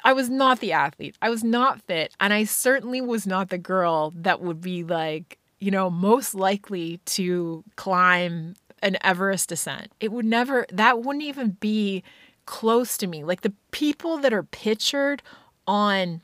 I 0.03 0.13
was 0.13 0.29
not 0.29 0.59
the 0.59 0.73
athlete. 0.73 1.15
I 1.21 1.29
was 1.29 1.43
not 1.43 1.81
fit. 1.81 2.15
And 2.19 2.33
I 2.33 2.43
certainly 2.43 3.01
was 3.01 3.27
not 3.27 3.49
the 3.49 3.57
girl 3.57 4.11
that 4.15 4.41
would 4.41 4.61
be 4.61 4.83
like, 4.83 5.37
you 5.59 5.71
know, 5.71 5.89
most 5.89 6.35
likely 6.35 6.99
to 7.05 7.63
climb 7.75 8.55
an 8.81 8.97
Everest 9.01 9.49
descent. 9.49 9.91
It 9.99 10.11
would 10.11 10.25
never, 10.25 10.65
that 10.71 11.01
wouldn't 11.01 11.23
even 11.23 11.51
be 11.51 12.03
close 12.45 12.97
to 12.97 13.07
me. 13.07 13.23
Like 13.23 13.41
the 13.41 13.53
people 13.71 14.17
that 14.17 14.33
are 14.33 14.43
pictured 14.43 15.21
on 15.67 16.21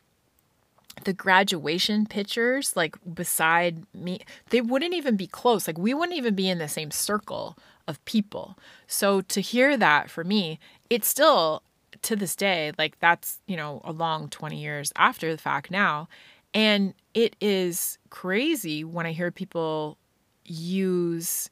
the 1.05 1.13
graduation 1.13 2.05
pictures, 2.05 2.75
like 2.75 2.97
beside 3.13 3.83
me, 3.93 4.21
they 4.49 4.61
wouldn't 4.61 4.93
even 4.93 5.15
be 5.15 5.27
close. 5.27 5.67
Like 5.67 5.77
we 5.77 5.93
wouldn't 5.93 6.17
even 6.17 6.35
be 6.35 6.49
in 6.49 6.57
the 6.57 6.67
same 6.67 6.91
circle 6.91 7.57
of 7.87 8.03
people. 8.05 8.57
So 8.87 9.21
to 9.21 9.41
hear 9.41 9.77
that 9.77 10.09
for 10.09 10.23
me, 10.23 10.59
it's 10.89 11.07
still 11.07 11.63
to 12.01 12.15
this 12.15 12.35
day, 12.35 12.71
like 12.77 12.99
that's, 12.99 13.39
you 13.47 13.57
know, 13.57 13.81
a 13.83 13.91
long 13.91 14.29
20 14.29 14.61
years 14.61 14.91
after 14.95 15.31
the 15.31 15.41
fact 15.41 15.71
now. 15.71 16.07
And 16.53 16.93
it 17.13 17.35
is 17.41 17.97
crazy 18.09 18.83
when 18.83 19.05
I 19.05 19.11
hear 19.11 19.31
people 19.31 19.97
use 20.45 21.49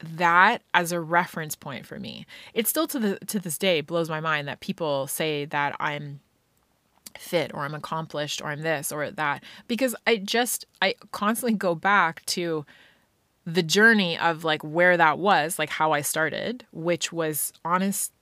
that 0.00 0.62
as 0.74 0.92
a 0.92 1.00
reference 1.00 1.56
point 1.56 1.86
for 1.86 1.98
me. 1.98 2.26
It 2.54 2.66
still 2.66 2.86
to 2.88 2.98
the 2.98 3.18
to 3.26 3.40
this 3.40 3.58
day 3.58 3.80
blows 3.80 4.08
my 4.08 4.20
mind 4.20 4.46
that 4.46 4.60
people 4.60 5.06
say 5.06 5.46
that 5.46 5.74
I'm 5.80 6.20
fit 7.18 7.52
or 7.54 7.60
I'm 7.60 7.74
accomplished 7.74 8.42
or 8.42 8.48
I'm 8.48 8.62
this 8.62 8.92
or 8.92 9.10
that 9.10 9.42
because 9.68 9.94
I 10.06 10.16
just 10.16 10.64
I 10.82 10.94
constantly 11.12 11.56
go 11.56 11.74
back 11.74 12.24
to 12.26 12.64
the 13.46 13.62
journey 13.62 14.18
of 14.18 14.44
like 14.44 14.62
where 14.62 14.96
that 14.96 15.18
was, 15.18 15.58
like 15.58 15.70
how 15.70 15.92
I 15.92 16.00
started, 16.00 16.64
which 16.72 17.12
was 17.12 17.52
honest 17.64 18.12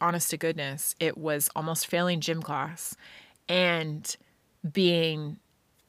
honest 0.00 0.30
to 0.30 0.38
goodness, 0.38 0.94
it 0.98 1.18
was 1.18 1.50
almost 1.54 1.86
failing 1.86 2.20
gym 2.20 2.42
class 2.42 2.96
and 3.48 4.16
being 4.72 5.38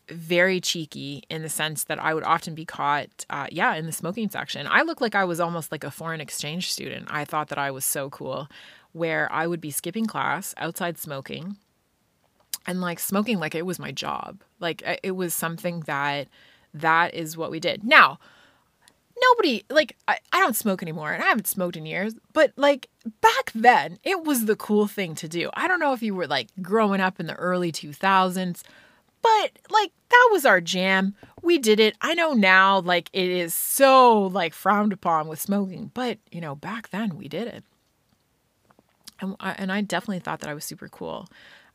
very 0.10 0.60
cheeky 0.60 1.24
in 1.30 1.42
the 1.42 1.50
sense 1.50 1.86
that 1.86 2.04
I 2.04 2.14
would 2.14 2.26
often 2.26 2.54
be 2.54 2.66
caught, 2.66 3.26
uh, 3.30 3.48
yeah, 3.50 3.76
in 3.76 3.86
the 3.86 3.94
smoking 3.94 4.30
section. 4.30 4.68
I 4.70 4.82
looked 4.82 5.00
like 5.00 5.16
I 5.16 5.24
was 5.24 5.40
almost 5.40 5.72
like 5.72 5.86
a 5.86 5.92
foreign 5.92 6.20
exchange 6.20 6.70
student. 6.70 7.08
I 7.10 7.24
thought 7.24 7.48
that 7.48 7.58
I 7.58 7.72
was 7.72 7.86
so 7.86 8.10
cool, 8.10 8.50
where 8.92 9.32
I 9.32 9.48
would 9.48 9.62
be 9.62 9.72
skipping 9.72 10.06
class 10.06 10.54
outside 10.58 10.98
smoking 10.98 11.56
and 12.66 12.82
like 12.82 13.00
smoking 13.00 13.40
like 13.40 13.56
it 13.56 13.66
was 13.66 13.80
my 13.80 13.92
job. 13.92 14.42
Like 14.60 14.84
it 15.04 15.12
was 15.12 15.34
something 15.34 15.82
that 15.82 16.28
that 16.74 17.14
is 17.14 17.36
what 17.36 17.52
we 17.52 17.60
did. 17.60 17.84
Now, 17.84 18.20
nobody 19.22 19.64
like 19.70 19.98
I, 20.08 20.20
I 20.32 20.40
don't 20.40 20.56
smoke 20.56 20.82
anymore 20.82 21.12
and 21.12 21.24
I 21.24 21.28
haven't 21.28 21.48
smoked 21.48 21.78
in 21.78 21.86
years, 21.86 22.14
but 22.34 22.54
like 22.56 22.88
back 23.22 23.52
then 23.54 24.00
it 24.04 24.24
was 24.24 24.46
the 24.46 24.56
cool 24.56 24.88
thing 24.88 25.16
to 25.16 25.28
do. 25.28 25.50
I 25.54 25.68
don't 25.68 25.80
know 25.80 25.94
if 25.94 26.04
you 26.04 26.16
were 26.16 26.28
like 26.28 26.50
growing 26.62 27.02
up 27.02 27.20
in 27.20 27.28
the 27.28 27.36
early 27.36 27.72
2000s, 27.72 28.62
but 29.22 29.52
like 29.70 29.92
that 30.10 30.30
was 30.32 30.46
our 30.46 30.62
jam. 30.62 31.16
We 31.42 31.58
did 31.58 31.80
it. 31.80 31.96
I 32.02 32.14
know 32.14 32.34
now 32.34 32.80
like 32.80 33.10
it 33.14 33.30
is 33.30 33.54
so 33.54 34.24
like 34.28 34.54
frowned 34.54 34.94
upon 34.94 35.28
with 35.28 35.42
smoking, 35.42 35.92
but 35.94 36.20
you 36.32 36.42
know, 36.42 36.56
back 36.56 36.90
then 36.90 37.18
we 37.18 37.28
did 37.28 37.48
it. 37.48 37.64
And 39.20 39.36
I, 39.40 39.52
and 39.52 39.72
I 39.72 39.82
definitely 39.82 40.20
thought 40.20 40.40
that 40.40 40.50
I 40.50 40.56
was 40.56 40.66
super 40.66 40.88
cool 40.88 41.28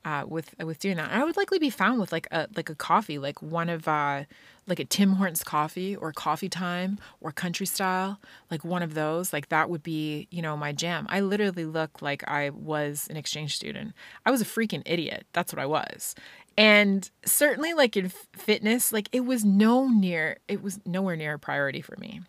uh, 0.07 0.25
with 0.25 0.55
with 0.63 0.79
doing 0.79 0.97
that. 0.97 1.11
I 1.11 1.25
would 1.25 1.37
likely 1.37 1.59
be 1.59 1.69
found 1.69 1.99
with 1.99 2.13
like 2.13 2.29
a 2.31 2.47
like 2.55 2.71
a 2.71 2.77
coffee, 2.77 3.19
like 3.19 3.43
one 3.43 3.69
of 3.69 3.89
uh, 3.89 4.23
like 4.69 4.79
a 4.79 4.85
Tim 4.85 5.15
Hortons 5.15 5.43
coffee 5.43 5.97
or 5.97 6.13
Coffee 6.13 6.49
Time 6.49 6.99
or 7.21 7.33
Country 7.33 7.67
Style, 7.67 8.21
like 8.49 8.65
one 8.65 8.85
of 8.85 8.95
those. 8.95 9.33
Like 9.33 9.49
that 9.49 9.69
would 9.69 9.83
be 9.83 10.29
you 10.31 10.41
know 10.41 10.57
my 10.57 10.71
jam. 10.71 11.07
I 11.11 11.21
literally 11.21 11.65
look 11.65 12.01
like 12.01 12.23
I 12.29 12.51
was 12.51 13.09
an 13.11 13.17
exchange 13.17 13.57
student. 13.57 13.95
I 14.25 14.31
was 14.31 14.41
a 14.41 14.45
freaking 14.45 14.83
idiot. 14.87 15.27
That's 15.33 15.53
what 15.53 15.61
I 15.61 15.67
was. 15.67 16.15
And 16.57 17.11
certainly, 17.25 17.75
like 17.75 17.97
in 17.97 18.13
fitness, 18.37 18.93
like 18.93 19.09
it 19.11 19.27
was 19.27 19.45
no 19.45 19.89
near, 19.89 20.39
it 20.47 20.63
was 20.63 20.79
nowhere 20.87 21.17
near 21.17 21.35
a 21.35 21.39
priority 21.39 21.81
for 21.81 21.97
me. 21.99 22.21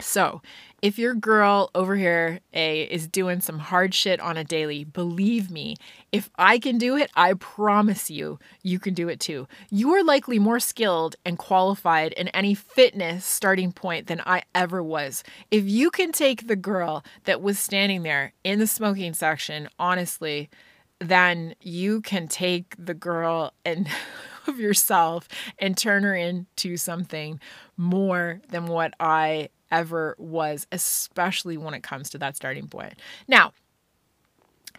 So, 0.00 0.42
if 0.82 0.98
your 0.98 1.14
girl 1.14 1.70
over 1.74 1.94
here, 1.96 2.40
A, 2.52 2.82
is 2.82 3.06
doing 3.06 3.40
some 3.40 3.58
hard 3.58 3.94
shit 3.94 4.20
on 4.20 4.36
a 4.36 4.44
daily, 4.44 4.84
believe 4.84 5.50
me, 5.50 5.76
if 6.10 6.28
I 6.36 6.58
can 6.58 6.78
do 6.78 6.96
it, 6.96 7.10
I 7.14 7.34
promise 7.34 8.10
you, 8.10 8.38
you 8.62 8.78
can 8.78 8.92
do 8.92 9.08
it 9.08 9.20
too. 9.20 9.46
You 9.70 9.94
are 9.94 10.02
likely 10.02 10.38
more 10.38 10.60
skilled 10.60 11.16
and 11.24 11.38
qualified 11.38 12.12
in 12.14 12.28
any 12.28 12.54
fitness 12.54 13.24
starting 13.24 13.72
point 13.72 14.08
than 14.08 14.20
I 14.26 14.42
ever 14.54 14.82
was. 14.82 15.22
If 15.50 15.64
you 15.64 15.90
can 15.90 16.12
take 16.12 16.48
the 16.48 16.56
girl 16.56 17.04
that 17.24 17.40
was 17.40 17.58
standing 17.58 18.02
there 18.02 18.34
in 18.42 18.58
the 18.58 18.66
smoking 18.66 19.14
section, 19.14 19.68
honestly, 19.78 20.50
then 20.98 21.54
you 21.60 22.00
can 22.00 22.28
take 22.28 22.74
the 22.78 22.94
girl 22.94 23.52
and 23.64 23.88
of 24.46 24.58
yourself 24.58 25.28
and 25.58 25.76
turn 25.76 26.02
her 26.02 26.14
into 26.14 26.76
something 26.76 27.40
more 27.76 28.40
than 28.50 28.66
what 28.66 28.92
I 29.00 29.48
ever 29.74 30.14
was, 30.18 30.66
especially 30.70 31.56
when 31.56 31.74
it 31.74 31.82
comes 31.82 32.10
to 32.10 32.18
that 32.18 32.36
starting 32.36 32.68
point. 32.68 32.94
Now, 33.26 33.52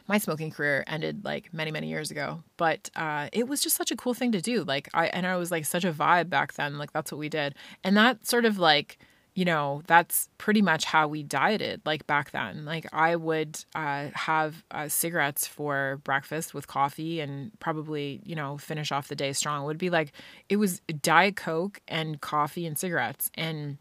my 0.07 0.17
smoking 0.17 0.51
career 0.51 0.83
ended 0.87 1.25
like 1.25 1.51
many 1.51 1.71
many 1.71 1.87
years 1.87 2.11
ago 2.11 2.43
but 2.57 2.91
uh, 2.95 3.27
it 3.33 3.47
was 3.47 3.59
just 3.59 3.75
such 3.75 3.89
a 3.89 3.95
cool 3.95 4.13
thing 4.13 4.31
to 4.31 4.39
do 4.39 4.63
like 4.63 4.87
i 4.93 5.07
and 5.07 5.25
i 5.25 5.35
was 5.35 5.49
like 5.49 5.65
such 5.65 5.83
a 5.83 5.91
vibe 5.91 6.29
back 6.29 6.53
then 6.53 6.77
like 6.77 6.93
that's 6.93 7.11
what 7.11 7.17
we 7.17 7.27
did 7.27 7.55
and 7.83 7.97
that 7.97 8.23
sort 8.23 8.45
of 8.45 8.59
like 8.59 8.99
you 9.35 9.43
know, 9.43 9.81
that's 9.85 10.29
pretty 10.37 10.61
much 10.61 10.85
how 10.85 11.09
we 11.09 11.21
dieted 11.21 11.81
like 11.85 12.07
back 12.07 12.31
then. 12.31 12.63
Like 12.63 12.87
I 12.93 13.17
would 13.17 13.59
uh, 13.75 14.07
have 14.13 14.63
uh, 14.71 14.87
cigarettes 14.87 15.45
for 15.45 15.99
breakfast 16.05 16.53
with 16.53 16.67
coffee 16.67 17.19
and 17.19 17.51
probably, 17.59 18.21
you 18.23 18.33
know, 18.33 18.57
finish 18.57 18.93
off 18.93 19.09
the 19.09 19.15
day 19.15 19.33
strong. 19.33 19.63
It 19.63 19.65
would 19.65 19.77
be 19.77 19.89
like, 19.89 20.13
it 20.47 20.55
was 20.55 20.79
Diet 21.01 21.35
Coke 21.35 21.81
and 21.85 22.21
coffee 22.21 22.65
and 22.65 22.79
cigarettes. 22.79 23.29
And 23.35 23.77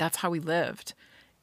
that's 0.00 0.16
how 0.16 0.30
we 0.30 0.40
lived 0.40 0.94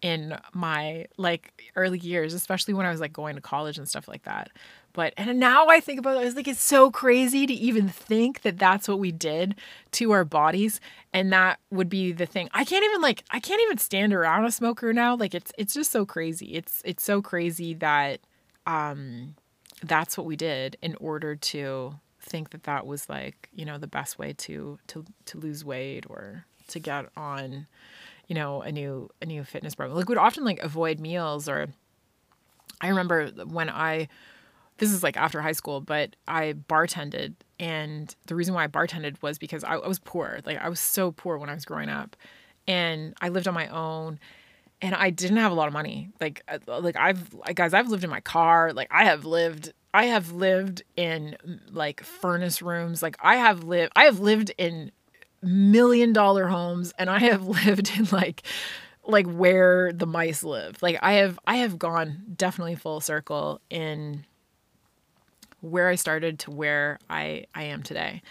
in 0.01 0.37
my 0.53 1.05
like 1.17 1.71
early 1.75 1.99
years, 1.99 2.33
especially 2.33 2.73
when 2.73 2.85
I 2.85 2.91
was 2.91 2.99
like 2.99 3.13
going 3.13 3.35
to 3.35 3.41
college 3.41 3.77
and 3.77 3.87
stuff 3.87 4.07
like 4.07 4.23
that. 4.23 4.49
But 4.93 5.13
and 5.15 5.39
now 5.39 5.67
I 5.67 5.79
think 5.79 5.99
about 5.99 6.17
it, 6.17 6.25
I 6.25 6.29
like, 6.29 6.47
it's 6.47 6.61
so 6.61 6.89
crazy 6.89 7.45
to 7.45 7.53
even 7.53 7.87
think 7.87 8.41
that 8.41 8.57
that's 8.57 8.87
what 8.87 8.99
we 8.99 9.11
did 9.11 9.55
to 9.91 10.11
our 10.11 10.25
bodies, 10.25 10.81
and 11.13 11.31
that 11.31 11.59
would 11.69 11.87
be 11.87 12.11
the 12.11 12.25
thing. 12.25 12.49
I 12.51 12.63
can't 12.63 12.83
even 12.83 13.01
like 13.01 13.23
I 13.29 13.39
can't 13.39 13.61
even 13.61 13.77
stand 13.77 14.11
around 14.11 14.45
a 14.45 14.51
smoker 14.51 14.91
now. 14.91 15.15
Like 15.15 15.35
it's 15.35 15.51
it's 15.57 15.73
just 15.73 15.91
so 15.91 16.05
crazy. 16.05 16.55
It's 16.55 16.81
it's 16.83 17.03
so 17.03 17.21
crazy 17.21 17.75
that 17.75 18.21
um 18.65 19.35
that's 19.83 20.17
what 20.17 20.25
we 20.25 20.35
did 20.35 20.77
in 20.81 20.95
order 20.95 21.35
to 21.35 21.93
think 22.19 22.49
that 22.49 22.63
that 22.63 22.87
was 22.87 23.07
like 23.07 23.49
you 23.53 23.65
know 23.65 23.77
the 23.77 23.87
best 23.87 24.17
way 24.17 24.33
to 24.33 24.79
to 24.87 25.05
to 25.25 25.37
lose 25.37 25.63
weight 25.63 26.05
or 26.09 26.45
to 26.67 26.79
get 26.79 27.05
on 27.15 27.67
you 28.27 28.35
know 28.35 28.61
a 28.61 28.71
new 28.71 29.09
a 29.21 29.25
new 29.25 29.43
fitness 29.43 29.75
program 29.75 29.97
like 29.97 30.09
we'd 30.09 30.17
often 30.17 30.43
like 30.43 30.59
avoid 30.59 30.99
meals 30.99 31.47
or 31.47 31.67
i 32.81 32.87
remember 32.87 33.27
when 33.45 33.69
i 33.69 34.07
this 34.77 34.91
is 34.91 35.03
like 35.03 35.17
after 35.17 35.41
high 35.41 35.53
school, 35.53 35.81
but 35.81 36.15
I 36.27 36.53
bartended. 36.53 37.33
And 37.59 38.13
the 38.27 38.35
reason 38.35 38.53
why 38.53 38.63
I 38.63 38.67
bartended 38.67 39.21
was 39.21 39.37
because 39.37 39.63
I, 39.63 39.75
I 39.75 39.87
was 39.87 39.99
poor. 39.99 40.39
Like 40.45 40.57
I 40.57 40.69
was 40.69 40.79
so 40.79 41.11
poor 41.11 41.37
when 41.37 41.49
I 41.49 41.53
was 41.53 41.65
growing 41.65 41.89
up. 41.89 42.15
And 42.67 43.13
I 43.21 43.29
lived 43.29 43.47
on 43.47 43.53
my 43.53 43.67
own 43.69 44.19
and 44.81 44.93
I 44.93 45.09
didn't 45.09 45.37
have 45.37 45.51
a 45.51 45.55
lot 45.55 45.67
of 45.67 45.73
money. 45.73 46.09
Like 46.19 46.43
uh, 46.47 46.59
like 46.67 46.95
I've 46.95 47.33
like 47.33 47.55
guys, 47.55 47.73
I've 47.73 47.89
lived 47.89 48.03
in 48.03 48.09
my 48.09 48.21
car. 48.21 48.73
Like 48.73 48.89
I 48.91 49.05
have 49.05 49.25
lived 49.25 49.73
I 49.93 50.05
have 50.05 50.31
lived 50.33 50.83
in 50.95 51.37
like 51.71 52.03
furnace 52.03 52.61
rooms. 52.61 53.01
Like 53.01 53.17
I 53.19 53.37
have 53.37 53.63
lived 53.63 53.93
I 53.95 54.03
have 54.03 54.19
lived 54.19 54.51
in 54.57 54.91
million 55.41 56.13
dollar 56.13 56.47
homes 56.47 56.93
and 56.97 57.09
I 57.09 57.19
have 57.19 57.45
lived 57.65 57.91
in 57.97 58.07
like 58.11 58.43
like 59.05 59.25
where 59.25 59.93
the 59.93 60.05
mice 60.05 60.43
live. 60.43 60.81
Like 60.81 60.99
I 61.01 61.13
have 61.13 61.39
I 61.47 61.57
have 61.57 61.79
gone 61.79 62.23
definitely 62.35 62.75
full 62.75 62.99
circle 63.01 63.61
in 63.69 64.25
where 65.61 65.87
I 65.89 65.95
started 65.95 66.39
to 66.39 66.51
where 66.51 66.99
I, 67.09 67.45
I 67.55 67.63
am 67.63 67.83
today. 67.83 68.21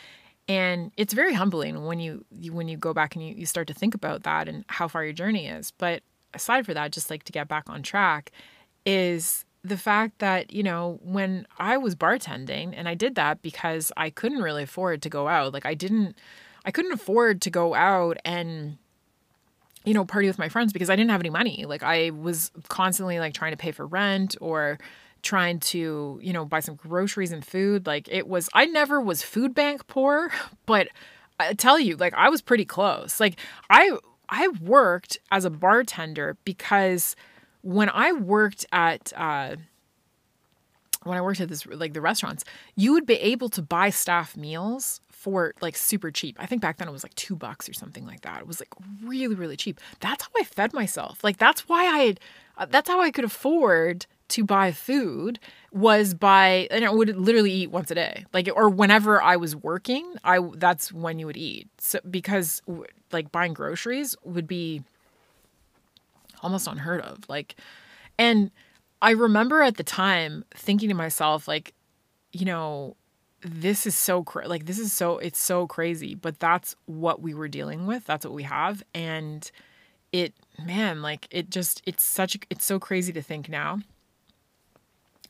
And 0.48 0.92
it's 0.96 1.12
very 1.12 1.34
humbling 1.34 1.84
when 1.86 1.98
you, 1.98 2.24
you 2.30 2.52
when 2.52 2.68
you 2.68 2.76
go 2.76 2.94
back 2.94 3.16
and 3.16 3.26
you, 3.26 3.34
you 3.34 3.46
start 3.46 3.66
to 3.66 3.74
think 3.74 3.94
about 3.94 4.22
that 4.22 4.48
and 4.48 4.64
how 4.68 4.86
far 4.86 5.02
your 5.02 5.12
journey 5.12 5.48
is. 5.48 5.72
But 5.72 6.02
aside 6.34 6.66
for 6.66 6.74
that, 6.74 6.92
just 6.92 7.11
like 7.11 7.24
to 7.24 7.32
get 7.32 7.48
back 7.48 7.64
on 7.68 7.82
track, 7.82 8.30
is 8.84 9.44
the 9.64 9.76
fact 9.76 10.20
that, 10.20 10.52
you 10.52 10.62
know, 10.62 11.00
when 11.02 11.48
I 11.59 11.76
was 11.76 11.96
bartending, 11.96 12.72
and 12.76 12.88
I 12.88 12.94
did 12.94 13.16
that 13.16 13.42
because 13.42 13.90
I 13.96 14.11
couldn't 14.11 14.42
really 14.42 14.62
afford 14.62 15.02
to 15.02 15.09
go 15.09 15.26
out. 15.26 15.52
Like 15.52 15.66
I 15.66 15.74
didn't 15.74 16.16
I 16.66 16.72
couldn't 16.72 16.92
afford 16.92 17.40
to 17.42 17.50
go 17.50 17.74
out 17.74 18.18
and 18.24 18.76
you 19.86 19.94
know, 19.94 20.04
party 20.04 20.26
with 20.26 20.38
my 20.38 20.48
friends 20.48 20.72
because 20.72 20.90
I 20.90 20.96
didn't 20.96 21.12
have 21.12 21.20
any 21.20 21.30
money. 21.30 21.64
Like 21.64 21.84
I 21.84 22.10
was 22.10 22.50
constantly 22.68 23.20
like 23.20 23.32
trying 23.32 23.52
to 23.52 23.56
pay 23.56 23.70
for 23.70 23.86
rent 23.86 24.36
or 24.40 24.78
trying 25.22 25.60
to, 25.60 26.18
you 26.20 26.32
know, 26.32 26.44
buy 26.44 26.58
some 26.58 26.74
groceries 26.74 27.30
and 27.30 27.44
food. 27.44 27.86
Like 27.86 28.08
it 28.10 28.26
was, 28.26 28.50
I 28.52 28.66
never 28.66 29.00
was 29.00 29.22
food 29.22 29.54
bank 29.54 29.86
poor, 29.86 30.32
but 30.66 30.88
I 31.38 31.54
tell 31.54 31.78
you, 31.78 31.96
like 31.96 32.14
I 32.14 32.28
was 32.28 32.42
pretty 32.42 32.64
close. 32.64 33.20
Like 33.20 33.38
I, 33.70 33.96
I 34.28 34.48
worked 34.60 35.18
as 35.30 35.44
a 35.44 35.50
bartender 35.50 36.36
because 36.44 37.14
when 37.62 37.88
I 37.88 38.10
worked 38.10 38.66
at, 38.72 39.12
uh, 39.16 39.54
when 41.04 41.16
I 41.16 41.20
worked 41.20 41.40
at 41.40 41.48
this, 41.48 41.64
like 41.64 41.92
the 41.92 42.00
restaurants, 42.00 42.44
you 42.74 42.92
would 42.92 43.06
be 43.06 43.14
able 43.14 43.48
to 43.50 43.62
buy 43.62 43.90
staff 43.90 44.36
meals 44.36 45.00
for 45.16 45.54
like 45.62 45.74
super 45.76 46.10
cheap. 46.10 46.36
I 46.38 46.44
think 46.44 46.60
back 46.60 46.76
then 46.76 46.86
it 46.88 46.92
was 46.92 47.02
like 47.02 47.14
two 47.14 47.34
bucks 47.34 47.70
or 47.70 47.72
something 47.72 48.06
like 48.06 48.20
that. 48.20 48.42
It 48.42 48.46
was 48.46 48.60
like 48.60 48.68
really, 49.02 49.34
really 49.34 49.56
cheap. 49.56 49.80
That's 50.00 50.22
how 50.22 50.28
I 50.38 50.44
fed 50.44 50.74
myself. 50.74 51.24
Like 51.24 51.38
that's 51.38 51.66
why 51.68 51.84
I 51.86 52.14
uh, 52.58 52.66
that's 52.66 52.88
how 52.88 53.00
I 53.00 53.10
could 53.10 53.24
afford 53.24 54.06
to 54.28 54.44
buy 54.44 54.72
food 54.72 55.38
was 55.72 56.12
by 56.12 56.68
and 56.70 56.84
I 56.84 56.90
would 56.90 57.16
literally 57.16 57.50
eat 57.50 57.70
once 57.70 57.90
a 57.90 57.94
day. 57.94 58.26
Like 58.34 58.48
or 58.54 58.68
whenever 58.68 59.20
I 59.20 59.36
was 59.36 59.56
working, 59.56 60.04
I 60.22 60.38
that's 60.54 60.92
when 60.92 61.18
you 61.18 61.26
would 61.26 61.38
eat. 61.38 61.66
So 61.78 61.98
because 62.08 62.60
like 63.10 63.32
buying 63.32 63.54
groceries 63.54 64.14
would 64.22 64.46
be 64.46 64.82
almost 66.42 66.66
unheard 66.66 67.00
of. 67.00 67.20
Like 67.26 67.56
and 68.18 68.50
I 69.00 69.12
remember 69.12 69.62
at 69.62 69.78
the 69.78 69.82
time 69.82 70.44
thinking 70.54 70.90
to 70.90 70.94
myself 70.94 71.48
like 71.48 71.72
you 72.32 72.44
know 72.44 72.96
this 73.43 73.87
is 73.87 73.97
so 73.97 74.22
cra- 74.22 74.49
like 74.49 74.66
this 74.66 74.78
is 74.78 74.93
so 74.93 75.18
it's 75.18 75.39
so 75.41 75.66
crazy, 75.66 76.14
but 76.14 76.39
that's 76.41 76.74
what 76.87 77.20
we 77.22 77.34
were 77.34 77.49
dealing 77.49 77.87
with. 77.87 78.05
That's 78.05 78.24
what 78.24 78.34
we 78.34 78.45
have 78.45 78.82
and 78.95 79.51
it 80.12 80.34
man 80.64 81.03
like 81.03 81.26
it 81.30 81.51
just 81.51 81.82
it's 81.84 82.03
such 82.03 82.39
it's 82.49 82.64
so 82.64 82.78
crazy 82.78 83.12
to 83.12 83.20
think 83.20 83.49
now 83.49 83.78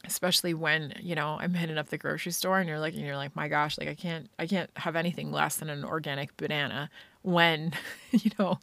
especially 0.05 0.55
when 0.55 0.93
you 1.01 1.15
know 1.15 1.39
i'm 1.41 1.55
hitting 1.55 1.79
up 1.79 1.89
the 1.89 1.99
grocery 1.99 2.31
store 2.31 2.61
and 2.61 2.69
you're 2.69 2.79
like 2.79 2.95
and 2.95 3.03
you're 3.05 3.17
like 3.17 3.35
my 3.35 3.49
gosh 3.49 3.77
like 3.79 3.89
i 3.89 3.95
can't 3.95 4.31
i 4.39 4.47
can't 4.47 4.71
have 4.77 4.95
anything 4.95 5.33
less 5.33 5.57
than 5.57 5.69
an 5.69 5.85
organic 5.85 6.37
banana 6.37 6.89
when 7.23 7.73
you 8.13 8.31
know 8.39 8.59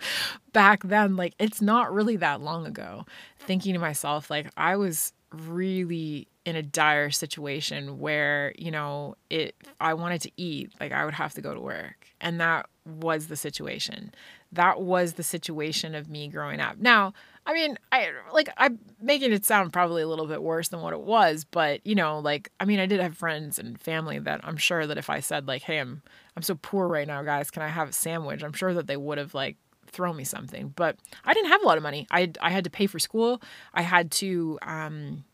back 0.54 0.84
then 0.84 1.16
like 1.16 1.34
it's 1.39 1.62
not 1.62 1.94
really 1.94 2.16
that 2.16 2.41
long 2.41 2.66
ago 2.66 3.06
thinking 3.39 3.74
to 3.74 3.80
myself 3.80 4.30
like 4.30 4.50
i 4.56 4.78
was 4.78 5.12
really 5.32 6.28
in 6.46 6.56
a 6.56 6.62
dire 6.64 7.10
situation 7.10 8.00
where 8.00 8.54
you 8.58 8.72
know 8.72 9.16
it 9.30 9.56
i 9.80 9.94
wanted 9.94 10.22
to 10.22 10.32
eat 10.38 10.72
like 10.80 10.91
i 10.91 11.06
would 11.06 11.14
have 11.14 11.34
to 11.34 11.41
go 11.41 11.54
to 11.54 11.60
work 11.60 12.08
and 12.20 12.39
that 12.39 12.68
was 12.86 13.28
the 13.28 13.36
situation 13.36 14.14
that 14.52 14.82
was 14.82 15.14
the 15.14 15.24
situation 15.24 15.96
of 15.96 16.10
me 16.10 16.28
growing 16.28 16.60
up 16.60 16.78
now 16.78 17.14
I 17.46 17.54
mean, 17.54 17.78
I 17.91 18.10
like 18.32 18.50
I'm 18.58 18.80
making 19.02 19.34
it 19.34 19.46
sound 19.46 19.74
probably 19.74 20.02
a 20.02 20.08
little 20.08 20.28
bit 20.28 20.41
worse 20.41 20.70
than 20.70 20.82
what 20.82 20.94
it 20.94 21.02
was, 21.02 21.44
but 21.44 21.86
you 21.86 21.96
know, 21.96 22.20
like 22.20 22.50
I 22.60 22.66
mean, 22.66 22.80
I 22.80 22.86
did 22.86 23.02
have 23.02 23.18
friends 23.18 23.60
and 23.60 23.80
family 23.80 24.18
that 24.20 24.41
I'm 24.44 24.58
sure 24.58 24.88
that 24.88 24.98
if 24.98 25.10
I 25.10 25.20
said 25.20 25.48
like, 25.48 25.62
"Hey, 25.64 25.80
I'm 25.80 26.02
I'm 26.38 26.44
so 26.44 26.56
poor 26.56 26.88
right 26.88 27.08
now, 27.08 27.22
guys, 27.22 27.52
can 27.52 27.62
I 27.62 27.68
have 27.68 27.89
a 27.89 27.94
sandwich?" 27.94 28.44
I'm 28.44 28.54
sure 28.54 28.74
that 28.74 28.88
they 28.88 28.96
would 28.96 29.18
have 29.18 29.34
like 29.34 29.58
thrown 29.88 30.16
me 30.16 30.24
something. 30.24 30.74
But 30.76 30.98
I 31.26 31.34
didn't 31.34 31.50
have 31.50 31.62
a 31.64 31.66
lot 31.66 31.78
of 31.78 31.84
money. 31.84 32.08
I 32.12 32.32
I 32.41 32.50
had 32.50 32.64
to 32.64 32.70
pay 32.70 32.88
for 32.88 33.00
school. 33.00 33.41
I 33.74 33.82
had 33.82 34.12
to 34.12 34.58
um 34.62 35.26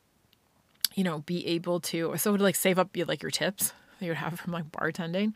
you 0.96 1.04
know, 1.04 1.20
be 1.20 1.46
able 1.48 1.80
to 1.80 2.16
so 2.18 2.32
would 2.32 2.42
like 2.42 2.56
save 2.56 2.80
up 2.80 2.96
like 2.96 3.22
your 3.22 3.32
tips 3.32 3.74
that 4.00 4.06
you 4.06 4.12
would 4.12 4.18
have 4.18 4.40
from 4.40 4.54
like 4.54 4.72
bartending. 4.72 5.34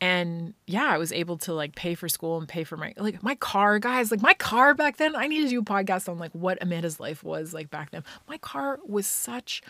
And 0.00 0.54
yeah, 0.66 0.86
I 0.86 0.98
was 0.98 1.12
able 1.12 1.38
to 1.38 1.52
like 1.52 1.74
pay 1.74 1.94
for 1.94 2.08
school 2.08 2.38
and 2.38 2.48
pay 2.48 2.64
for 2.64 2.76
my 2.76 2.94
like 2.96 3.22
my 3.22 3.34
car, 3.36 3.78
guys. 3.78 4.10
Like 4.10 4.22
my 4.22 4.34
car 4.34 4.74
back 4.74 4.96
then, 4.96 5.14
I 5.16 5.26
need 5.26 5.42
to 5.42 5.48
do 5.48 5.60
a 5.60 5.64
podcast 5.64 6.08
on 6.08 6.18
like 6.18 6.32
what 6.32 6.58
Amanda's 6.62 7.00
life 7.00 7.22
was 7.22 7.54
like 7.54 7.70
back 7.70 7.90
then. 7.90 8.04
My 8.28 8.38
car 8.38 8.78
was 8.86 9.06
such 9.06 9.62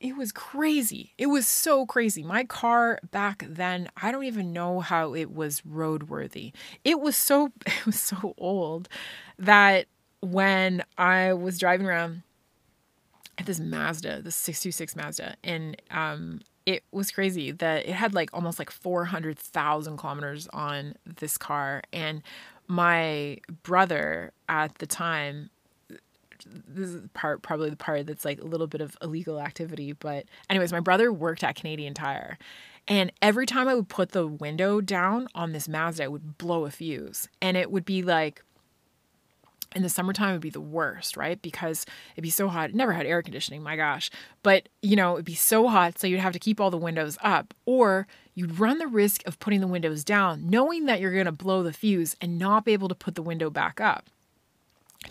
it 0.00 0.16
was 0.16 0.32
crazy. 0.32 1.12
It 1.18 1.26
was 1.26 1.46
so 1.46 1.84
crazy. 1.84 2.22
My 2.22 2.44
car 2.44 2.98
back 3.10 3.44
then, 3.46 3.90
I 4.00 4.12
don't 4.12 4.24
even 4.24 4.52
know 4.52 4.80
how 4.80 5.14
it 5.14 5.30
was 5.30 5.60
roadworthy. 5.60 6.52
It 6.84 7.00
was 7.00 7.16
so 7.16 7.50
it 7.66 7.86
was 7.86 8.00
so 8.00 8.34
old 8.38 8.88
that 9.38 9.86
when 10.20 10.82
I 10.96 11.34
was 11.34 11.58
driving 11.58 11.86
around 11.86 12.22
at 13.38 13.46
this 13.46 13.60
Mazda, 13.60 14.22
this 14.22 14.36
626 14.36 14.96
Mazda, 14.96 15.36
and 15.42 15.80
um, 15.90 16.40
it 16.66 16.84
was 16.92 17.10
crazy 17.10 17.50
that 17.52 17.86
it 17.86 17.92
had 17.92 18.14
like 18.14 18.30
almost 18.32 18.58
like 18.58 18.70
400,000 18.70 19.96
kilometers 19.96 20.48
on 20.52 20.94
this 21.04 21.36
car. 21.36 21.82
And 21.92 22.22
my 22.66 23.38
brother 23.62 24.32
at 24.48 24.76
the 24.78 24.86
time, 24.86 25.50
this 26.46 26.90
is 26.90 27.02
part 27.12 27.42
probably 27.42 27.70
the 27.70 27.76
part 27.76 28.06
that's 28.06 28.24
like 28.24 28.40
a 28.40 28.46
little 28.46 28.66
bit 28.66 28.80
of 28.80 28.96
illegal 29.02 29.40
activity. 29.40 29.92
But, 29.92 30.24
anyways, 30.48 30.72
my 30.72 30.80
brother 30.80 31.12
worked 31.12 31.44
at 31.44 31.54
Canadian 31.56 31.94
Tire. 31.94 32.38
And 32.86 33.12
every 33.22 33.46
time 33.46 33.66
I 33.66 33.74
would 33.74 33.88
put 33.88 34.12
the 34.12 34.26
window 34.26 34.80
down 34.80 35.28
on 35.34 35.52
this 35.52 35.68
Mazda, 35.68 36.04
it 36.04 36.12
would 36.12 36.36
blow 36.38 36.66
a 36.66 36.70
fuse. 36.70 37.28
And 37.40 37.56
it 37.56 37.70
would 37.70 37.84
be 37.84 38.02
like, 38.02 38.42
in 39.74 39.82
the 39.82 39.88
summertime 39.88 40.32
would 40.32 40.40
be 40.40 40.50
the 40.50 40.60
worst, 40.60 41.16
right? 41.16 41.40
Because 41.40 41.86
it'd 42.14 42.22
be 42.22 42.30
so 42.30 42.48
hot. 42.48 42.70
It 42.70 42.76
Never 42.76 42.92
had 42.92 43.06
air 43.06 43.22
conditioning, 43.22 43.62
my 43.62 43.76
gosh. 43.76 44.10
But, 44.42 44.68
you 44.82 44.96
know, 44.96 45.14
it'd 45.14 45.24
be 45.24 45.34
so 45.34 45.68
hot, 45.68 45.98
so 45.98 46.06
you'd 46.06 46.20
have 46.20 46.32
to 46.32 46.38
keep 46.38 46.60
all 46.60 46.70
the 46.70 46.76
windows 46.76 47.18
up. 47.22 47.54
Or 47.66 48.06
you'd 48.34 48.58
run 48.58 48.78
the 48.78 48.86
risk 48.86 49.22
of 49.26 49.38
putting 49.38 49.60
the 49.60 49.66
windows 49.66 50.04
down, 50.04 50.48
knowing 50.48 50.86
that 50.86 51.00
you're 51.00 51.12
going 51.12 51.26
to 51.26 51.32
blow 51.32 51.62
the 51.62 51.72
fuse 51.72 52.16
and 52.20 52.38
not 52.38 52.64
be 52.64 52.72
able 52.72 52.88
to 52.88 52.94
put 52.94 53.14
the 53.14 53.22
window 53.22 53.50
back 53.50 53.80
up. 53.80 54.06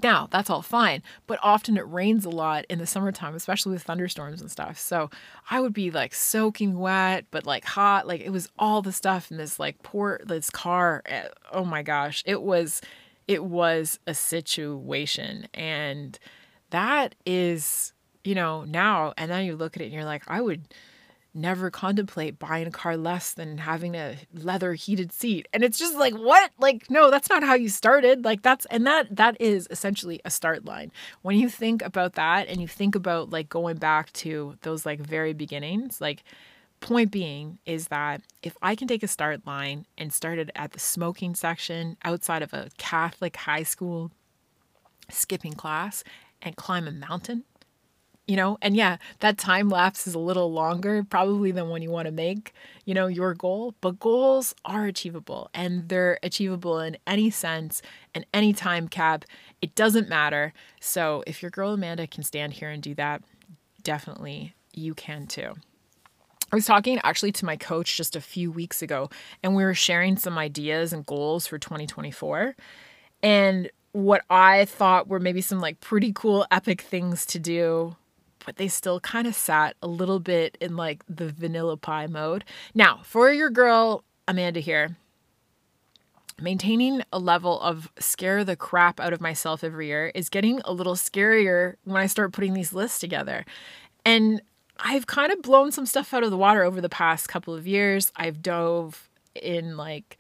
Now, 0.02 0.28
that's 0.32 0.50
all 0.50 0.62
fine, 0.62 1.04
but 1.28 1.38
often 1.44 1.78
it 1.78 1.88
rains 1.88 2.26
a 2.26 2.30
lot 2.30 2.66
in 2.70 2.80
the 2.80 2.88
summertime, 2.88 3.36
especially 3.36 3.74
with 3.74 3.84
thunderstorms 3.84 4.42
and 4.42 4.50
stuff. 4.50 4.80
So 4.80 5.12
I 5.52 5.60
would 5.60 5.74
be 5.74 5.92
like 5.92 6.16
soaking 6.16 6.80
wet, 6.80 7.26
but 7.30 7.46
like 7.46 7.66
hot. 7.66 8.08
Like 8.08 8.22
it 8.22 8.32
was 8.32 8.50
all 8.58 8.82
the 8.82 8.92
stuff 8.92 9.30
in 9.30 9.38
this 9.38 9.60
like 9.60 9.84
poor, 9.84 10.20
this 10.26 10.50
car. 10.50 11.04
Eh, 11.06 11.28
oh 11.52 11.66
my 11.66 11.84
gosh. 11.84 12.24
It 12.26 12.42
was 12.42 12.82
it 13.28 13.44
was 13.44 14.00
a 14.08 14.14
situation. 14.14 15.48
And 15.54 16.18
that 16.70 17.16
is, 17.26 17.94
you 18.24 18.36
know, 18.36 18.64
now, 18.64 19.14
and 19.18 19.30
then 19.30 19.46
you 19.46 19.56
look 19.56 19.76
at 19.76 19.82
it 19.82 19.86
and 19.86 19.94
you're 19.94 20.06
like, 20.06 20.24
I 20.28 20.42
would 20.42 20.68
never 21.36 21.72
contemplate 21.72 22.38
buying 22.38 22.68
a 22.68 22.72
car 22.72 22.96
less 22.96 23.34
than 23.34 23.58
having 23.58 23.96
a 23.96 24.18
leather 24.34 24.74
heated 24.74 25.12
seat. 25.12 25.48
And 25.52 25.64
it's 25.64 25.80
just 25.80 25.96
like 25.96 26.14
what? 26.14 26.52
Like 26.60 26.90
no 26.92 27.10
that's 27.10 27.30
not 27.30 27.44
how 27.44 27.56
you 27.56 27.70
started. 27.70 28.24
Like 28.24 28.44
that's 28.44 28.66
and 28.68 28.86
that 28.86 29.16
that 29.16 29.40
is 29.42 29.68
essentially 29.72 30.22
a 30.26 30.30
start 30.30 30.66
line. 30.66 30.92
When 31.24 31.38
you 31.38 31.50
think 31.50 31.82
about 31.82 32.14
that 32.14 32.48
and 32.48 32.62
you 32.62 32.68
think 32.68 32.94
about 32.94 33.32
like 33.32 33.50
going 33.50 33.78
back 33.78 34.14
to 34.14 34.58
those 34.62 34.86
like 34.86 35.00
very 35.00 35.34
beginnings 35.34 36.00
like 36.00 36.24
Point 36.84 37.12
being 37.12 37.60
is 37.66 37.88
that 37.88 38.24
if 38.42 38.58
I 38.62 38.76
can 38.76 38.90
take 38.90 39.04
a 39.04 39.08
start 39.08 39.48
line 39.48 39.86
and 39.98 40.12
start 40.12 40.38
it 40.38 40.52
at 40.54 40.74
the 40.74 40.82
smoking 40.82 41.34
section 41.34 41.96
outside 42.04 42.42
of 42.42 42.52
a 42.52 42.72
Catholic 42.78 43.38
high 43.38 43.64
school, 43.64 44.12
skipping 45.10 45.54
class, 45.54 46.04
and 46.42 46.58
climb 46.58 46.86
a 46.86 46.92
mountain, 46.92 47.46
you 48.28 48.36
know, 48.36 48.58
and 48.62 48.76
yeah, 48.76 48.98
that 49.20 49.38
time 49.38 49.70
lapse 49.70 50.08
is 50.08 50.14
a 50.14 50.20
little 50.20 50.52
longer 50.52 51.06
probably 51.10 51.52
than 51.52 51.70
when 51.70 51.82
you 51.82 51.90
want 51.90 52.08
to 52.08 52.12
make, 52.12 52.52
you 52.84 52.94
know, 52.94 53.08
your 53.08 53.34
goal, 53.34 53.76
but 53.80 53.98
goals 54.02 54.54
are 54.66 54.86
achievable 54.86 55.50
and 55.54 55.88
they're 55.88 56.20
achievable 56.22 56.82
in 56.82 56.98
any 57.08 57.30
sense 57.30 57.82
and 58.14 58.26
any 58.34 58.52
time 58.52 58.90
cap. 58.90 59.24
It 59.62 59.74
doesn't 59.74 60.10
matter. 60.10 60.52
So 60.82 61.24
if 61.26 61.42
your 61.42 61.50
girl 61.50 61.72
Amanda 61.72 62.08
can 62.08 62.24
stand 62.24 62.52
here 62.52 62.70
and 62.70 62.84
do 62.84 62.94
that, 62.96 63.24
definitely 63.84 64.54
you 64.74 64.94
can 64.94 65.28
too. 65.28 65.54
I 66.54 66.56
was 66.56 66.68
talking 66.68 67.00
actually 67.04 67.32
to 67.32 67.46
my 67.46 67.58
coach 67.58 67.98
just 67.98 68.16
a 68.16 68.22
few 68.22 68.52
weeks 68.52 68.84
ago, 68.84 69.10
and 69.42 69.56
we 69.56 69.64
were 69.64 69.74
sharing 69.74 70.18
some 70.18 70.38
ideas 70.38 70.94
and 70.94 71.04
goals 71.04 71.48
for 71.48 71.58
2024. 71.58 72.56
And 73.24 73.72
what 73.92 74.22
I 74.30 74.66
thought 74.66 75.08
were 75.08 75.20
maybe 75.20 75.42
some 75.42 75.60
like 75.60 75.80
pretty 75.80 76.14
cool, 76.14 76.46
epic 76.52 76.82
things 76.82 77.26
to 77.26 77.40
do, 77.40 77.96
but 78.46 78.58
they 78.58 78.68
still 78.68 79.00
kind 79.00 79.26
of 79.26 79.34
sat 79.34 79.76
a 79.82 79.88
little 79.88 80.20
bit 80.20 80.56
in 80.62 80.76
like 80.76 81.04
the 81.10 81.28
vanilla 81.30 81.76
pie 81.76 82.06
mode. 82.06 82.44
Now, 82.76 83.00
for 83.04 83.34
your 83.34 83.50
girl, 83.50 84.04
Amanda 84.28 84.60
here, 84.60 84.96
maintaining 86.40 87.02
a 87.12 87.18
level 87.18 87.60
of 87.62 87.92
scare 87.98 88.44
the 88.44 88.56
crap 88.56 89.00
out 89.00 89.12
of 89.12 89.20
myself 89.20 89.64
every 89.64 89.88
year 89.88 90.12
is 90.14 90.30
getting 90.30 90.62
a 90.66 90.72
little 90.72 90.94
scarier 90.94 91.78
when 91.84 92.00
I 92.00 92.06
start 92.06 92.32
putting 92.32 92.54
these 92.54 92.74
lists 92.74 93.00
together. 93.00 93.44
And 94.06 94.40
I've 94.78 95.08
kind 95.08 95.32
of 95.32 95.42
blown 95.42 95.72
some 95.72 95.86
stuff 95.86 96.14
out 96.14 96.24
of 96.24 96.32
the 96.32 96.38
water 96.38 96.64
over 96.64 96.82
the 96.82 96.90
past 96.90 97.30
couple 97.30 97.54
of 97.54 97.68
years. 97.68 98.12
I've 98.16 98.42
dove 98.42 99.10
in 99.36 99.78
like 99.78 100.18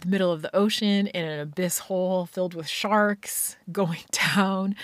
the 0.00 0.08
middle 0.08 0.32
of 0.32 0.42
the 0.42 0.54
ocean 0.54 1.08
in 1.08 1.24
an 1.24 1.40
abyss 1.40 1.78
hole 1.80 2.26
filled 2.26 2.54
with 2.54 2.68
sharks 2.68 3.56
going 3.72 4.04
down. 4.10 4.74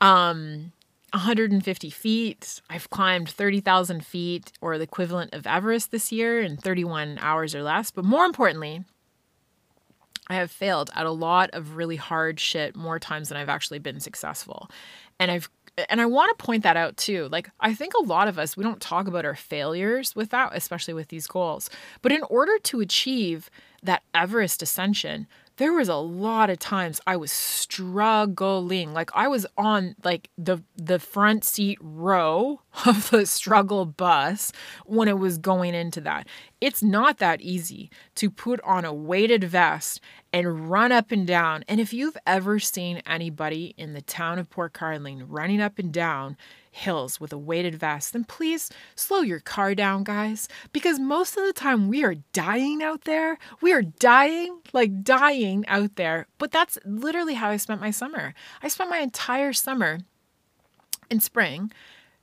Um, 0.00 0.72
150 1.12 1.90
feet. 1.90 2.60
I've 2.70 2.88
climbed 2.90 3.28
30,000 3.28 4.04
feet 4.04 4.52
or 4.60 4.78
the 4.78 4.84
equivalent 4.84 5.34
of 5.34 5.46
Everest 5.46 5.90
this 5.90 6.12
year 6.12 6.40
in 6.40 6.56
31 6.56 7.18
hours 7.20 7.54
or 7.54 7.62
less. 7.62 7.90
But 7.90 8.04
more 8.04 8.24
importantly, 8.24 8.84
I 10.28 10.34
have 10.34 10.52
failed 10.52 10.90
at 10.94 11.06
a 11.06 11.10
lot 11.10 11.50
of 11.52 11.76
really 11.76 11.96
hard 11.96 12.38
shit 12.38 12.76
more 12.76 13.00
times 13.00 13.28
than 13.28 13.38
I've 13.38 13.48
actually 13.48 13.80
been 13.80 13.98
successful. 13.98 14.70
And 15.18 15.30
I've 15.30 15.50
and 15.88 16.00
I 16.00 16.06
want 16.06 16.36
to 16.36 16.44
point 16.44 16.62
that 16.62 16.76
out 16.76 16.96
too. 16.96 17.28
Like, 17.30 17.50
I 17.60 17.74
think 17.74 17.94
a 17.94 18.04
lot 18.04 18.28
of 18.28 18.38
us, 18.38 18.56
we 18.56 18.64
don't 18.64 18.80
talk 18.80 19.06
about 19.06 19.24
our 19.24 19.34
failures 19.34 20.14
with 20.14 20.30
that, 20.30 20.50
especially 20.54 20.94
with 20.94 21.08
these 21.08 21.26
goals. 21.26 21.70
But 22.02 22.12
in 22.12 22.22
order 22.24 22.58
to 22.58 22.80
achieve 22.80 23.50
that 23.82 24.02
Everest 24.14 24.62
ascension, 24.62 25.26
there 25.60 25.74
was 25.74 25.90
a 25.90 25.96
lot 25.96 26.48
of 26.48 26.58
times 26.58 27.02
I 27.06 27.18
was 27.18 27.30
struggling. 27.30 28.94
Like 28.94 29.10
I 29.14 29.28
was 29.28 29.46
on 29.58 29.94
like 30.02 30.30
the 30.38 30.62
the 30.74 30.98
front 30.98 31.44
seat 31.44 31.76
row 31.82 32.62
of 32.86 33.10
the 33.10 33.26
struggle 33.26 33.84
bus 33.84 34.52
when 34.86 35.06
it 35.06 35.18
was 35.18 35.36
going 35.36 35.74
into 35.74 36.00
that. 36.00 36.26
It's 36.62 36.82
not 36.82 37.18
that 37.18 37.42
easy 37.42 37.90
to 38.14 38.30
put 38.30 38.58
on 38.62 38.86
a 38.86 38.94
weighted 38.94 39.44
vest 39.44 40.00
and 40.32 40.70
run 40.70 40.92
up 40.92 41.12
and 41.12 41.26
down. 41.26 41.62
And 41.68 41.78
if 41.78 41.92
you've 41.92 42.16
ever 42.26 42.58
seen 42.58 43.02
anybody 43.04 43.74
in 43.76 43.92
the 43.92 44.00
town 44.00 44.38
of 44.38 44.48
Port 44.48 44.72
Carling 44.72 45.28
running 45.28 45.60
up 45.60 45.78
and 45.78 45.92
down 45.92 46.38
hills 46.70 47.20
with 47.20 47.32
a 47.32 47.38
weighted 47.38 47.74
vest, 47.74 48.12
then 48.12 48.24
please 48.24 48.70
slow 48.94 49.20
your 49.20 49.40
car 49.40 49.74
down, 49.74 50.04
guys, 50.04 50.48
because 50.72 50.98
most 50.98 51.36
of 51.36 51.44
the 51.44 51.52
time 51.52 51.88
we 51.88 52.04
are 52.04 52.16
dying 52.32 52.82
out 52.82 53.04
there. 53.04 53.38
We 53.60 53.72
are 53.72 53.82
dying, 53.82 54.60
like 54.72 55.02
dying 55.02 55.66
out 55.66 55.96
there. 55.96 56.26
But 56.38 56.52
that's 56.52 56.78
literally 56.84 57.34
how 57.34 57.50
I 57.50 57.56
spent 57.56 57.80
my 57.80 57.90
summer. 57.90 58.34
I 58.62 58.68
spent 58.68 58.90
my 58.90 58.98
entire 58.98 59.52
summer 59.52 60.00
in 61.10 61.20
spring 61.20 61.72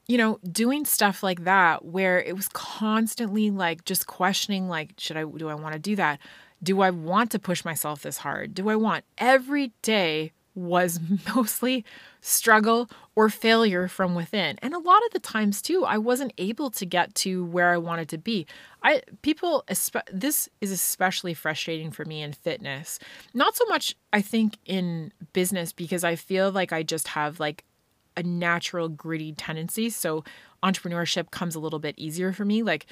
you 0.08 0.18
know, 0.18 0.40
doing 0.50 0.86
stuff 0.86 1.22
like 1.22 1.44
that 1.44 1.84
where 1.84 2.22
it 2.22 2.36
was 2.36 2.48
constantly 2.48 3.52
like 3.52 3.84
just 3.84 4.08
questioning 4.08 4.70
like 4.70 4.94
should 4.98 5.18
I 5.18 5.26
do 5.26 5.50
I 5.50 5.56
want 5.56 5.74
to 5.74 5.80
do 5.80 5.96
that? 5.98 6.20
Do 6.64 6.82
I 6.82 6.90
want 6.90 7.32
to 7.32 7.40
push 7.40 7.66
myself 7.66 8.02
this 8.02 8.18
hard? 8.18 8.56
Do 8.56 8.70
I 8.70 8.76
want 8.76 9.04
every 9.18 9.74
day 9.82 10.32
was 10.56 11.00
mostly 11.36 11.86
struggle 12.28 12.90
or 13.16 13.30
failure 13.30 13.88
from 13.88 14.14
within. 14.14 14.60
And 14.62 14.74
a 14.74 14.80
lot 14.80 15.04
of 15.06 15.14
the 15.14 15.20
times 15.20 15.62
too, 15.62 15.86
I 15.86 15.98
wasn't 15.98 16.34
able 16.38 16.70
to 16.72 16.86
get 16.86 17.16
to 17.16 17.46
where 17.46 17.72
I 17.72 17.78
wanted 17.78 18.10
to 18.10 18.18
be. 18.18 18.46
I 18.84 19.02
people 19.22 19.64
this 20.12 20.50
is 20.62 20.72
especially 20.72 21.34
frustrating 21.34 21.90
for 21.90 22.06
me 22.06 22.22
in 22.22 22.34
fitness. 22.34 23.00
Not 23.34 23.56
so 23.56 23.66
much 23.66 23.96
I 24.12 24.22
think 24.22 24.58
in 24.66 25.14
business 25.34 25.72
because 25.72 26.04
I 26.04 26.16
feel 26.16 26.52
like 26.52 26.74
I 26.74 26.84
just 26.84 27.08
have 27.10 27.40
like 27.40 27.64
a 28.18 28.24
natural 28.24 28.90
gritty 28.90 29.32
tendency, 29.32 29.90
so 29.90 30.24
entrepreneurship 30.64 31.32
comes 31.32 31.56
a 31.56 31.60
little 31.60 31.80
bit 31.80 31.96
easier 31.98 32.34
for 32.34 32.44
me 32.44 32.64
like 32.64 32.88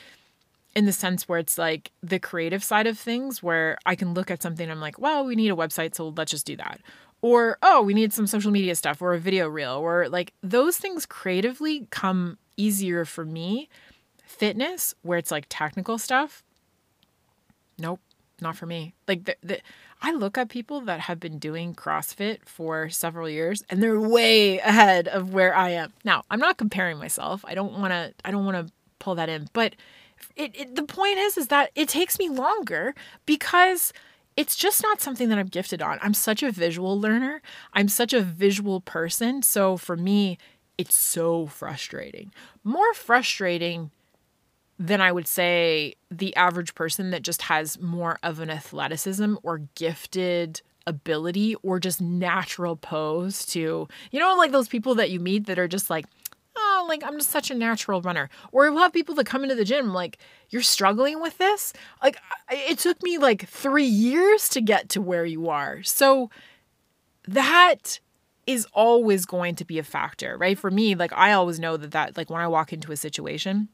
in 0.76 0.86
the 0.86 0.92
sense 0.92 1.28
where 1.28 1.40
it's 1.40 1.58
like 1.58 1.92
the 2.04 2.20
creative 2.20 2.64
side 2.64 2.86
of 2.86 3.00
things 3.00 3.42
where 3.42 3.78
I 3.86 3.96
can 3.96 4.14
look 4.14 4.30
at 4.30 4.44
something 4.44 4.70
I'm 4.70 4.82
like, 4.82 5.00
well, 5.00 5.26
we 5.26 5.36
need 5.36 5.50
a 5.50 5.56
website, 5.56 5.96
so 5.96 6.10
let's 6.10 6.32
just 6.32 6.46
do 6.46 6.56
that 6.58 6.80
or 7.26 7.58
oh 7.64 7.82
we 7.82 7.96
need 7.96 8.14
some 8.14 8.28
social 8.28 8.52
media 8.52 8.76
stuff 8.76 9.02
or 9.02 9.16
a 9.16 9.20
video 9.20 9.48
reel 9.48 9.72
or 9.72 10.08
like 10.10 10.32
those 10.44 10.78
things 10.78 11.08
creatively 11.08 11.88
come 11.90 12.38
easier 12.56 13.04
for 13.04 13.26
me. 13.26 13.68
Fitness 14.24 14.94
where 15.02 15.18
it's 15.18 15.32
like 15.32 15.46
technical 15.50 15.98
stuff 15.98 16.44
nope 17.80 18.00
not 18.42 18.58
for 18.58 18.66
me. 18.66 18.94
Like 19.08 19.24
the, 19.26 19.36
the, 19.42 19.60
i 20.04 20.12
look 20.12 20.38
at 20.38 20.50
people 20.50 20.82
that 20.82 21.00
have 21.00 21.20
been 21.20 21.40
doing 21.40 21.74
crossfit 21.74 22.40
for 22.46 22.90
several 22.90 23.28
years 23.28 23.64
and 23.70 23.82
they're 23.82 24.00
way 24.00 24.60
ahead 24.60 25.08
of 25.08 25.34
where 25.34 25.56
i 25.56 25.70
am. 25.70 25.94
Now 26.04 26.22
i'm 26.30 26.40
not 26.40 26.58
comparing 26.58 27.00
myself. 27.00 27.44
I 27.46 27.56
don't 27.56 27.80
want 27.80 27.92
to 27.92 28.14
i 28.24 28.30
don't 28.30 28.46
want 28.46 28.68
to 28.68 28.72
pull 29.00 29.16
that 29.16 29.30
in 29.30 29.50
but 29.52 29.76
it, 30.36 30.52
it, 30.56 30.76
the 30.76 30.84
point 30.84 31.18
is 31.18 31.38
is 31.40 31.48
that 31.48 31.72
it 31.74 31.90
takes 31.90 32.20
me 32.20 32.30
longer 32.30 32.94
because 33.26 33.92
it's 34.38 34.56
just 34.56 34.84
not 34.84 35.02
something 35.02 35.30
that 35.30 35.38
I'm 35.38 35.48
gifted 35.48 35.82
on. 35.82 35.98
I'm 36.02 36.14
such 36.14 36.44
a 36.44 36.52
visual 36.52 37.00
learner. 37.00 37.42
I'm 37.74 37.88
such 37.88 38.14
a 38.14 38.22
visual 38.22 38.82
person. 38.82 39.42
So 39.42 39.78
for 39.78 39.96
me, 39.96 40.38
it's 40.78 40.96
so 40.96 41.48
frustrating. 41.48 42.32
More 42.64 42.94
frustrating 42.94 43.92
than 44.78 45.00
I 45.00 45.12
would 45.12 45.28
say 45.28 45.96
the 46.12 46.36
average 46.36 46.76
person 46.76 47.12
that 47.12 47.22
just 47.22 47.44
has 47.44 47.80
more 47.80 48.20
of 48.24 48.40
an 48.40 48.50
athleticism 48.50 49.36
or 49.42 49.62
gifted 49.76 50.62
ability 50.86 51.56
or 51.64 51.80
just 51.80 52.02
natural 52.02 52.76
pose 52.76 53.46
to, 53.48 53.88
you 54.12 54.20
know, 54.20 54.36
like 54.36 54.52
those 54.52 54.68
people 54.68 54.96
that 54.96 55.10
you 55.10 55.20
meet 55.20 55.46
that 55.46 55.58
are 55.58 55.68
just 55.68 55.90
like, 55.90 56.06
like 56.88 57.04
I'm 57.04 57.18
just 57.18 57.30
such 57.30 57.52
a 57.52 57.56
natural 57.56 58.02
runner. 58.02 58.30
Or 58.52 58.72
we'll 58.72 58.82
have 58.82 58.94
people 58.94 59.16
that 59.16 59.26
come 59.26 59.44
into 59.44 59.56
the 59.56 59.66
gym 59.66 59.94
like, 59.94 60.18
you're 60.50 60.62
struggling 60.62 61.22
with 61.22 61.38
this? 61.38 61.74
Like, 62.02 62.18
it 62.50 62.80
took 62.80 63.02
me 63.04 63.18
like 63.18 63.48
three 63.48 63.86
years 63.86 64.50
to 64.50 64.62
get 64.62 64.90
to 64.90 65.02
where 65.02 65.26
you 65.26 65.50
are. 65.50 65.84
So 65.84 66.30
that 67.28 68.00
is 68.48 68.68
always 68.74 69.26
going 69.26 69.56
to 69.56 69.66
be 69.66 69.80
a 69.80 69.84
factor, 69.84 70.38
right? 70.38 70.58
For 70.58 70.70
me, 70.70 70.96
like, 70.96 71.12
I 71.14 71.32
always 71.32 71.60
know 71.60 71.78
that 71.78 71.92
that, 71.92 72.16
like, 72.16 72.30
when 72.30 72.42
I 72.42 72.48
walk 72.48 72.72
into 72.72 72.92
a 72.92 72.98
situation, 72.98 73.70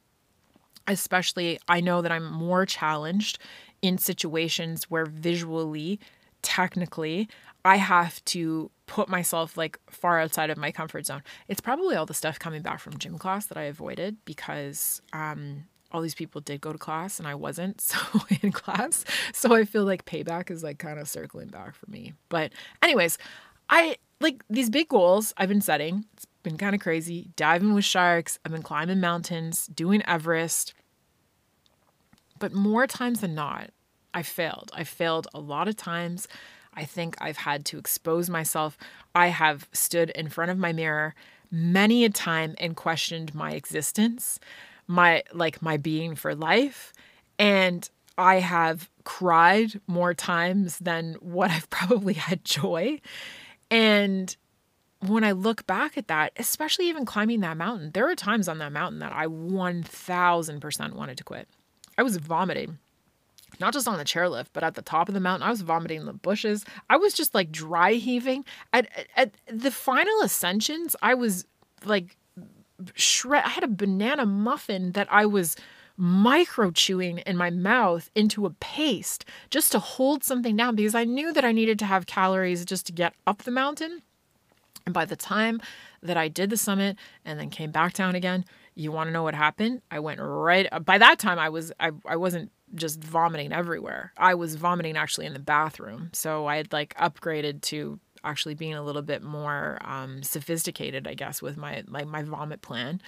especially, 0.87 1.59
I 1.67 1.81
know 1.81 2.01
that 2.01 2.11
I'm 2.11 2.31
more 2.31 2.65
challenged 2.65 3.37
in 3.81 3.97
situations 3.97 4.85
where 4.89 5.05
visually, 5.05 5.99
technically, 6.41 7.27
I 7.63 7.77
have 7.77 8.23
to 8.25 8.71
put 8.87 9.07
myself 9.07 9.55
like 9.55 9.79
far 9.89 10.19
outside 10.19 10.49
of 10.49 10.57
my 10.57 10.71
comfort 10.71 11.05
zone. 11.05 11.23
It's 11.47 11.61
probably 11.61 11.95
all 11.95 12.05
the 12.05 12.13
stuff 12.13 12.39
coming 12.39 12.61
back 12.61 12.79
from 12.79 12.97
gym 12.97 13.17
class 13.17 13.45
that 13.47 13.57
I 13.57 13.63
avoided 13.63 14.17
because 14.25 15.01
um, 15.13 15.65
all 15.91 16.01
these 16.01 16.15
people 16.15 16.41
did 16.41 16.61
go 16.61 16.71
to 16.71 16.77
class 16.77 17.19
and 17.19 17.27
I 17.27 17.35
wasn't 17.35 17.81
so 17.81 17.97
in 18.41 18.51
class. 18.51 19.05
So 19.33 19.53
I 19.53 19.63
feel 19.65 19.85
like 19.85 20.05
payback 20.05 20.49
is 20.51 20.63
like 20.63 20.79
kind 20.79 20.99
of 20.99 21.07
circling 21.07 21.49
back 21.49 21.75
for 21.75 21.89
me. 21.89 22.13
But 22.29 22.51
anyways, 22.81 23.17
I 23.69 23.97
like 24.19 24.43
these 24.49 24.69
big 24.69 24.89
goals 24.89 25.33
I've 25.37 25.49
been 25.49 25.61
setting. 25.61 26.05
It's 26.13 26.25
been 26.43 26.57
kind 26.57 26.75
of 26.75 26.81
crazy. 26.81 27.29
Diving 27.35 27.73
with 27.73 27.85
sharks, 27.85 28.39
I've 28.45 28.51
been 28.51 28.63
climbing 28.63 28.99
mountains, 28.99 29.67
doing 29.67 30.03
Everest. 30.07 30.73
But 32.39 32.53
more 32.53 32.87
times 32.87 33.21
than 33.21 33.35
not, 33.35 33.69
I 34.13 34.23
failed. 34.23 34.71
I 34.73 34.83
failed 34.83 35.27
a 35.33 35.39
lot 35.39 35.67
of 35.67 35.75
times. 35.77 36.27
I 36.73 36.85
think 36.85 37.15
I've 37.19 37.37
had 37.37 37.65
to 37.65 37.77
expose 37.77 38.29
myself. 38.29 38.77
I 39.13 39.27
have 39.27 39.67
stood 39.73 40.09
in 40.11 40.29
front 40.29 40.51
of 40.51 40.57
my 40.57 40.73
mirror 40.73 41.15
many 41.51 42.05
a 42.05 42.09
time 42.09 42.55
and 42.57 42.75
questioned 42.75 43.35
my 43.35 43.51
existence, 43.51 44.39
my 44.87 45.23
like 45.33 45.61
my 45.61 45.77
being 45.77 46.15
for 46.15 46.33
life, 46.33 46.93
and 47.37 47.89
I 48.17 48.35
have 48.35 48.89
cried 49.03 49.79
more 49.87 50.13
times 50.13 50.77
than 50.79 51.15
what 51.15 51.51
I've 51.51 51.69
probably 51.69 52.13
had 52.13 52.45
joy. 52.45 53.01
And 53.69 54.35
when 54.99 55.23
I 55.23 55.31
look 55.31 55.65
back 55.65 55.97
at 55.97 56.07
that, 56.07 56.33
especially 56.37 56.87
even 56.87 57.05
climbing 57.05 57.39
that 57.41 57.57
mountain, 57.57 57.91
there 57.93 58.05
were 58.05 58.15
times 58.15 58.47
on 58.47 58.59
that 58.59 58.71
mountain 58.71 58.99
that 58.99 59.13
I 59.13 59.25
1000% 59.25 60.93
wanted 60.93 61.17
to 61.17 61.23
quit. 61.23 61.47
I 61.97 62.03
was 62.03 62.17
vomiting 62.17 62.77
not 63.61 63.73
just 63.73 63.87
on 63.87 63.97
the 63.97 64.03
chairlift, 64.03 64.47
but 64.51 64.63
at 64.63 64.75
the 64.75 64.81
top 64.81 65.07
of 65.07 65.13
the 65.13 65.19
mountain. 65.19 65.47
I 65.47 65.51
was 65.51 65.61
vomiting 65.61 66.01
in 66.01 66.05
the 66.05 66.13
bushes. 66.13 66.65
I 66.89 66.97
was 66.97 67.13
just 67.13 67.33
like 67.33 67.51
dry 67.51 67.93
heaving. 67.93 68.43
At, 68.73 68.89
at, 69.15 69.33
the 69.47 69.71
final 69.71 70.21
ascensions, 70.21 70.95
I 71.01 71.13
was 71.13 71.45
like 71.85 72.17
shred. 72.95 73.43
I 73.45 73.49
had 73.49 73.63
a 73.63 73.69
banana 73.69 74.25
muffin 74.25 74.91
that 74.93 75.07
I 75.09 75.25
was 75.25 75.55
micro 75.97 76.71
chewing 76.71 77.19
in 77.19 77.37
my 77.37 77.49
mouth 77.49 78.09
into 78.15 78.45
a 78.45 78.49
paste 78.49 79.23
just 79.49 79.71
to 79.71 79.79
hold 79.79 80.23
something 80.23 80.55
down 80.55 80.75
because 80.75 80.95
I 80.95 81.03
knew 81.03 81.31
that 81.31 81.45
I 81.45 81.51
needed 81.51 81.77
to 81.79 81.85
have 81.85 82.07
calories 82.07 82.65
just 82.65 82.87
to 82.87 82.91
get 82.91 83.13
up 83.27 83.43
the 83.43 83.51
mountain. 83.51 84.01
And 84.85 84.93
by 84.93 85.05
the 85.05 85.15
time 85.15 85.61
that 86.01 86.17
I 86.17 86.27
did 86.27 86.49
the 86.49 86.57
summit 86.57 86.97
and 87.23 87.39
then 87.39 87.51
came 87.51 87.71
back 87.71 87.93
down 87.93 88.15
again, 88.15 88.45
you 88.73 88.91
want 88.91 89.09
to 89.09 89.11
know 89.11 89.23
what 89.23 89.35
happened? 89.35 89.81
I 89.91 89.99
went 89.99 90.19
right 90.19 90.67
by 90.83 90.97
that 90.97 91.19
time 91.19 91.37
I 91.37 91.49
was 91.49 91.71
I, 91.79 91.91
I 92.05 92.15
wasn't 92.15 92.51
just 92.75 93.03
vomiting 93.03 93.51
everywhere. 93.51 94.13
I 94.17 94.35
was 94.35 94.55
vomiting 94.55 94.97
actually 94.97 95.25
in 95.25 95.33
the 95.33 95.39
bathroom. 95.39 96.09
So 96.13 96.47
I 96.47 96.57
had 96.57 96.71
like 96.73 96.95
upgraded 96.95 97.61
to 97.63 97.99
actually 98.23 98.53
being 98.53 98.73
a 98.73 98.83
little 98.83 99.01
bit 99.01 99.23
more 99.23 99.77
um, 99.81 100.23
sophisticated, 100.23 101.07
I 101.07 101.13
guess, 101.13 101.41
with 101.41 101.57
my 101.57 101.83
like 101.87 102.07
my 102.07 102.23
vomit 102.23 102.61
plan. 102.61 103.01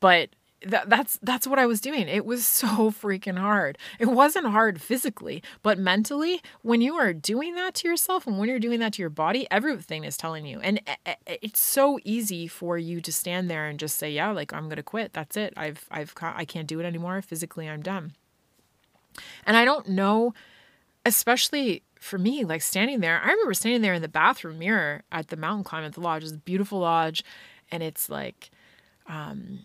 But 0.00 0.30
that, 0.66 0.90
that's 0.90 1.18
that's 1.22 1.46
what 1.46 1.58
I 1.58 1.66
was 1.66 1.80
doing. 1.80 2.08
It 2.08 2.24
was 2.24 2.46
so 2.60 2.90
freaking 2.90 3.38
hard. 3.38 3.78
It 3.98 4.06
wasn't 4.06 4.46
hard 4.46 4.80
physically, 4.80 5.42
but 5.62 5.78
mentally, 5.78 6.42
when 6.62 6.80
you 6.80 6.94
are 6.94 7.12
doing 7.12 7.54
that 7.54 7.74
to 7.76 7.88
yourself 7.88 8.26
and 8.26 8.38
when 8.38 8.48
you're 8.48 8.58
doing 8.58 8.80
that 8.80 8.94
to 8.94 9.02
your 9.02 9.10
body, 9.10 9.46
everything 9.50 10.04
is 10.04 10.16
telling 10.16 10.46
you. 10.46 10.60
And 10.60 10.80
eh, 10.86 10.96
eh, 11.06 11.14
eh, 11.26 11.36
it's 11.42 11.60
so 11.60 11.98
easy 12.04 12.46
for 12.46 12.78
you 12.78 13.00
to 13.00 13.12
stand 13.12 13.50
there 13.50 13.66
and 13.66 13.78
just 13.78 13.96
say, 13.96 14.10
"Yeah, 14.10 14.30
like 14.30 14.52
I'm 14.52 14.70
to 14.70 14.82
quit. 14.82 15.12
That's 15.12 15.36
it. 15.36 15.52
I've 15.56 15.86
I've 15.90 16.14
I 16.20 16.44
can't 16.44 16.68
do 16.68 16.80
it 16.80 16.84
anymore. 16.84 17.22
Physically, 17.22 17.68
I'm 17.68 17.82
done." 17.82 18.14
And 19.46 19.56
I 19.56 19.64
don't 19.64 19.88
know, 19.88 20.34
especially 21.04 21.82
for 21.98 22.18
me, 22.18 22.44
like 22.44 22.62
standing 22.62 23.00
there, 23.00 23.20
I 23.20 23.30
remember 23.30 23.54
standing 23.54 23.82
there 23.82 23.94
in 23.94 24.02
the 24.02 24.08
bathroom 24.08 24.58
mirror 24.58 25.02
at 25.12 25.28
the 25.28 25.36
mountain 25.36 25.64
climb 25.64 25.84
at 25.84 25.94
the 25.94 26.00
lodge. 26.00 26.24
A 26.24 26.36
beautiful 26.36 26.80
lodge. 26.80 27.22
And 27.70 27.82
it's 27.82 28.08
like, 28.08 28.50
um, 29.06 29.60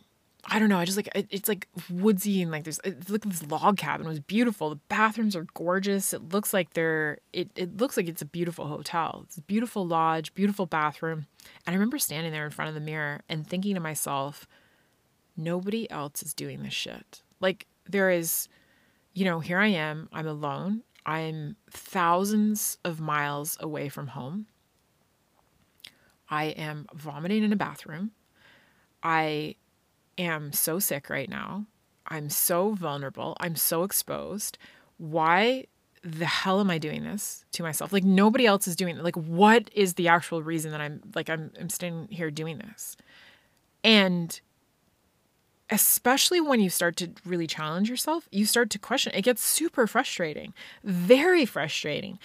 I 0.47 0.59
don't 0.59 0.69
know. 0.69 0.77
I 0.77 0.85
just 0.85 0.97
like 0.97 1.09
it, 1.15 1.27
it's 1.31 1.49
like 1.49 1.67
woodsy 1.89 2.41
and 2.41 2.51
like 2.51 2.65
there's 2.65 2.79
look 3.09 3.25
at 3.25 3.31
this 3.31 3.45
log 3.47 3.77
cabin. 3.77 4.05
It 4.05 4.09
was 4.09 4.19
beautiful. 4.19 4.69
The 4.69 4.79
bathrooms 4.89 5.35
are 5.35 5.47
gorgeous. 5.55 6.13
It 6.13 6.29
looks 6.33 6.53
like 6.53 6.73
they're 6.73 7.17
it, 7.33 7.49
it 7.55 7.77
looks 7.77 7.97
like 7.97 8.07
it's 8.07 8.21
a 8.21 8.25
beautiful 8.25 8.67
hotel. 8.67 9.21
It's 9.25 9.37
a 9.37 9.41
beautiful 9.41 9.87
lodge, 9.87 10.33
beautiful 10.35 10.67
bathroom. 10.67 11.25
And 11.65 11.73
I 11.73 11.73
remember 11.73 11.97
standing 11.97 12.31
there 12.31 12.45
in 12.45 12.51
front 12.51 12.69
of 12.69 12.75
the 12.75 12.81
mirror 12.81 13.21
and 13.27 13.47
thinking 13.47 13.73
to 13.73 13.79
myself, 13.79 14.47
nobody 15.35 15.89
else 15.89 16.21
is 16.21 16.33
doing 16.33 16.61
this 16.61 16.73
shit. 16.73 17.23
Like 17.39 17.65
there 17.89 18.11
is 18.11 18.47
you 19.16 19.26
know, 19.26 19.39
here 19.39 19.59
I 19.59 19.68
am, 19.68 20.09
I'm 20.13 20.28
alone. 20.28 20.84
I'm 21.05 21.55
thousands 21.72 22.78
of 22.84 22.99
miles 22.99 23.57
away 23.59 23.89
from 23.89 24.07
home. 24.07 24.47
I 26.30 26.45
am 26.45 26.86
vomiting 26.93 27.43
in 27.43 27.53
a 27.53 27.55
bathroom. 27.55 28.11
I 29.01 29.55
am 30.18 30.51
so 30.51 30.80
sick 30.80 31.09
right 31.09 31.30
now. 31.30 31.66
I'm 32.07 32.30
so 32.30 32.74
vulnerable. 32.74 33.38
I'm 33.39 33.55
so 33.55 33.84
exposed. 33.84 34.57
Why 34.97 35.66
the 36.03 36.26
hell 36.26 36.59
am 36.59 36.70
I 36.70 36.78
doing 36.78 37.03
this 37.03 37.45
to 37.53 37.63
myself? 37.63 37.93
Like 37.93 38.03
nobody 38.03 38.45
else 38.45 38.68
is 38.68 38.76
doing 38.76 38.97
it. 38.97 39.03
Like 39.03 39.16
what 39.16 39.70
is 39.74 39.93
the 39.93 40.09
actual 40.09 40.43
reason 40.43 40.72
that 40.72 40.82
I'm 40.82 41.01
like 41.16 41.30
I'm 41.30 41.51
I'm 41.59 41.70
standing 41.70 42.07
here 42.09 42.30
doing 42.30 42.57
this? 42.57 42.97
And 43.84 44.39
especially 45.70 46.39
when 46.41 46.59
you 46.59 46.70
start 46.70 46.95
to 46.97 47.09
really 47.26 47.47
challenge 47.47 47.89
yourself, 47.89 48.28
you 48.32 48.45
start 48.45 48.70
to 48.72 48.80
question. 48.80 49.13
It 49.16 49.24
gets 49.24 49.43
super 49.43 49.88
frustrating, 49.88 50.53
very 50.84 51.45
frustrating. 51.45 52.20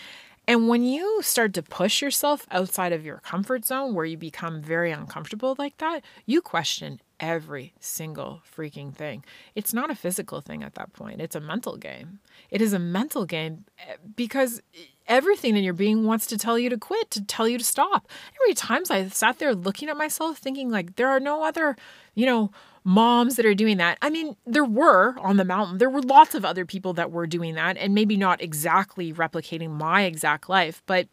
And 0.47 0.69
when 0.69 0.83
you 0.83 1.21
start 1.23 1.55
to 1.55 1.63
push 1.63 2.03
yourself 2.03 2.47
outside 2.51 2.93
of 2.93 3.05
your 3.05 3.19
comfort 3.19 3.65
zone 3.65 3.95
where 3.95 4.05
you 4.05 4.17
become 4.17 4.61
very 4.61 4.91
uncomfortable 4.91 5.55
like 5.59 5.79
that, 5.79 6.03
you 6.27 6.43
question 6.43 7.01
every 7.21 7.73
single 7.79 8.43
freaking 8.57 8.93
thing. 8.95 9.23
It's 9.55 9.73
not 9.73 9.91
a 9.91 9.95
physical 9.95 10.41
thing 10.41 10.63
at 10.63 10.75
that 10.75 10.93
point, 10.93 11.21
it's 11.21 11.37
a 11.37 11.41
mental 11.41 11.77
game. 11.77 12.19
It 12.51 12.61
is 12.61 12.73
a 12.73 12.79
mental 12.79 13.27
game 13.27 13.65
eh, 13.79 13.97
because 14.17 14.61
everything 15.07 15.57
in 15.57 15.63
your 15.63 15.75
being 15.75 16.05
wants 16.05 16.27
to 16.29 16.39
tell 16.39 16.59
you 16.59 16.69
to 16.71 16.79
quit, 16.79 17.11
to 17.13 17.25
tell 17.25 17.47
you 17.47 17.59
to 17.59 17.65
stop. 17.65 18.09
Every 18.43 18.55
times 18.55 18.91
I 18.91 19.07
sat 19.09 19.39
there 19.39 19.55
looking 19.55 19.89
at 19.89 19.97
myself 19.97 20.39
thinking 20.39 20.71
like 20.71 20.97
there 20.97 21.11
are 21.11 21.21
no 21.21 21.45
other, 21.45 21.77
you 22.15 22.27
know, 22.27 22.51
moms 22.85 23.37
that 23.37 23.47
are 23.47 23.55
doing 23.55 23.77
that. 23.77 23.99
I 24.01 24.11
mean, 24.11 24.37
there 24.47 24.65
were 24.65 25.17
on 25.19 25.37
the 25.37 25.45
mountain, 25.45 25.79
there 25.79 25.91
were 25.91 26.03
lots 26.03 26.35
of 26.35 26.45
other 26.45 26.65
people 26.65 26.93
that 26.95 27.11
were 27.11 27.27
doing 27.27 27.55
that, 27.55 27.77
and 27.77 27.95
maybe 27.95 28.17
not 28.17 28.41
exactly 28.41 29.13
replicating 29.13 29.71
my 29.71 30.03
exact 30.03 30.49
life, 30.49 30.83
but 30.87 31.09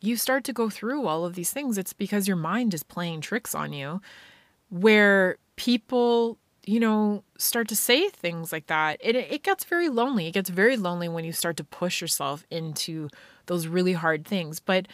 you 0.00 0.16
start 0.16 0.44
to 0.44 0.52
go 0.52 0.70
through 0.70 1.06
all 1.06 1.24
of 1.24 1.34
these 1.34 1.50
things. 1.50 1.76
It's 1.76 1.92
because 1.92 2.28
your 2.28 2.36
mind 2.36 2.72
is 2.72 2.82
playing 2.82 3.20
tricks 3.20 3.54
on 3.54 3.72
you 3.72 4.00
where 4.70 5.38
people, 5.56 6.38
you 6.64 6.78
know, 6.78 7.24
start 7.36 7.68
to 7.68 7.76
say 7.76 8.08
things 8.08 8.52
like 8.52 8.66
that. 8.68 8.98
It, 9.00 9.16
it 9.16 9.42
gets 9.42 9.64
very 9.64 9.88
lonely. 9.88 10.28
It 10.28 10.32
gets 10.32 10.50
very 10.50 10.76
lonely 10.76 11.08
when 11.08 11.24
you 11.24 11.32
start 11.32 11.56
to 11.56 11.64
push 11.64 12.00
yourself 12.00 12.44
into 12.50 13.08
those 13.46 13.66
really 13.66 13.94
hard 13.94 14.24
things. 14.24 14.60
But 14.60 14.86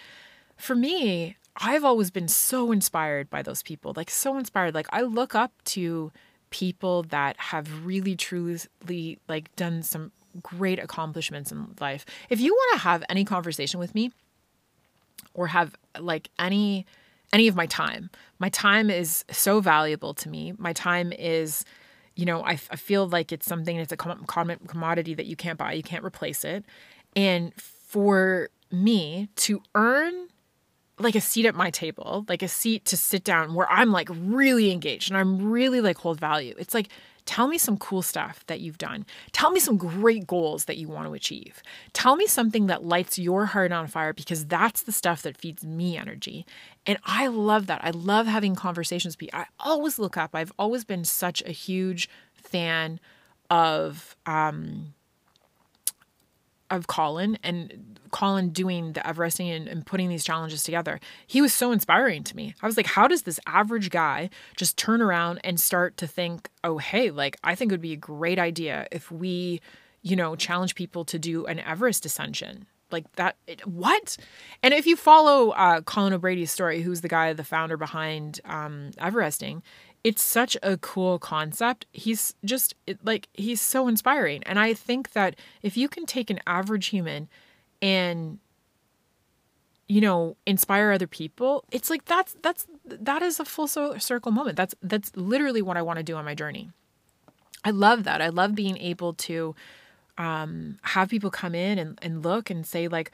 for 0.56 0.74
me, 0.74 1.36
I've 1.56 1.84
always 1.84 2.10
been 2.10 2.28
so 2.28 2.72
inspired 2.72 3.30
by 3.30 3.42
those 3.42 3.62
people, 3.62 3.92
like 3.96 4.10
so 4.10 4.36
inspired. 4.36 4.74
Like 4.74 4.88
I 4.90 5.02
look 5.02 5.34
up 5.34 5.52
to 5.66 6.12
people 6.50 7.04
that 7.04 7.36
have 7.38 7.84
really 7.86 8.16
truly 8.16 9.18
like 9.28 9.54
done 9.56 9.82
some 9.82 10.12
great 10.42 10.78
accomplishments 10.78 11.52
in 11.52 11.74
life. 11.80 12.04
If 12.28 12.40
you 12.40 12.52
want 12.52 12.74
to 12.74 12.78
have 12.80 13.04
any 13.08 13.24
conversation 13.24 13.78
with 13.78 13.94
me 13.94 14.12
or 15.32 15.48
have 15.48 15.76
like 15.98 16.30
any 16.38 16.86
any 17.32 17.48
of 17.48 17.56
my 17.56 17.66
time, 17.66 18.10
my 18.38 18.48
time 18.48 18.90
is 18.90 19.24
so 19.30 19.60
valuable 19.60 20.14
to 20.14 20.28
me. 20.28 20.54
My 20.58 20.72
time 20.72 21.12
is 21.12 21.64
you 22.16 22.24
know, 22.24 22.44
I, 22.44 22.52
I 22.52 22.76
feel 22.76 23.08
like 23.08 23.32
it's 23.32 23.46
something, 23.46 23.76
it's 23.76 23.92
a 23.92 23.96
commodity 23.96 25.14
that 25.14 25.26
you 25.26 25.34
can't 25.34 25.58
buy, 25.58 25.72
you 25.72 25.82
can't 25.82 26.04
replace 26.04 26.44
it. 26.44 26.64
And 27.16 27.52
for 27.60 28.50
me 28.70 29.28
to 29.36 29.62
earn 29.74 30.28
like 30.98 31.14
a 31.14 31.20
seat 31.20 31.46
at 31.46 31.54
my 31.54 31.70
table, 31.70 32.24
like 32.28 32.42
a 32.42 32.48
seat 32.48 32.84
to 32.86 32.96
sit 32.96 33.24
down 33.24 33.54
where 33.54 33.70
I'm 33.70 33.90
like 33.90 34.08
really 34.10 34.70
engaged 34.70 35.10
and 35.10 35.18
I'm 35.18 35.50
really 35.50 35.80
like 35.80 35.98
hold 35.98 36.20
value. 36.20 36.54
It's 36.58 36.74
like, 36.74 36.88
tell 37.26 37.48
me 37.48 37.58
some 37.58 37.76
cool 37.78 38.02
stuff 38.02 38.44
that 38.46 38.60
you've 38.60 38.78
done. 38.78 39.04
Tell 39.32 39.50
me 39.50 39.58
some 39.58 39.76
great 39.76 40.26
goals 40.26 40.66
that 40.66 40.76
you 40.76 40.88
want 40.88 41.08
to 41.08 41.14
achieve. 41.14 41.62
Tell 41.92 42.16
me 42.16 42.26
something 42.26 42.66
that 42.66 42.84
lights 42.84 43.18
your 43.18 43.46
heart 43.46 43.72
on 43.72 43.88
fire 43.88 44.12
because 44.12 44.46
that's 44.46 44.82
the 44.82 44.92
stuff 44.92 45.22
that 45.22 45.36
feeds 45.36 45.64
me 45.64 45.96
energy. 45.96 46.46
And 46.86 46.98
I 47.04 47.26
love 47.26 47.66
that. 47.66 47.80
I 47.82 47.90
love 47.90 48.26
having 48.26 48.54
conversations. 48.54 49.16
Be 49.16 49.32
I 49.32 49.46
always 49.58 49.98
look 49.98 50.16
up. 50.16 50.30
I've 50.34 50.52
always 50.58 50.84
been 50.84 51.04
such 51.04 51.42
a 51.42 51.50
huge 51.50 52.08
fan 52.34 53.00
of 53.50 54.16
um 54.26 54.94
of 56.76 56.86
Colin 56.86 57.38
and 57.42 57.98
Colin 58.10 58.50
doing 58.50 58.92
the 58.92 59.00
Everesting 59.00 59.54
and, 59.54 59.66
and, 59.66 59.84
putting 59.84 60.08
these 60.08 60.22
challenges 60.22 60.62
together. 60.62 61.00
He 61.26 61.42
was 61.42 61.52
so 61.52 61.72
inspiring 61.72 62.22
to 62.24 62.36
me. 62.36 62.54
I 62.62 62.66
was 62.66 62.76
like, 62.76 62.86
how 62.86 63.08
does 63.08 63.22
this 63.22 63.40
average 63.44 63.90
guy 63.90 64.30
just 64.56 64.76
turn 64.76 65.02
around 65.02 65.40
and 65.42 65.58
start 65.58 65.96
to 65.96 66.06
think, 66.06 66.48
oh, 66.62 66.78
hey, 66.78 67.10
like, 67.10 67.36
I 67.42 67.56
think 67.56 67.72
it 67.72 67.74
would 67.74 67.80
be 67.80 67.92
a 67.92 67.96
great 67.96 68.38
idea 68.38 68.86
if 68.92 69.10
we, 69.10 69.60
you 70.02 70.14
know, 70.14 70.36
challenge 70.36 70.76
people 70.76 71.04
to 71.06 71.18
do 71.18 71.44
an 71.46 71.58
Everest 71.58 72.06
ascension. 72.06 72.66
Like 72.92 73.10
that, 73.16 73.34
it, 73.48 73.66
what? 73.66 74.16
And 74.62 74.72
if 74.72 74.86
you 74.86 74.94
follow 74.94 75.50
uh, 75.50 75.80
Colin 75.80 76.12
O'Brady's 76.12 76.52
story, 76.52 76.82
who's 76.82 77.00
the 77.00 77.08
guy, 77.08 77.32
the 77.32 77.42
founder 77.42 77.76
behind 77.76 78.40
um, 78.44 78.92
Everesting, 78.98 79.62
it's 80.04 80.22
such 80.22 80.56
a 80.62 80.76
cool 80.76 81.18
concept. 81.18 81.86
He's 81.92 82.34
just 82.44 82.74
like, 83.02 83.28
he's 83.32 83.60
so 83.60 83.88
inspiring. 83.88 84.42
And 84.44 84.58
I 84.58 84.74
think 84.74 85.12
that 85.12 85.34
if 85.62 85.78
you 85.78 85.88
can 85.88 86.04
take 86.04 86.28
an 86.28 86.40
average 86.46 86.86
human 86.86 87.28
and 87.80 88.38
you 89.86 90.00
know 90.00 90.34
inspire 90.46 90.92
other 90.92 91.06
people 91.06 91.62
it's 91.70 91.90
like 91.90 92.06
that's 92.06 92.34
that's 92.40 92.66
that 92.86 93.20
is 93.20 93.38
a 93.38 93.44
full 93.44 93.68
circle 93.68 94.32
moment 94.32 94.56
that's 94.56 94.74
that's 94.82 95.14
literally 95.14 95.60
what 95.60 95.76
i 95.76 95.82
want 95.82 95.98
to 95.98 96.02
do 96.02 96.16
on 96.16 96.24
my 96.24 96.34
journey 96.34 96.70
i 97.66 97.70
love 97.70 98.04
that 98.04 98.22
i 98.22 98.30
love 98.30 98.54
being 98.54 98.78
able 98.78 99.12
to 99.12 99.54
um, 100.16 100.78
have 100.82 101.10
people 101.10 101.30
come 101.30 101.54
in 101.54 101.78
and, 101.78 101.98
and 102.00 102.22
look 102.22 102.48
and 102.48 102.66
say 102.66 102.88
like 102.88 103.10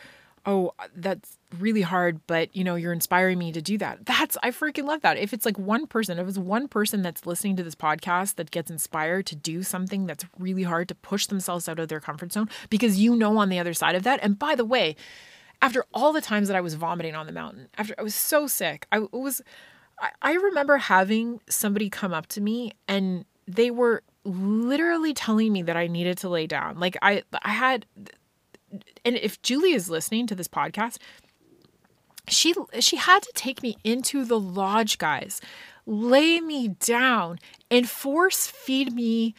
oh 0.46 0.72
that's 0.96 1.38
really 1.58 1.82
hard 1.82 2.20
but 2.26 2.54
you 2.54 2.64
know 2.64 2.76
you're 2.76 2.92
inspiring 2.92 3.38
me 3.38 3.52
to 3.52 3.60
do 3.60 3.76
that. 3.78 4.04
That's 4.06 4.36
i 4.42 4.50
freaking 4.50 4.84
love 4.84 5.02
that. 5.02 5.18
If 5.18 5.32
it's 5.32 5.44
like 5.44 5.58
one 5.58 5.86
person 5.86 6.18
if 6.18 6.28
it's 6.28 6.38
one 6.38 6.68
person 6.68 7.02
that's 7.02 7.26
listening 7.26 7.56
to 7.56 7.62
this 7.62 7.74
podcast 7.74 8.36
that 8.36 8.50
gets 8.50 8.70
inspired 8.70 9.26
to 9.26 9.36
do 9.36 9.62
something 9.62 10.06
that's 10.06 10.24
really 10.38 10.62
hard 10.62 10.88
to 10.88 10.94
push 10.94 11.26
themselves 11.26 11.68
out 11.68 11.78
of 11.78 11.88
their 11.88 12.00
comfort 12.00 12.32
zone 12.32 12.48
because 12.68 12.98
you 12.98 13.16
know 13.16 13.36
on 13.38 13.48
the 13.48 13.58
other 13.58 13.74
side 13.74 13.94
of 13.94 14.02
that. 14.04 14.20
And 14.22 14.38
by 14.38 14.54
the 14.54 14.64
way 14.64 14.96
after 15.62 15.84
all 15.92 16.12
the 16.12 16.22
times 16.22 16.48
that 16.48 16.56
i 16.56 16.60
was 16.60 16.74
vomiting 16.74 17.14
on 17.14 17.26
the 17.26 17.32
mountain 17.32 17.68
after 17.76 17.94
i 17.98 18.02
was 18.02 18.14
so 18.14 18.46
sick. 18.46 18.86
I 18.92 19.00
was 19.12 19.42
I, 20.00 20.10
I 20.22 20.32
remember 20.34 20.78
having 20.78 21.40
somebody 21.48 21.90
come 21.90 22.12
up 22.12 22.26
to 22.28 22.40
me 22.40 22.72
and 22.88 23.24
they 23.46 23.70
were 23.70 24.02
literally 24.24 25.14
telling 25.14 25.52
me 25.52 25.62
that 25.62 25.76
I 25.76 25.86
needed 25.86 26.18
to 26.18 26.28
lay 26.28 26.46
down. 26.46 26.78
Like 26.78 26.96
I 27.02 27.22
I 27.42 27.50
had 27.50 27.86
and 29.04 29.16
if 29.16 29.40
Julie 29.42 29.72
is 29.72 29.90
listening 29.90 30.26
to 30.28 30.34
this 30.34 30.48
podcast, 30.48 30.98
she 32.28 32.54
she 32.78 32.96
had 32.96 33.22
to 33.22 33.32
take 33.34 33.62
me 33.62 33.76
into 33.84 34.24
the 34.24 34.38
lodge, 34.38 34.98
guys. 34.98 35.40
Lay 35.86 36.40
me 36.40 36.68
down 36.68 37.38
and 37.70 37.88
force 37.88 38.46
feed 38.46 38.92
me 38.92 39.34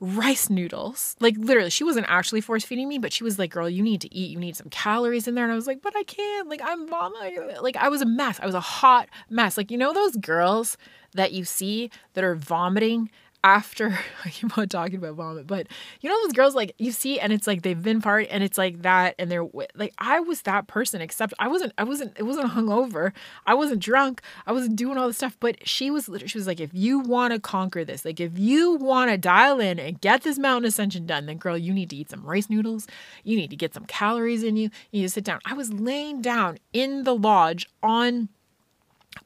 rice 0.00 0.50
noodles. 0.50 1.14
Like 1.20 1.36
literally, 1.38 1.70
she 1.70 1.84
wasn't 1.84 2.06
actually 2.08 2.40
force 2.40 2.64
feeding 2.64 2.88
me, 2.88 2.98
but 2.98 3.12
she 3.12 3.22
was 3.22 3.38
like, 3.38 3.52
"Girl, 3.52 3.70
you 3.70 3.82
need 3.82 4.00
to 4.00 4.12
eat. 4.12 4.30
You 4.30 4.38
need 4.38 4.56
some 4.56 4.68
calories 4.68 5.28
in 5.28 5.34
there." 5.36 5.44
And 5.44 5.52
I 5.52 5.56
was 5.56 5.66
like, 5.68 5.80
"But 5.80 5.96
I 5.96 6.02
can't. 6.02 6.48
Like 6.48 6.60
I'm 6.64 6.88
mama. 6.90 7.30
Like 7.60 7.76
I 7.76 7.88
was 7.88 8.02
a 8.02 8.06
mess. 8.06 8.40
I 8.42 8.46
was 8.46 8.54
a 8.54 8.60
hot 8.60 9.08
mess. 9.30 9.56
Like 9.56 9.70
you 9.70 9.78
know 9.78 9.92
those 9.92 10.16
girls 10.16 10.76
that 11.14 11.32
you 11.32 11.44
see 11.44 11.90
that 12.14 12.24
are 12.24 12.34
vomiting 12.34 13.10
after 13.44 13.98
I 14.24 14.30
keep 14.30 14.56
on 14.56 14.68
talking 14.68 14.96
about 14.96 15.14
vomit, 15.14 15.46
but 15.46 15.66
you 16.00 16.08
know 16.08 16.22
those 16.22 16.32
girls 16.32 16.54
like 16.54 16.74
you 16.78 16.92
see 16.92 17.18
and 17.18 17.32
it's 17.32 17.46
like 17.46 17.62
they've 17.62 17.82
been 17.82 18.00
part 18.00 18.26
and 18.30 18.42
it's 18.42 18.58
like 18.58 18.82
that 18.82 19.14
and 19.18 19.30
they're 19.30 19.46
like 19.74 19.92
I 19.98 20.20
was 20.20 20.42
that 20.42 20.66
person 20.66 21.00
except 21.00 21.34
I 21.38 21.48
wasn't 21.48 21.72
I 21.78 21.84
wasn't 21.84 22.16
it 22.18 22.22
wasn't 22.24 22.52
hungover. 22.52 23.12
I 23.46 23.54
wasn't 23.54 23.80
drunk. 23.80 24.22
I 24.46 24.52
wasn't 24.52 24.76
doing 24.76 24.96
all 24.96 25.06
this 25.06 25.16
stuff 25.16 25.36
but 25.40 25.66
she 25.66 25.90
was 25.90 26.08
she 26.26 26.38
was 26.38 26.46
like 26.46 26.60
if 26.60 26.70
you 26.72 27.00
want 27.00 27.32
to 27.32 27.40
conquer 27.40 27.84
this 27.84 28.04
like 28.04 28.20
if 28.20 28.38
you 28.38 28.76
want 28.76 29.10
to 29.10 29.18
dial 29.18 29.60
in 29.60 29.78
and 29.78 30.00
get 30.00 30.22
this 30.22 30.38
mountain 30.38 30.68
ascension 30.68 31.06
done 31.06 31.26
then 31.26 31.38
girl 31.38 31.58
you 31.58 31.72
need 31.72 31.90
to 31.90 31.96
eat 31.96 32.10
some 32.10 32.24
rice 32.24 32.48
noodles. 32.48 32.86
You 33.24 33.36
need 33.36 33.50
to 33.50 33.56
get 33.56 33.74
some 33.74 33.86
calories 33.86 34.42
in 34.42 34.56
you. 34.56 34.70
You 34.90 35.00
need 35.00 35.02
to 35.02 35.08
sit 35.08 35.24
down. 35.24 35.40
I 35.44 35.54
was 35.54 35.72
laying 35.72 36.22
down 36.22 36.58
in 36.72 37.04
the 37.04 37.14
lodge 37.14 37.68
on 37.82 38.28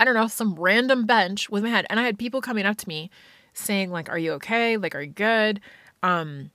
I 0.01 0.05
don't 0.05 0.15
know 0.15 0.27
some 0.27 0.55
random 0.55 1.07
bench 1.07 1.49
with 1.49 1.63
my 1.63 1.71
head 1.71 1.87
and 1.89 2.01
I 2.01 2.05
had 2.05 2.19
people 2.19 2.41
coming 2.41 2.67
up 2.67 2.77
to 2.79 2.89
me 2.89 3.11
saying 3.57 3.91
like, 3.91 4.09
"Are 4.09 4.19
you 4.19 4.33
okay? 4.35 4.77
Like, 4.77 4.95
are 4.95 5.03
you 5.03 5.13
good?" 5.13 5.61
Um, 6.03 6.51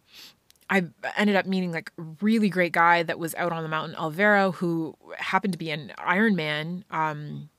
I 0.69 0.85
ended 1.17 1.35
up 1.35 1.45
meeting 1.45 1.73
like 1.73 1.91
really 2.21 2.47
great 2.47 2.71
guy 2.71 3.03
that 3.03 3.19
was 3.19 3.35
out 3.35 3.51
on 3.51 3.61
the 3.61 3.69
mountain, 3.69 3.95
Alvaro, 3.97 4.53
who 4.53 4.95
happened 5.17 5.51
to 5.51 5.59
be 5.59 5.69
an 5.69 5.91
Ironman 5.97 6.83
um, 6.89 7.49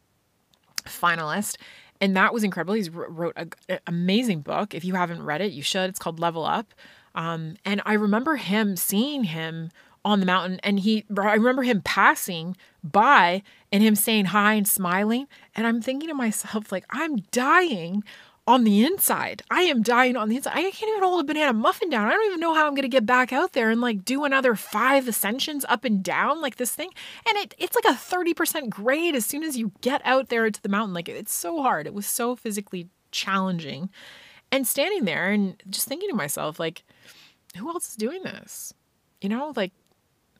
finalist. 0.84 1.58
And 2.00 2.16
that 2.16 2.32
was 2.32 2.42
incredible. 2.42 2.74
He's 2.74 2.90
wrote 2.90 3.36
an 3.36 3.78
amazing 3.86 4.40
book. 4.40 4.74
If 4.74 4.84
you 4.84 4.94
haven't 4.94 5.22
read 5.22 5.42
it, 5.42 5.52
you 5.52 5.62
should. 5.62 5.90
It's 5.90 5.98
called 5.98 6.18
Level 6.18 6.44
Up. 6.44 6.72
Um, 7.14 7.56
and 7.66 7.82
I 7.84 7.92
remember 7.92 8.36
him 8.36 8.76
seeing 8.76 9.24
him 9.24 9.70
on 10.04 10.18
the 10.18 10.26
mountain 10.26 10.58
and 10.64 10.80
he 10.80 11.04
I 11.16 11.34
remember 11.34 11.62
him 11.62 11.80
passing 11.82 12.56
by 12.82 13.42
and 13.70 13.84
him 13.84 13.94
saying 13.94 14.26
hi 14.26 14.54
and 14.54 14.66
smiling 14.66 15.28
and 15.54 15.64
I'm 15.64 15.80
thinking 15.80 16.08
to 16.08 16.14
myself 16.14 16.72
like 16.72 16.84
I'm 16.90 17.18
dying 17.30 18.02
on 18.46 18.64
the 18.64 18.84
inside. 18.84 19.42
I 19.50 19.62
am 19.62 19.82
dying 19.82 20.16
on 20.16 20.28
the 20.28 20.36
inside. 20.36 20.56
I 20.56 20.62
can't 20.62 20.90
even 20.90 21.02
hold 21.02 21.20
a 21.20 21.24
banana 21.24 21.52
muffin 21.52 21.90
down. 21.90 22.08
I 22.08 22.10
don't 22.10 22.26
even 22.26 22.40
know 22.40 22.54
how 22.54 22.66
I'm 22.66 22.74
going 22.74 22.82
to 22.82 22.88
get 22.88 23.06
back 23.06 23.32
out 23.32 23.52
there 23.52 23.70
and 23.70 23.80
like 23.80 24.04
do 24.04 24.24
another 24.24 24.56
five 24.56 25.06
ascensions 25.06 25.64
up 25.68 25.84
and 25.84 26.02
down 26.02 26.40
like 26.40 26.56
this 26.56 26.72
thing. 26.72 26.90
And 27.28 27.38
it 27.38 27.54
it's 27.58 27.76
like 27.76 27.84
a 27.84 27.96
30% 27.96 28.68
grade 28.68 29.14
as 29.14 29.24
soon 29.24 29.44
as 29.44 29.56
you 29.56 29.72
get 29.80 30.02
out 30.04 30.28
there 30.28 30.50
to 30.50 30.62
the 30.62 30.68
mountain. 30.68 30.94
Like 30.94 31.08
it's 31.08 31.32
so 31.32 31.62
hard. 31.62 31.86
It 31.86 31.94
was 31.94 32.06
so 32.06 32.34
physically 32.34 32.88
challenging. 33.12 33.90
And 34.50 34.66
standing 34.66 35.06
there 35.06 35.30
and 35.30 35.62
just 35.70 35.88
thinking 35.88 36.10
to 36.10 36.16
myself 36.16 36.58
like 36.58 36.82
who 37.56 37.68
else 37.68 37.90
is 37.90 37.96
doing 37.96 38.22
this? 38.24 38.74
You 39.20 39.28
know, 39.28 39.52
like 39.54 39.72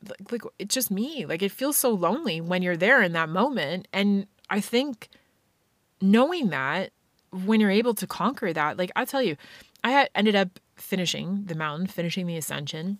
like, 0.09 0.31
like 0.31 0.41
it's 0.59 0.75
just 0.75 0.91
me. 0.91 1.25
Like 1.25 1.41
it 1.41 1.51
feels 1.53 1.77
so 1.77 1.91
lonely 1.91 2.41
when 2.41 2.61
you're 2.61 2.75
there 2.75 3.01
in 3.01 3.13
that 3.13 3.29
moment 3.29 3.87
and 3.93 4.27
I 4.49 4.59
think 4.59 5.07
knowing 6.01 6.49
that 6.49 6.91
when 7.33 7.59
you're 7.59 7.71
able 7.71 7.93
to 7.95 8.07
conquer 8.07 8.53
that, 8.53 8.77
like 8.77 8.91
I'll 8.95 9.05
tell 9.05 9.21
you, 9.21 9.35
I 9.83 9.91
had 9.91 10.09
ended 10.15 10.35
up 10.35 10.59
finishing 10.75 11.43
the 11.45 11.55
mountain, 11.55 11.87
finishing 11.87 12.27
the 12.27 12.37
ascension. 12.37 12.99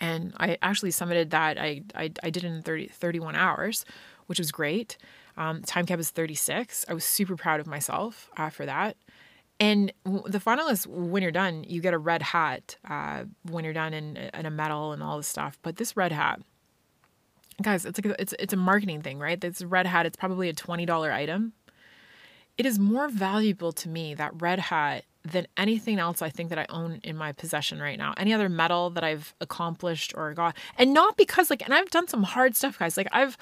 And 0.00 0.32
I 0.38 0.58
actually 0.62 0.90
summited 0.90 1.30
that. 1.30 1.58
I, 1.58 1.82
I, 1.94 2.10
I 2.22 2.30
did 2.30 2.44
it 2.44 2.48
in 2.48 2.62
30, 2.62 2.88
31 2.88 3.36
hours, 3.36 3.84
which 4.26 4.38
was 4.38 4.50
great. 4.50 4.96
Um, 5.36 5.62
time 5.62 5.86
cap 5.86 5.98
is 5.98 6.10
36. 6.10 6.84
I 6.88 6.94
was 6.94 7.04
super 7.04 7.36
proud 7.36 7.60
of 7.60 7.66
myself 7.66 8.30
uh, 8.36 8.50
for 8.50 8.66
that. 8.66 8.96
And 9.60 9.92
the 10.04 10.38
finalists, 10.38 10.86
when 10.86 11.22
you're 11.22 11.30
done, 11.30 11.64
you 11.68 11.80
get 11.80 11.94
a 11.94 11.98
red 11.98 12.22
hat 12.22 12.76
uh, 12.88 13.24
when 13.48 13.64
you're 13.64 13.72
done 13.72 13.94
and, 13.94 14.18
and 14.18 14.46
a 14.46 14.50
medal 14.50 14.92
and 14.92 15.02
all 15.02 15.18
this 15.18 15.28
stuff. 15.28 15.58
But 15.62 15.76
this 15.76 15.96
red 15.96 16.10
hat, 16.10 16.40
guys, 17.60 17.84
it's 17.84 18.02
like 18.02 18.12
a, 18.12 18.20
it's 18.20 18.34
it's 18.40 18.52
a 18.52 18.56
marketing 18.56 19.02
thing, 19.02 19.20
right? 19.20 19.40
This 19.40 19.62
red 19.62 19.86
hat, 19.86 20.04
it's 20.04 20.16
probably 20.16 20.48
a 20.48 20.52
twenty 20.52 20.84
dollar 20.84 21.12
item 21.12 21.52
it 22.58 22.66
is 22.66 22.78
more 22.78 23.08
valuable 23.08 23.72
to 23.72 23.88
me 23.88 24.14
that 24.14 24.40
red 24.40 24.58
hat 24.58 25.04
than 25.24 25.46
anything 25.56 25.98
else 25.98 26.20
I 26.20 26.30
think 26.30 26.50
that 26.50 26.58
I 26.58 26.66
own 26.68 27.00
in 27.04 27.16
my 27.16 27.32
possession 27.32 27.80
right 27.80 27.96
now. 27.96 28.12
Any 28.16 28.32
other 28.32 28.48
medal 28.48 28.90
that 28.90 29.04
I've 29.04 29.34
accomplished 29.40 30.12
or 30.16 30.34
got. 30.34 30.56
And 30.76 30.92
not 30.92 31.16
because 31.16 31.48
like 31.50 31.62
and 31.62 31.72
I've 31.72 31.90
done 31.90 32.08
some 32.08 32.24
hard 32.24 32.56
stuff 32.56 32.78
guys. 32.78 32.96
Like 32.96 33.08
I've 33.12 33.36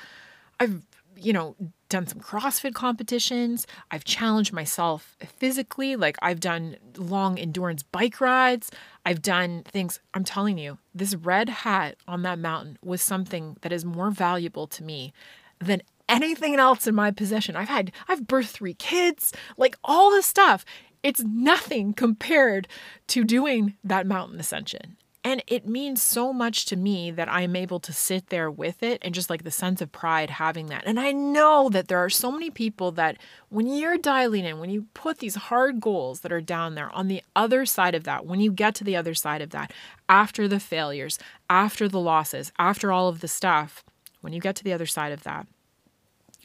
I've 0.59 0.83
you 1.17 1.33
know 1.33 1.57
done 1.89 2.07
some 2.07 2.21
CrossFit 2.21 2.75
competitions. 2.75 3.67
I've 3.91 4.05
challenged 4.05 4.53
myself 4.53 5.17
physically. 5.37 5.97
Like 5.97 6.17
I've 6.23 6.41
done 6.41 6.77
long 6.97 7.39
endurance 7.39 7.83
bike 7.83 8.21
rides. 8.21 8.71
I've 9.05 9.23
done 9.23 9.65
things. 9.65 10.01
I'm 10.15 10.25
telling 10.25 10.59
you, 10.59 10.79
this 10.95 11.15
red 11.15 11.49
hat 11.49 11.97
on 12.07 12.23
that 12.23 12.39
mountain 12.39 12.79
was 12.83 13.03
something 13.03 13.57
that 13.63 13.73
is 13.73 13.85
more 13.85 14.11
valuable 14.11 14.67
to 14.69 14.85
me 14.85 15.13
than 15.59 15.83
anything 16.11 16.57
else 16.57 16.87
in 16.87 16.95
my 16.95 17.11
possession. 17.11 17.57
I've 17.57 17.69
had, 17.69 17.93
I've 18.09 18.23
birthed 18.23 18.51
three 18.51 18.75
kids, 18.75 19.33
like 19.57 19.77
all 19.85 20.11
this 20.11 20.27
stuff. 20.27 20.65
It's 21.03 21.23
nothing 21.23 21.95
compared 21.95 22.69
to 23.09 23.25
doing 23.25 23.77
that 23.83 24.07
mountain 24.07 24.39
ascension. 24.39 24.97
And 25.23 25.43
it 25.47 25.67
means 25.67 26.01
so 26.01 26.33
much 26.33 26.65
to 26.67 26.77
me 26.77 27.11
that 27.11 27.31
I'm 27.31 27.55
able 27.55 27.79
to 27.81 27.93
sit 27.93 28.29
there 28.29 28.51
with 28.51 28.83
it 28.83 29.01
and 29.03 29.15
just 29.15 29.29
like 29.29 29.45
the 29.45 29.51
sense 29.51 29.83
of 29.83 29.93
pride 29.93 30.31
having 30.31 30.67
that. 30.67 30.85
And 30.87 30.99
I 30.99 31.13
know 31.13 31.69
that 31.69 31.89
there 31.89 31.99
are 31.99 32.09
so 32.09 32.33
many 32.33 32.51
people 32.51 32.91
that 32.93 33.19
when 33.51 33.67
you're 33.67 33.99
dialing 33.99 34.47
in, 34.47 34.61
when 34.61 34.71
you 34.71 34.87
put 34.95 35.19
these 35.19 35.35
hard 35.35 35.79
goals 35.79 36.21
that 36.21 36.33
are 36.33 36.41
down 36.41 36.75
there 36.75 36.91
on 36.95 37.09
the 37.09 37.23
other 37.37 37.67
side 37.67 37.95
of 37.95 38.05
that, 38.05 38.25
when 38.25 38.41
you 38.41 38.51
get 38.51 38.75
to 38.77 38.85
the 38.85 38.97
other 38.97 39.13
side 39.13 39.43
of 39.43 39.51
that, 39.51 39.75
after 40.09 40.49
the 40.49 40.61
failures, 40.61 41.19
after 41.51 41.87
the 41.87 42.01
losses, 42.01 42.51
after 42.59 42.91
all 42.91 43.09
of 43.09 43.21
the 43.21 43.29
stuff, 43.29 43.85
when 44.23 44.33
you 44.33 44.41
get 44.41 44.57
to 44.57 44.65
the 44.65 44.73
other 44.73 44.87
side 44.87 45.13
of 45.13 45.23
that, 45.25 45.47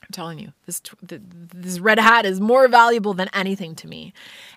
I'm 0.05 0.11
telling 0.11 0.37
you, 0.37 0.53
this 0.67 0.81
this 1.01 1.79
red 1.79 1.97
hat 1.97 2.27
is 2.27 2.39
more 2.39 2.67
valuable 2.67 3.15
than 3.15 3.27
anything 3.33 3.73
to 3.75 3.87
me. 3.87 4.13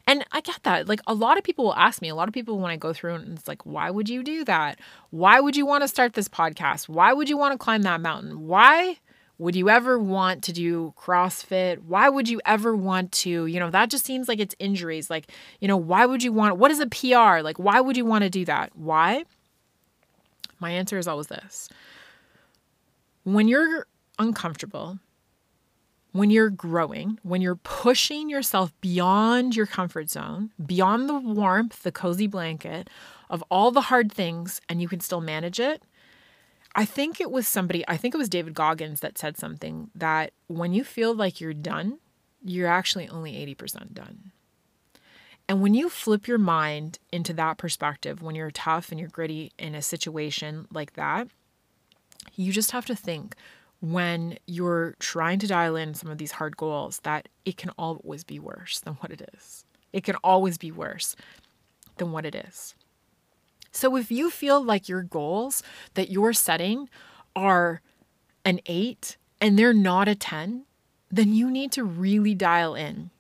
And 0.07 0.25
I 0.31 0.43
get 0.43 0.63
that. 0.65 0.89
Like 0.89 1.01
a 1.07 1.15
lot 1.15 1.39
of 1.39 1.45
people 1.45 1.65
will 1.65 1.75
ask 1.75 2.03
me, 2.03 2.11
a 2.11 2.15
lot 2.15 2.29
of 2.29 2.35
people 2.35 2.59
when 2.59 2.71
I 2.71 2.77
go 2.77 2.93
through 2.93 3.15
and 3.15 3.39
it's 3.39 3.49
like, 3.49 3.65
why 3.65 3.91
would 3.91 4.11
you 4.11 4.23
do 4.23 4.45
that? 4.45 4.79
Why 5.11 5.41
would 5.41 5.57
you 5.57 5.65
want 5.65 5.85
to 5.85 5.89
start 5.89 6.13
this 6.13 6.29
podcast? 6.29 6.87
Why 6.87 7.15
would 7.15 7.31
you 7.31 7.39
want 7.39 7.53
to 7.53 7.59
climb 7.59 7.81
that 7.83 8.03
mountain? 8.03 8.47
Why 8.47 8.99
would 9.39 9.57
you 9.57 9.71
ever 9.71 9.99
want 9.99 10.45
to 10.45 10.53
do 10.53 10.93
CrossFit? 10.99 11.79
Why 11.79 12.11
would 12.11 12.29
you 12.29 12.43
ever 12.45 12.77
want 12.77 13.13
to, 13.13 13.47
you 13.47 13.59
know, 13.59 13.71
that 13.71 13.89
just 13.89 14.05
seems 14.05 14.29
like 14.29 14.41
it's 14.41 14.55
injuries. 14.59 15.09
Like, 15.09 15.31
you 15.61 15.69
know, 15.69 15.79
why 15.79 16.05
would 16.05 16.23
you 16.23 16.33
want 16.33 16.59
what 16.59 16.71
is 16.71 16.81
a 16.81 16.87
PR? 16.89 17.41
Like, 17.43 17.59
why 17.59 17.81
would 17.81 17.97
you 17.97 18.05
want 18.05 18.25
to 18.25 18.31
do 18.31 18.45
that? 18.45 18.77
Why? 18.77 19.25
My 20.61 20.73
answer 20.73 20.99
is 20.99 21.09
always 21.09 21.29
this. 21.29 21.71
When 23.25 23.49
you're 23.49 23.87
uncomfortable, 24.19 24.99
when 26.13 26.31
you're 26.31 26.51
growing, 26.51 27.19
when 27.23 27.43
you're 27.43 27.57
pushing 27.57 28.31
yourself 28.31 28.73
beyond 28.81 29.55
your 29.55 29.67
comfort 29.67 30.11
zone, 30.11 30.51
beyond 30.65 31.09
the 31.09 31.19
warmth, 31.19 31.83
the 31.83 31.93
cozy 31.93 32.27
blanket, 32.27 32.89
of 33.29 33.45
all 33.51 33.71
the 33.71 33.83
hard 33.83 34.11
things 34.11 34.61
and 34.69 34.81
you 34.81 34.89
can 34.89 35.01
still 35.01 35.21
manage 35.21 35.61
it. 35.61 35.83
I 36.75 36.85
think 36.85 37.21
it 37.21 37.31
was 37.31 37.47
somebody, 37.47 37.85
I 37.89 37.97
think 37.97 38.15
it 38.15 38.19
was 38.19 38.29
David 38.29 38.55
Goggins 38.55 39.01
that 39.01 39.19
said 39.19 39.37
something 39.37 39.91
that 39.95 40.33
when 40.47 40.73
you 40.73 40.85
feel 40.85 41.15
like 41.15 41.41
you're 41.41 41.55
done, 41.55 41.99
you're 42.45 42.69
actually 42.69 43.09
only 43.09 43.33
80% 43.33 43.95
done. 43.95 44.33
And 45.49 45.63
when 45.63 45.75
you 45.75 45.89
flip 45.89 46.29
your 46.29 46.39
mind 46.39 46.99
into 47.11 47.33
that 47.35 47.57
perspective, 47.57 48.23
when 48.23 48.35
you're 48.35 48.51
tough 48.51 48.91
and 48.91 49.01
you're 49.01 49.09
gritty 49.09 49.53
in 49.59 49.75
a 49.75 49.83
situation 49.83 50.69
like 50.71 50.93
that, 50.95 51.29
you 52.35 52.53
just 52.53 52.73
have 52.73 52.87
to 52.87 52.95
think 52.95 53.35
when 53.81 54.39
you're 54.47 54.97
trying 54.99 55.39
to 55.39 55.47
dial 55.47 55.77
in 55.77 55.95
some 55.95 56.11
of 56.11 56.19
these 56.19 56.33
hard 56.33 56.57
goals 56.57 57.01
that 57.05 57.29
it 57.45 57.57
can 57.57 57.71
always 57.79 58.25
be 58.25 58.39
worse 58.39 58.81
than 58.81 58.95
what 58.95 59.13
it 59.13 59.29
is. 59.35 59.65
It 59.93 60.05
can 60.05 60.17
always 60.17 60.59
be 60.59 60.73
worse 60.73 61.15
than 61.97 62.13
what 62.13 62.27
it 62.27 62.35
is. 62.35 62.75
So 63.71 63.97
if 63.97 64.11
you 64.11 64.31
feel 64.31 64.63
like 64.63 64.89
your 64.89 65.03
goals 65.03 65.63
that 65.95 66.11
you're 66.11 66.33
setting 66.33 66.89
are 67.37 67.81
an 68.45 68.61
eight 68.67 69.17
and 69.41 69.59
they're 69.59 69.73
not 69.73 70.09
a 70.09 70.15
10, 70.15 70.65
then 71.11 71.33
you 71.33 71.51
need 71.51 71.73
to 71.73 71.85
really 71.85 72.35
dial 72.35 72.75
in 72.75 73.11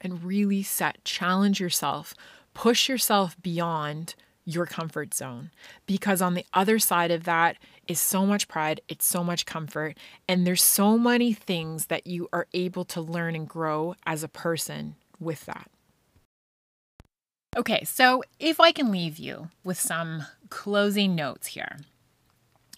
and 0.00 0.24
really 0.24 0.62
set, 0.62 1.04
challenge 1.04 1.60
yourself, 1.60 2.14
push 2.54 2.88
yourself 2.88 3.36
beyond 3.42 4.14
your 4.44 4.64
comfort 4.64 5.12
zone. 5.12 5.50
Because 5.86 6.22
on 6.22 6.34
the 6.34 6.46
other 6.54 6.78
side 6.78 7.10
of 7.10 7.24
that 7.24 7.56
is 7.88 8.00
so 8.00 8.24
much 8.26 8.46
pride, 8.46 8.80
it's 8.88 9.06
so 9.06 9.24
much 9.24 9.46
comfort, 9.46 9.96
and 10.28 10.46
there's 10.46 10.62
so 10.62 10.98
many 10.98 11.32
things 11.32 11.86
that 11.86 12.06
you 12.06 12.28
are 12.32 12.46
able 12.52 12.84
to 12.84 13.00
learn 13.00 13.34
and 13.34 13.48
grow 13.48 13.94
as 14.06 14.22
a 14.22 14.28
person 14.28 14.94
with 15.18 15.46
that. 15.46 15.70
Okay, 17.56 17.82
so 17.84 18.22
if 18.38 18.60
I 18.60 18.70
can 18.70 18.92
leave 18.92 19.18
you 19.18 19.48
with 19.64 19.80
some 19.80 20.26
closing 20.50 21.14
notes 21.14 21.48
here. 21.48 21.78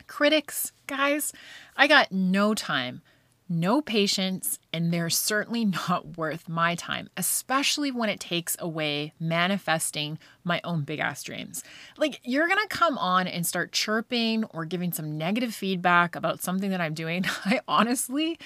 Critics, 0.06 0.72
guys, 0.86 1.32
I 1.76 1.86
got 1.86 2.12
no 2.12 2.54
time 2.54 3.02
no 3.50 3.82
patience, 3.82 4.58
and 4.72 4.92
they're 4.92 5.10
certainly 5.10 5.64
not 5.64 6.16
worth 6.16 6.48
my 6.48 6.74
time, 6.76 7.10
especially 7.16 7.90
when 7.90 8.08
it 8.08 8.20
takes 8.20 8.56
away 8.58 9.12
manifesting 9.18 10.18
my 10.44 10.60
own 10.64 10.82
big 10.82 11.00
ass 11.00 11.22
dreams. 11.22 11.62
Like, 11.98 12.20
you're 12.22 12.48
gonna 12.48 12.66
come 12.68 12.96
on 12.96 13.26
and 13.26 13.46
start 13.46 13.72
chirping 13.72 14.44
or 14.44 14.64
giving 14.64 14.92
some 14.92 15.18
negative 15.18 15.54
feedback 15.54 16.14
about 16.14 16.42
something 16.42 16.70
that 16.70 16.80
I'm 16.80 16.94
doing. 16.94 17.24
I 17.44 17.60
honestly, 17.66 18.38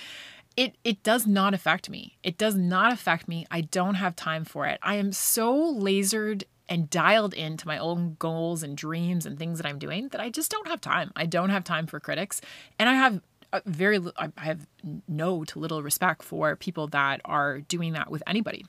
it 0.56 0.76
it 0.84 1.02
does 1.02 1.26
not 1.26 1.52
affect 1.52 1.90
me. 1.90 2.16
It 2.22 2.38
does 2.38 2.54
not 2.54 2.92
affect 2.92 3.28
me. 3.28 3.46
I 3.50 3.60
don't 3.60 3.96
have 3.96 4.16
time 4.16 4.44
for 4.44 4.66
it. 4.66 4.78
I 4.82 4.96
am 4.96 5.12
so 5.12 5.54
lasered 5.74 6.44
and 6.68 6.88
dialed 6.88 7.34
into 7.34 7.66
my 7.66 7.78
own 7.78 8.16
goals 8.18 8.62
and 8.62 8.76
dreams 8.76 9.26
and 9.26 9.38
things 9.38 9.58
that 9.58 9.66
I'm 9.66 9.78
doing 9.78 10.08
that 10.08 10.20
I 10.20 10.30
just 10.30 10.50
don't 10.50 10.68
have 10.68 10.80
time. 10.80 11.12
I 11.14 11.26
don't 11.26 11.50
have 11.50 11.64
time 11.64 11.86
for 11.86 12.00
critics. 12.00 12.40
And 12.78 12.88
I 12.88 12.94
have 12.94 13.20
Uh, 13.54 13.60
very 13.66 14.00
I 14.16 14.30
have 14.38 14.66
no 15.06 15.44
to 15.44 15.60
little 15.60 15.80
respect 15.80 16.24
for 16.24 16.56
people 16.56 16.88
that 16.88 17.20
are 17.24 17.60
doing 17.60 17.92
that 17.92 18.10
with 18.10 18.20
anybody. 18.26 18.66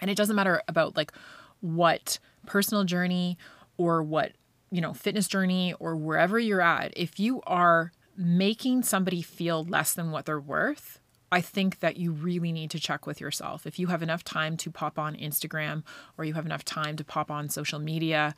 And 0.00 0.10
it 0.10 0.16
doesn't 0.16 0.34
matter 0.34 0.62
about 0.66 0.96
like 0.96 1.12
what 1.60 2.18
personal 2.46 2.84
journey 2.84 3.36
or 3.76 4.02
what, 4.02 4.32
you 4.70 4.80
know, 4.80 4.94
fitness 4.94 5.28
journey 5.28 5.74
or 5.78 5.96
wherever 5.96 6.38
you're 6.38 6.62
at. 6.62 6.94
If 6.96 7.20
you 7.20 7.42
are 7.46 7.92
making 8.16 8.84
somebody 8.84 9.20
feel 9.20 9.62
less 9.64 9.92
than 9.92 10.10
what 10.10 10.24
they're 10.24 10.40
worth, 10.40 10.98
I 11.30 11.42
think 11.42 11.80
that 11.80 11.98
you 11.98 12.12
really 12.12 12.52
need 12.52 12.70
to 12.70 12.80
check 12.80 13.06
with 13.06 13.20
yourself. 13.20 13.66
If 13.66 13.78
you 13.78 13.88
have 13.88 14.02
enough 14.02 14.24
time 14.24 14.56
to 14.58 14.70
pop 14.70 14.98
on 14.98 15.14
Instagram 15.14 15.82
or 16.16 16.24
you 16.24 16.32
have 16.32 16.46
enough 16.46 16.64
time 16.64 16.96
to 16.96 17.04
pop 17.04 17.30
on 17.30 17.50
social 17.50 17.78
media 17.78 18.34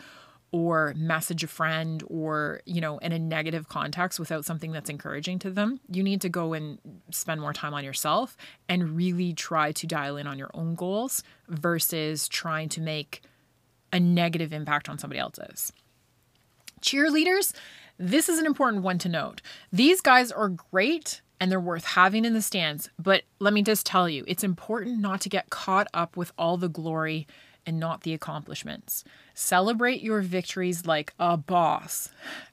or 0.53 0.94
message 0.97 1.42
a 1.42 1.47
friend 1.47 2.03
or 2.09 2.61
you 2.64 2.80
know 2.80 2.99
in 2.99 3.12
a 3.12 3.18
negative 3.18 3.68
context 3.68 4.18
without 4.18 4.44
something 4.44 4.72
that's 4.72 4.88
encouraging 4.88 5.38
to 5.38 5.51
them 5.51 5.80
you 5.90 6.03
need 6.03 6.20
to 6.20 6.28
go 6.28 6.53
and 6.53 6.78
spend 7.11 7.40
more 7.40 7.53
time 7.53 7.74
on 7.74 7.84
yourself 7.84 8.36
and 8.68 8.97
really 8.97 9.32
try 9.32 9.72
to 9.72 9.86
dial 9.86 10.16
in 10.16 10.26
on 10.26 10.38
your 10.38 10.51
own 10.55 10.74
goals 10.74 11.22
versus 11.49 12.28
trying 12.28 12.68
to 12.68 12.80
make 12.80 13.22
a 13.92 14.01
negative 14.01 14.53
impact 14.53 14.88
on 14.88 14.99
somebody 14.99 15.18
else's 15.18 15.72
cheerleaders 16.80 17.53
this 17.99 18.28
is 18.28 18.38
an 18.38 18.47
important 18.47 18.82
one 18.82 18.99
to 18.99 19.09
note 19.09 19.42
these 19.72 20.01
guys 20.01 20.30
are 20.30 20.49
great 20.49 21.20
and 21.40 21.51
they're 21.51 21.61
worth 21.61 21.84
having 21.84 22.24
in 22.24 22.34
the 22.34 22.42
stands 22.42 22.88
but 22.99 23.24
let 23.40 23.53
me 23.53 23.62
just 23.62 23.84
tell 23.84 24.09
you 24.09 24.24
it's 24.28 24.44
important 24.44 25.01
not 25.01 25.20
to 25.20 25.28
get 25.28 25.51
caught 25.51 25.88
up 25.92 26.16
with 26.16 26.32
all 26.38 26.57
the 26.57 26.68
glory 26.68 27.26
and 27.66 27.80
not 27.80 28.03
the 28.03 28.14
accomplishments. 28.14 29.05
Celebrate 29.39 30.03
your 30.03 30.22
victories 30.22 30.87
like 30.87 31.12
a 31.18 31.37
boss 31.37 32.09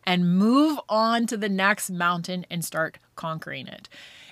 and 0.06 0.38
move 0.38 0.78
on 0.90 1.26
to 1.28 1.38
the 1.38 1.48
next 1.48 1.90
mountain 1.90 2.46
and 2.52 2.66
start 2.66 2.98
conquering 3.16 3.68
it. 3.68 3.88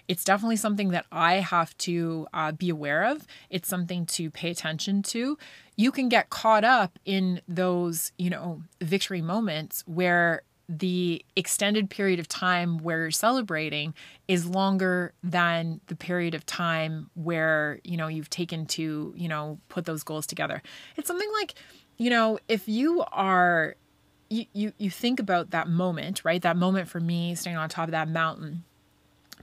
It's 0.10 0.26
definitely 0.26 0.58
something 0.58 0.90
that 0.90 1.06
I 1.14 1.36
have 1.36 1.78
to 1.78 2.28
uh, 2.34 2.52
be 2.52 2.70
aware 2.70 3.06
of. 3.06 3.26
It's 3.50 3.70
something 3.70 4.06
to 4.08 4.30
pay 4.30 4.52
attention 4.52 5.02
to. 5.04 5.38
You 5.78 5.94
can 5.94 6.10
get 6.10 6.30
caught 6.30 6.66
up 6.66 7.00
in 7.06 7.40
those, 7.48 8.12
you 8.18 8.30
know, 8.30 8.64
victory 8.82 9.22
moments 9.22 9.86
where 9.88 10.42
the 10.68 11.24
extended 11.38 11.90
period 11.90 12.20
of 12.20 12.28
time 12.28 12.80
where 12.80 13.04
you're 13.04 13.12
celebrating 13.12 13.94
is 14.28 14.46
longer 14.46 15.14
than 15.24 15.80
the 15.88 15.96
period 15.96 16.36
of 16.36 16.46
time 16.46 17.10
where 17.14 17.80
you 17.84 17.98
know 17.98 18.08
you've 18.08 18.30
taken 18.30 18.66
to 18.66 19.14
you 19.18 19.28
know 19.28 19.60
put 19.68 19.84
those 19.84 20.02
goals 20.02 20.26
together 20.26 20.62
it's 20.96 21.10
something 21.10 21.30
like 21.34 21.56
you 21.98 22.10
know 22.10 22.40
if 22.48 22.68
you 22.68 23.04
are 23.12 23.76
you 24.30 24.46
you, 24.54 24.74
you 24.78 24.90
think 24.90 25.20
about 25.20 25.52
that 25.52 25.68
moment 25.68 26.22
right? 26.24 26.42
That 26.42 26.58
moment 26.58 26.88
for 26.88 27.00
me 27.00 27.36
standing 27.36 27.58
on 27.58 27.70
top 27.70 27.88
of 27.88 27.92
that 27.92 28.08
mountain 28.08 28.64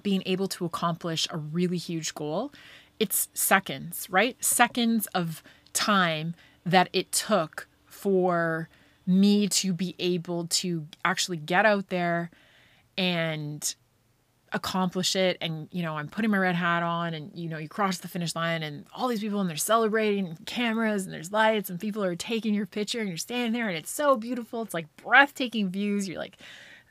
being 0.03 0.23
able 0.27 0.49
to 0.49 0.65
accomplish 0.65 1.27
a 1.31 1.37
really 1.37 1.79
huge 1.79 2.15
goal 2.15 2.53
it's 2.99 3.29
seconds 3.35 4.07
right? 4.11 4.43
Seconds 4.43 5.07
of 5.09 5.43
time 5.73 6.35
that 6.65 6.89
it 6.93 7.13
took 7.13 7.69
for 7.87 8.69
me 9.07 9.49
to 9.49 9.73
be 9.73 9.95
able 9.99 10.47
to 10.47 10.87
actually 11.05 11.39
get 11.39 11.65
out 11.65 11.89
there 11.89 12.31
and 12.97 13.75
accomplish 14.53 15.15
it 15.15 15.37
and 15.41 15.69
you 15.71 15.83
know 15.83 15.97
i'm 15.97 16.09
putting 16.09 16.31
my 16.31 16.39
red 16.39 16.55
hat 16.55 16.83
on 16.83 17.15
and 17.15 17.31
you 17.35 17.49
know 17.49 17.59
you 17.59 17.69
cross 17.69 17.99
the 17.99 18.09
finish 18.09 18.35
line 18.35 18.63
and 18.63 18.87
all 18.95 19.09
these 19.09 19.21
people 19.21 19.41
and 19.41 19.49
they're 19.49 19.57
celebrating 19.57 20.37
cameras 20.47 21.05
and 21.05 21.13
there's 21.13 21.33
lights 21.33 21.69
and 21.69 21.79
people 21.81 22.03
are 22.03 22.17
taking 22.17 22.55
your 22.55 22.67
picture 22.67 23.01
and 23.01 23.09
you're 23.09 23.19
standing 23.19 23.53
there 23.53 23.69
and 23.69 23.77
it's 23.77 23.91
so 23.91 24.17
beautiful. 24.17 24.63
It's 24.63 24.75
like 24.75 24.87
breathtaking 24.97 25.69
views. 25.71 26.09
You're 26.09 26.19
like 26.19 26.39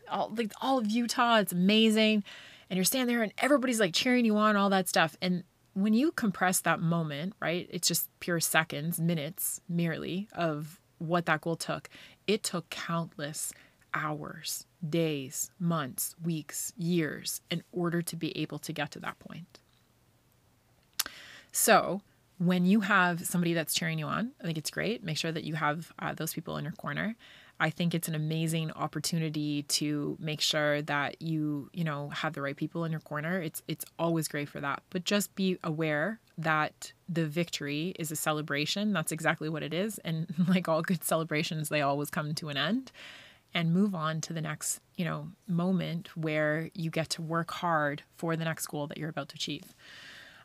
all 0.10 0.32
like 0.36 0.52
all 0.62 0.78
of 0.78 0.90
utah 0.90 1.38
it's 1.38 1.52
amazing. 1.52 2.24
And 2.70 2.78
you're 2.78 2.86
standing 2.86 3.14
there 3.14 3.24
and 3.24 3.34
everybody's 3.38 3.80
like 3.80 3.94
cheering 3.94 4.26
you 4.26 4.38
on 4.38 4.56
all 4.56 4.70
that 4.70 4.88
stuff. 4.88 5.16
And 5.22 5.44
when 5.74 5.94
you 5.94 6.12
compress 6.12 6.60
that 6.62 6.80
moment 6.80 7.34
right 7.40 7.68
it's 7.72 7.88
just 7.88 8.10
pure 8.20 8.40
seconds 8.40 9.00
minutes 9.00 9.62
merely 9.70 10.28
of 10.34 10.80
what 11.00 11.26
that 11.26 11.42
goal 11.42 11.56
took. 11.56 11.90
It 12.26 12.44
took 12.44 12.70
countless 12.70 13.54
hours, 13.94 14.66
days, 14.88 15.52
months, 15.60 16.16
weeks, 16.24 16.74
years 16.78 17.42
in 17.50 17.64
order 17.72 18.02
to 18.02 18.16
be 18.16 18.38
able 18.38 18.60
to 18.60 18.74
get 18.74 18.92
to 18.92 19.00
that 19.00 19.20
point. 19.20 19.60
So, 21.52 22.02
when 22.40 22.66
you 22.66 22.82
have 22.82 23.26
somebody 23.26 23.54
that's 23.54 23.74
cheering 23.74 23.98
you 23.98 24.06
on, 24.06 24.32
I 24.40 24.46
think 24.46 24.58
it's 24.58 24.70
great. 24.70 25.04
Make 25.04 25.18
sure 25.18 25.32
that 25.32 25.44
you 25.44 25.56
have 25.56 25.92
uh, 25.98 26.14
those 26.14 26.34
people 26.34 26.58
in 26.58 26.64
your 26.64 26.74
corner. 26.74 27.16
I 27.60 27.72
think 27.72 27.96
it's 27.96 28.08
an 28.08 28.14
amazing 28.14 28.72
opportunity 28.72 29.64
to 29.64 30.16
make 30.20 30.42
sure 30.42 30.84
that 30.84 31.22
you, 31.22 31.72
you 31.74 31.84
know, 31.84 32.10
have 32.10 32.34
the 32.34 32.42
right 32.42 32.56
people 32.56 32.86
in 32.86 32.92
your 32.92 33.02
corner. 33.02 33.42
It's 33.42 33.64
it's 33.68 33.84
always 33.98 34.28
great 34.28 34.48
for 34.50 34.62
that. 34.62 34.84
But 34.92 35.06
just 35.06 35.34
be 35.36 35.58
aware 35.64 36.20
that 36.38 36.94
the 37.10 37.26
victory 37.26 37.96
is 37.98 38.12
a 38.12 38.16
celebration. 38.16 38.94
That's 38.94 39.12
exactly 39.12 39.50
what 39.50 39.64
it 39.64 39.74
is. 39.74 39.98
And 40.00 40.28
like 40.48 40.68
all 40.68 40.84
good 40.84 41.04
celebrations, 41.04 41.70
they 41.70 41.82
always 41.82 42.12
come 42.12 42.36
to 42.36 42.50
an 42.50 42.58
end 42.58 42.92
and 43.54 43.74
move 43.74 43.96
on 43.96 44.22
to 44.22 44.34
the 44.34 44.42
next, 44.42 44.80
you 44.96 45.06
know, 45.06 45.30
moment 45.48 46.16
where 46.16 46.70
you 46.74 46.90
get 46.90 47.10
to 47.12 47.22
work 47.22 47.52
hard 47.52 48.04
for 48.18 48.36
the 48.36 48.46
next 48.46 48.68
goal 48.68 48.88
that 48.88 48.98
you're 48.98 49.10
about 49.10 49.30
to 49.30 49.36
achieve. 49.36 49.74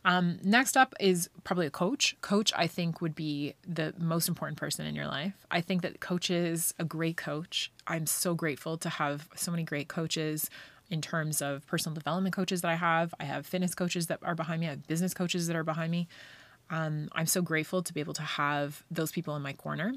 Um, 0.05 0.39
next 0.43 0.77
up 0.77 0.95
is 0.99 1.31
probably 1.45 1.67
a 1.67 1.71
coach. 1.71 2.17
Coach, 2.21 2.53
I 2.57 2.67
think, 2.67 3.01
would 3.01 3.15
be 3.15 3.55
the 3.67 3.95
most 3.99 4.29
important 4.29 4.59
person 4.59 4.85
in 4.87 4.97
your 4.97 5.07
life. 5.07 5.47
I 5.51 5.61
think 5.61 5.83
that 5.83 6.01
coach 6.01 6.31
is 6.31 6.75
a 6.79 6.85
great 6.85 7.17
coach. 7.17 7.71
I'm 7.87 8.07
so 8.07 8.35
grateful 8.35 8.77
to 8.79 8.89
have 8.89 9.29
so 9.37 9.51
many 9.53 9.63
great 9.63 9.89
coaches 9.89 10.51
in 10.91 11.01
terms 11.01 11.41
of 11.41 11.67
personal 11.67 11.95
development 11.95 12.35
coaches 12.35 12.63
that 12.63 12.71
I 12.71 12.75
have. 12.75 13.15
I 13.21 13.25
have 13.25 13.47
fitness 13.47 13.75
coaches 13.75 14.09
that 14.09 14.19
are 14.23 14.35
behind 14.35 14.61
me. 14.61 14.67
I 14.67 14.71
have 14.71 14.87
business 14.89 15.15
coaches 15.15 15.47
that 15.47 15.57
are 15.57 15.65
behind 15.65 15.93
me. 15.93 16.09
Um, 16.69 17.09
I'm 17.13 17.27
so 17.27 17.41
grateful 17.41 17.83
to 17.83 17.95
be 17.95 18.01
able 18.01 18.15
to 18.15 18.23
have 18.23 18.83
those 18.91 19.13
people 19.13 19.37
in 19.37 19.43
my 19.43 19.53
corner. 19.53 19.95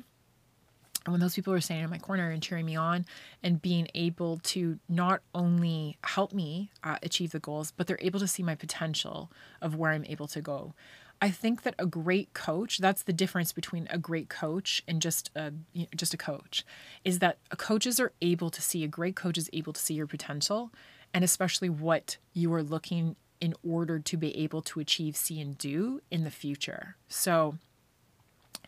And 1.05 1.11
when 1.11 1.21
those 1.21 1.35
people 1.35 1.53
are 1.53 1.61
standing 1.61 1.83
in 1.83 1.89
my 1.89 1.99
corner 1.99 2.31
and 2.31 2.41
cheering 2.41 2.65
me 2.65 2.75
on 2.75 3.05
and 3.43 3.61
being 3.61 3.87
able 3.93 4.39
to 4.39 4.79
not 4.89 5.21
only 5.33 5.97
help 6.03 6.33
me 6.33 6.71
uh, 6.83 6.97
achieve 7.03 7.31
the 7.31 7.39
goals, 7.39 7.71
but 7.71 7.85
they're 7.87 7.99
able 8.01 8.19
to 8.19 8.27
see 8.27 8.43
my 8.43 8.55
potential 8.55 9.31
of 9.61 9.75
where 9.75 9.91
I'm 9.91 10.05
able 10.05 10.27
to 10.27 10.41
go. 10.41 10.73
I 11.21 11.29
think 11.29 11.63
that 11.63 11.75
a 11.79 11.85
great 11.85 12.33
coach, 12.33 12.79
that's 12.79 13.03
the 13.03 13.13
difference 13.13 13.53
between 13.53 13.87
a 13.89 13.97
great 13.97 14.29
coach 14.29 14.83
and 14.87 15.01
just 15.01 15.31
a 15.35 15.53
just 15.95 16.13
a 16.13 16.17
coach, 16.17 16.65
is 17.05 17.19
that 17.19 17.37
coaches 17.57 17.99
are 17.99 18.11
able 18.21 18.49
to 18.49 18.61
see 18.61 18.83
a 18.83 18.87
great 18.87 19.15
coach 19.15 19.37
is 19.37 19.49
able 19.53 19.73
to 19.73 19.81
see 19.81 19.93
your 19.93 20.07
potential 20.07 20.71
and 21.13 21.23
especially 21.23 21.69
what 21.69 22.17
you 22.33 22.53
are 22.53 22.63
looking 22.63 23.15
in 23.39 23.53
order 23.63 23.99
to 23.99 24.17
be 24.17 24.35
able 24.37 24.61
to 24.61 24.79
achieve, 24.79 25.15
see 25.15 25.39
and 25.39 25.57
do 25.57 26.01
in 26.11 26.25
the 26.25 26.31
future. 26.31 26.97
So 27.07 27.55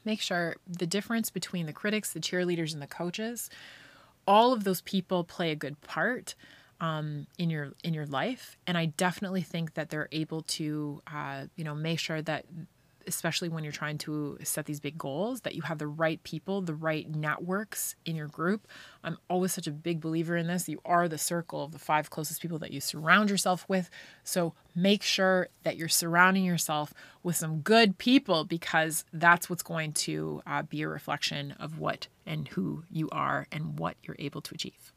make 0.08 0.22
sure 0.22 0.56
the 0.68 0.88
difference 0.88 1.30
between 1.30 1.66
the 1.68 1.74
critics, 1.74 2.14
the 2.14 2.20
cheerleaders 2.20 2.74
and 2.74 2.82
the 2.82 2.88
coaches, 2.88 3.50
all 4.26 4.54
of 4.54 4.64
those 4.64 4.82
people 4.82 5.24
play 5.24 5.52
a 5.52 5.56
good 5.56 5.80
part 5.82 6.34
um, 6.82 7.28
in 7.38 7.50
your 7.50 7.74
in 7.84 7.94
your 7.94 8.06
life. 8.06 8.58
And 8.66 8.78
I 8.78 8.86
definitely 8.86 9.44
think 9.54 9.74
that 9.76 9.90
they're 9.90 10.10
able 10.12 10.42
to, 10.60 11.02
uh, 11.06 11.46
you 11.56 11.64
know, 11.64 11.76
make 11.76 12.00
sure 12.00 12.22
that, 12.24 12.46
especially 13.08 13.50
when 13.50 13.64
you're 13.64 13.74
trying 13.74 13.98
to 14.00 14.38
set 14.44 14.66
these 14.66 14.80
big 14.80 14.98
goals, 14.98 15.42
that 15.42 15.56
you 15.56 15.62
have 15.64 15.78
the 15.78 15.88
right 15.88 16.22
people, 16.24 16.62
the 16.62 16.76
right 16.76 17.10
networks 17.10 17.96
in 18.06 18.16
your 18.16 18.28
group. 18.28 18.68
I'm 19.04 19.18
always 19.30 19.54
such 19.54 19.68
a 19.68 19.72
big 19.72 20.02
believer 20.02 20.36
in 20.36 20.48
this. 20.48 20.68
You 20.68 20.82
are 20.86 21.08
the 21.08 21.18
circle 21.18 21.64
of 21.64 21.72
the 21.72 21.80
five 21.80 22.10
closest 22.10 22.42
people 22.42 22.60
that 22.60 22.72
you 22.72 22.82
surround 22.82 23.30
yourself 23.30 23.66
with. 23.68 23.90
So 24.24 24.54
make 24.76 25.04
sure 25.04 25.50
that 25.64 25.78
you're 25.78 25.88
surrounding 25.88 26.44
yourself 26.44 26.94
with 27.24 27.36
some 27.36 27.62
good 27.62 27.98
people 27.98 28.44
because 28.44 29.06
that's 29.14 29.50
what's 29.50 29.64
going 29.64 29.94
to 29.94 30.42
uh, 30.46 30.64
be 30.64 30.82
a 30.82 30.88
reflection 30.88 31.54
of 31.60 31.80
what 31.80 32.08
and 32.26 32.48
who 32.50 32.84
you 32.92 33.10
are 33.12 33.48
and 33.52 33.80
what 33.80 33.96
you're 34.04 34.18
able 34.20 34.42
to 34.42 34.54
achieve. 34.54 34.94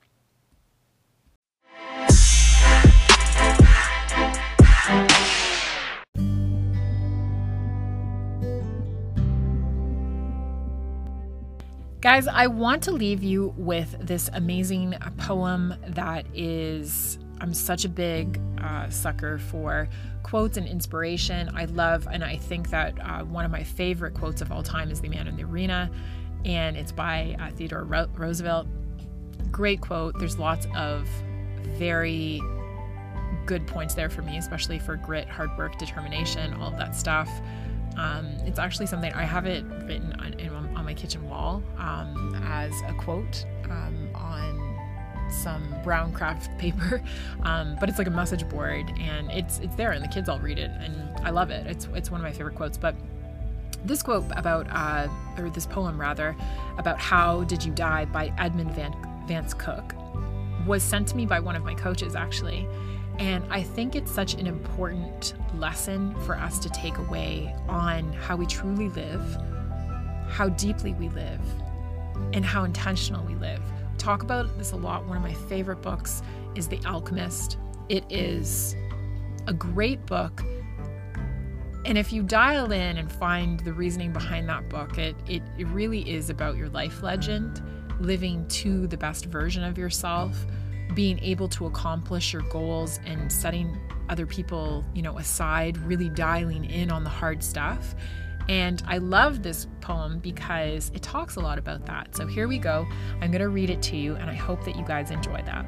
Guys, 12.01 12.27
I 12.27 12.47
want 12.47 12.83
to 12.85 12.93
leave 12.93 13.23
you 13.23 13.53
with 13.59 13.95
this 14.01 14.31
amazing 14.33 14.95
poem 15.19 15.75
that 15.89 16.25
is, 16.33 17.19
I'm 17.43 17.53
such 17.53 17.85
a 17.85 17.91
big 17.91 18.41
uh, 18.57 18.89
sucker 18.89 19.37
for 19.37 19.87
quotes 20.23 20.57
and 20.57 20.67
inspiration. 20.67 21.51
I 21.55 21.67
love, 21.67 22.09
and 22.11 22.25
I 22.25 22.39
think 22.39 22.71
that 22.71 22.99
uh, 23.01 23.25
one 23.25 23.45
of 23.45 23.51
my 23.51 23.63
favorite 23.63 24.15
quotes 24.15 24.41
of 24.41 24.51
all 24.51 24.63
time 24.63 24.91
is 24.91 25.03
The 25.03 25.11
Man 25.11 25.29
in 25.29 25.37
the 25.37 25.45
Arena, 25.45 25.91
and 26.47 26.75
it's 26.75 26.91
by 26.91 27.37
uh, 27.39 27.51
Theodore 27.51 27.85
Ro- 27.85 28.09
Roosevelt. 28.15 28.67
Great 29.51 29.83
quote. 29.83 30.19
There's 30.19 30.39
lots 30.39 30.67
of 30.75 31.07
very 31.77 32.41
good 33.45 33.67
points 33.67 33.93
there 33.93 34.09
for 34.09 34.23
me, 34.23 34.39
especially 34.39 34.79
for 34.79 34.97
grit, 34.97 35.29
hard 35.29 35.51
work, 35.59 35.77
determination, 35.77 36.55
all 36.55 36.73
of 36.73 36.79
that 36.79 36.97
stuff. 36.97 37.29
Um, 37.99 38.27
it's 38.47 38.59
actually 38.59 38.87
something 38.87 39.13
I 39.13 39.25
have 39.25 39.45
it 39.45 39.65
written 39.85 40.15
on, 40.21 40.33
on 40.49 40.70
my 40.91 40.95
kitchen 40.95 41.29
wall 41.29 41.63
um, 41.79 42.35
as 42.47 42.73
a 42.89 42.93
quote 42.95 43.47
um, 43.67 44.09
on 44.13 44.77
some 45.31 45.63
brown 45.85 46.13
craft 46.13 46.51
paper, 46.59 47.01
um, 47.45 47.77
but 47.79 47.89
it's 47.89 47.97
like 47.97 48.09
a 48.09 48.11
message 48.11 48.49
board, 48.49 48.93
and 48.99 49.31
it's 49.31 49.61
it's 49.61 49.77
there, 49.77 49.93
and 49.93 50.03
the 50.03 50.09
kids 50.09 50.29
all 50.29 50.41
read 50.41 50.59
it, 50.59 50.71
and 50.81 51.17
I 51.25 51.31
love 51.31 51.51
it. 51.51 51.65
It's 51.69 51.87
it's 51.95 52.11
one 52.11 52.21
of 52.21 52.25
my 52.25 52.33
favorite 52.33 52.57
quotes. 52.57 52.77
But 52.77 52.97
this 53.85 54.03
quote 54.03 54.25
about, 54.33 54.67
uh, 54.71 55.07
or 55.39 55.49
this 55.49 55.65
poem 55.65 55.99
rather, 55.99 56.37
about 56.77 56.99
how 56.99 57.45
did 57.45 57.65
you 57.65 57.73
die 57.73 58.05
by 58.07 58.33
Edmund 58.37 58.73
Van, 58.73 58.93
Vance 59.29 59.55
Cooke, 59.55 59.95
was 60.67 60.83
sent 60.83 61.07
to 61.09 61.17
me 61.17 61.25
by 61.25 61.39
one 61.39 61.55
of 61.55 61.63
my 61.63 61.75
coaches 61.75 62.17
actually. 62.17 62.67
And 63.19 63.45
I 63.51 63.63
think 63.63 63.95
it's 63.95 64.11
such 64.11 64.35
an 64.35 64.47
important 64.47 65.35
lesson 65.55 66.19
for 66.23 66.37
us 66.37 66.59
to 66.59 66.69
take 66.71 66.99
away 66.99 67.55
on 67.69 68.13
how 68.13 68.35
we 68.35 68.47
truly 68.47 68.89
live, 68.89 69.39
how 70.31 70.49
deeply 70.51 70.95
we 70.95 71.09
live, 71.11 71.41
and 72.33 72.45
how 72.45 72.65
intentional 72.65 73.25
we 73.25 73.35
live. 73.35 73.61
talk 73.99 74.23
about 74.23 74.57
this 74.57 74.73
a 74.73 74.77
lot. 74.77 75.07
One 75.07 75.19
of 75.19 75.23
my 75.23 75.35
favorite 75.35 75.83
books 75.83 76.23
is 76.55 76.69
The 76.69 76.81
Alchemist. 76.87 77.59
It 77.91 78.05
is 78.09 78.75
a 79.47 79.53
great 79.53 80.07
book. 80.07 80.43
And 81.85 81.99
if 81.99 82.13
you 82.13 82.23
dial 82.23 82.73
in 82.73 82.97
and 82.97 83.11
find 83.11 83.61
the 83.61 83.73
reasoning 83.73 84.13
behind 84.13 84.49
that 84.49 84.69
book, 84.71 84.97
it, 84.97 85.17
it, 85.27 85.43
it 85.59 85.67
really 85.69 86.09
is 86.09 86.31
about 86.31 86.57
your 86.57 86.69
life 86.71 87.03
legend, 87.03 87.63
living 88.01 88.47
to 88.49 88.87
the 88.87 88.97
best 88.97 89.27
version 89.27 89.63
of 89.65 89.77
yourself 89.77 90.47
being 90.95 91.19
able 91.21 91.49
to 91.49 91.67
accomplish 91.67 92.33
your 92.33 92.43
goals 92.43 93.01
and 93.07 93.31
setting 93.31 93.79
other 94.09 94.27
people, 94.27 94.85
you 94.95 95.03
know, 95.03 95.19
aside, 95.19 95.77
really 95.79 96.09
dialing 96.09 96.65
in 96.65 96.91
on 96.91 97.05
the 97.05 97.11
hard 97.11 97.43
stuff. 97.43 97.95
And 98.51 98.83
I 98.89 98.99
love 98.99 99.45
this 99.45 99.69
poem 99.81 100.19
because 100.19 100.91
it 100.93 101.03
talks 101.03 101.37
a 101.37 101.41
lot 101.41 101.57
about 101.57 101.87
that. 101.87 102.17
So 102.17 102.27
here 102.27 102.49
we 102.49 102.59
go. 102.59 102.85
I'm 103.21 103.31
going 103.31 103.43
to 103.43 103.49
read 103.49 103.71
it 103.71 103.81
to 103.83 103.97
you, 103.97 104.17
and 104.17 104.29
I 104.29 104.35
hope 104.35 104.65
that 104.65 104.75
you 104.75 104.85
guys 104.85 105.13
enjoy 105.13 105.41
that. 105.47 105.65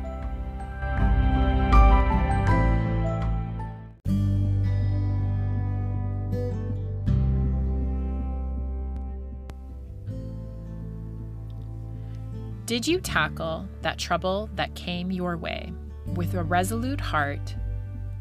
Did 12.66 12.88
you 12.88 12.98
tackle 12.98 13.68
that 13.82 13.96
trouble 13.96 14.50
that 14.56 14.74
came 14.74 15.12
your 15.12 15.36
way 15.36 15.72
with 16.16 16.34
a 16.34 16.42
resolute 16.42 17.00
heart 17.00 17.54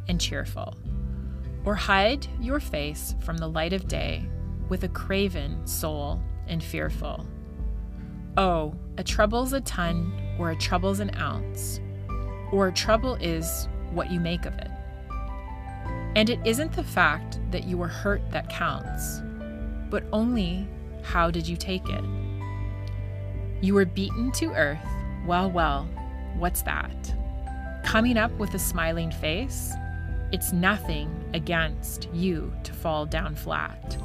and 0.08 0.22
cheerful? 0.22 0.76
Or 1.66 1.74
hide 1.74 2.28
your 2.40 2.60
face 2.60 3.16
from 3.22 3.38
the 3.38 3.48
light 3.48 3.74
of 3.74 3.88
day 3.88 4.28
with 4.72 4.86
a 4.86 4.88
craven 4.88 5.68
soul 5.68 6.18
and 6.48 6.64
fearful? 6.64 7.28
Oh, 8.38 8.74
a 8.98 9.04
trouble's 9.04 9.52
a 9.52 9.60
ton, 9.60 10.14
or 10.40 10.52
a 10.52 10.56
trouble's 10.56 11.02
an 11.02 11.14
ounce, 11.18 11.82
or 12.54 12.70
a 12.70 12.72
trouble 12.72 13.16
is 13.16 13.68
what 13.92 14.10
you 14.10 14.22
make 14.22 14.46
of 14.46 14.54
it. 14.54 14.70
And 16.16 16.30
it 16.30 16.40
isn't 16.46 16.72
the 16.72 16.86
fact 16.86 17.42
that 17.52 17.66
you 17.66 17.78
were 17.78 17.90
hurt 17.90 18.22
that 18.32 18.48
counts, 18.48 19.22
but 19.90 20.06
only 20.14 20.66
how 21.04 21.30
did 21.30 21.46
you 21.46 21.58
take 21.58 21.90
it? 21.90 22.06
You 23.60 23.74
were 23.74 23.84
beaten 23.84 24.32
to 24.34 24.54
earth. 24.54 24.80
Well, 25.28 25.52
well, 25.52 25.86
what's 26.38 26.62
that? 26.62 27.14
Coming 27.84 28.16
up 28.16 28.32
with 28.38 28.54
a 28.54 28.60
smiling 28.60 29.12
face? 29.12 29.74
It's 30.32 30.54
nothing 30.54 31.10
against 31.34 32.08
you 32.14 32.54
to 32.64 32.72
fall 32.72 33.06
down 33.06 33.36
flat, 33.36 33.98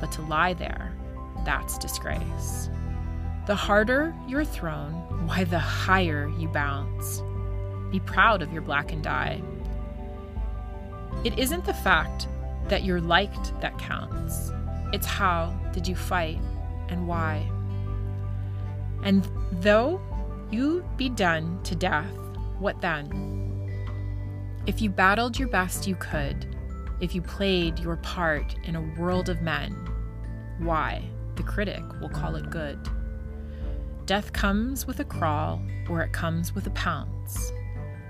but 0.00 0.12
to 0.12 0.22
lie 0.22 0.54
there, 0.54 0.92
that's 1.44 1.78
disgrace. 1.78 2.68
The 3.46 3.54
harder 3.54 4.14
you're 4.26 4.44
thrown, 4.44 4.92
why, 5.26 5.44
the 5.44 5.58
higher 5.58 6.30
you 6.38 6.48
bounce. 6.48 7.22
Be 7.90 8.00
proud 8.00 8.42
of 8.42 8.52
your 8.52 8.62
blackened 8.62 9.06
eye. 9.06 9.40
It 11.24 11.38
isn't 11.38 11.64
the 11.64 11.74
fact 11.74 12.28
that 12.68 12.84
you're 12.84 13.00
liked 13.00 13.58
that 13.60 13.78
counts, 13.78 14.52
it's 14.92 15.06
how 15.06 15.58
did 15.72 15.88
you 15.88 15.96
fight 15.96 16.38
and 16.88 17.06
why. 17.08 17.48
And 19.02 19.28
though 19.60 20.00
you 20.50 20.84
be 20.96 21.08
done 21.08 21.60
to 21.64 21.74
death, 21.74 22.12
what 22.58 22.80
then? 22.80 23.70
If 24.66 24.82
you 24.82 24.90
battled 24.90 25.38
your 25.38 25.48
best 25.48 25.86
you 25.86 25.94
could, 25.96 26.54
if 27.00 27.14
you 27.14 27.22
played 27.22 27.78
your 27.78 27.96
part 27.96 28.54
in 28.64 28.76
a 28.76 29.00
world 29.00 29.28
of 29.28 29.40
men, 29.40 29.87
why, 30.58 31.02
the 31.36 31.42
critic 31.42 31.82
will 32.00 32.08
call 32.08 32.36
it 32.36 32.50
good. 32.50 32.78
Death 34.06 34.32
comes 34.32 34.86
with 34.86 35.00
a 35.00 35.04
crawl, 35.04 35.60
or 35.88 36.02
it 36.02 36.12
comes 36.12 36.54
with 36.54 36.66
a 36.66 36.70
pounce, 36.70 37.52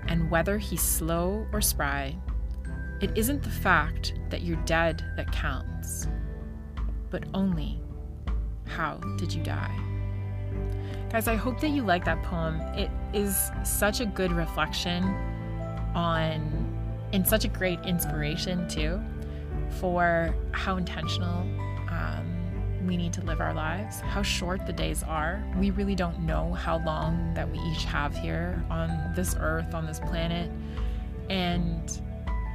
and 0.07 0.31
whether 0.31 0.57
he's 0.57 0.81
slow 0.81 1.45
or 1.51 1.61
spry, 1.61 2.15
it 3.01 3.17
isn't 3.17 3.43
the 3.43 3.49
fact 3.49 4.13
that 4.29 4.41
you're 4.41 4.57
dead 4.65 5.03
that 5.15 5.31
counts, 5.31 6.07
but 7.09 7.23
only 7.33 7.81
how 8.65 8.95
did 9.17 9.33
you 9.33 9.43
die. 9.43 9.77
Guys, 11.11 11.27
I 11.27 11.35
hope 11.35 11.59
that 11.61 11.69
you 11.69 11.83
like 11.83 12.05
that 12.05 12.21
poem. 12.23 12.61
It 12.75 12.91
is 13.13 13.51
such 13.63 13.99
a 13.99 14.05
good 14.05 14.31
reflection 14.31 15.03
on, 15.95 16.77
and 17.13 17.27
such 17.27 17.45
a 17.45 17.47
great 17.47 17.79
inspiration 17.81 18.67
too, 18.67 19.01
for 19.79 20.35
how 20.51 20.77
intentional 20.77 21.45
we 22.85 22.97
need 22.97 23.13
to 23.13 23.21
live 23.21 23.41
our 23.41 23.53
lives, 23.53 23.99
how 23.99 24.21
short 24.21 24.65
the 24.65 24.73
days 24.73 25.03
are. 25.03 25.43
We 25.57 25.71
really 25.71 25.95
don't 25.95 26.19
know 26.19 26.53
how 26.53 26.83
long 26.85 27.33
that 27.33 27.49
we 27.49 27.59
each 27.59 27.85
have 27.85 28.15
here 28.15 28.63
on 28.69 29.13
this 29.15 29.35
earth, 29.39 29.73
on 29.73 29.85
this 29.85 29.99
planet. 29.99 30.51
And 31.29 32.01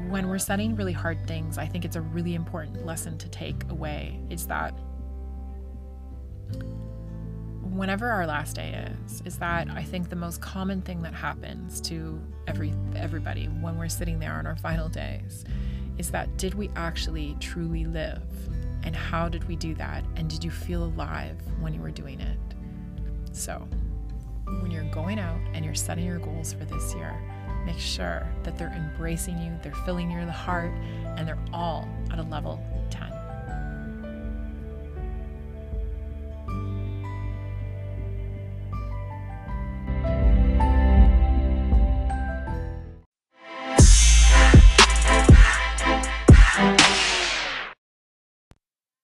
when 0.09 0.29
we're 0.29 0.39
studying 0.39 0.77
really 0.77 0.93
hard 0.93 1.27
things, 1.27 1.59
I 1.59 1.67
think 1.67 1.85
it's 1.85 1.97
a 1.97 2.01
really 2.01 2.35
important 2.35 2.85
lesson 2.85 3.19
to 3.19 3.29
take 3.29 3.71
away. 3.71 4.21
It's 4.31 4.47
that 4.47 4.75
whenever 7.75 8.09
our 8.09 8.27
last 8.27 8.55
day 8.55 8.89
is 9.05 9.21
is 9.25 9.39
that 9.39 9.69
I 9.69 9.83
think 9.83 10.09
the 10.09 10.17
most 10.17 10.41
common 10.41 10.81
thing 10.83 11.03
that 11.03 11.13
happens 11.13 11.81
to 11.83 12.21
every 12.47 12.73
everybody 12.95 13.47
when 13.47 13.77
we're 13.77 13.89
sitting 13.89 14.21
there 14.21 14.33
on 14.33 14.47
our 14.47 14.55
final 14.55 14.89
days 14.89 15.45
is 15.99 16.11
that 16.13 16.37
did 16.37 16.55
we 16.55 16.71
actually 16.77 17.37
truly 17.41 17.85
live? 17.85 18.23
And 18.85 18.95
how 18.95 19.29
did 19.29 19.49
we 19.49 19.57
do 19.57 19.75
that? 19.75 20.05
And 20.17 20.29
did 20.29 20.45
you 20.45 20.51
feel 20.51 20.85
alive 20.85 21.37
when 21.61 21.75
you 21.75 21.81
were 21.81 21.91
doing 21.91 22.21
it? 22.21 22.39
So, 23.33 23.67
when 24.61 24.71
you're 24.71 24.85
going 24.91 25.19
out 25.19 25.41
and 25.53 25.65
you're 25.65 25.75
setting 25.75 26.05
your 26.05 26.19
goals 26.19 26.53
for 26.53 26.65
this 26.65 26.95
year, 26.95 27.19
make 27.65 27.79
sure 27.79 28.29
that 28.43 28.57
they're 28.57 28.73
embracing 28.73 29.39
you, 29.39 29.59
they're 29.63 29.75
filling 29.87 30.11
your 30.11 30.27
heart, 30.27 30.73
and 31.17 31.27
they're 31.27 31.43
all 31.53 31.89
at 32.13 32.19
a 32.19 32.23
level 32.23 32.63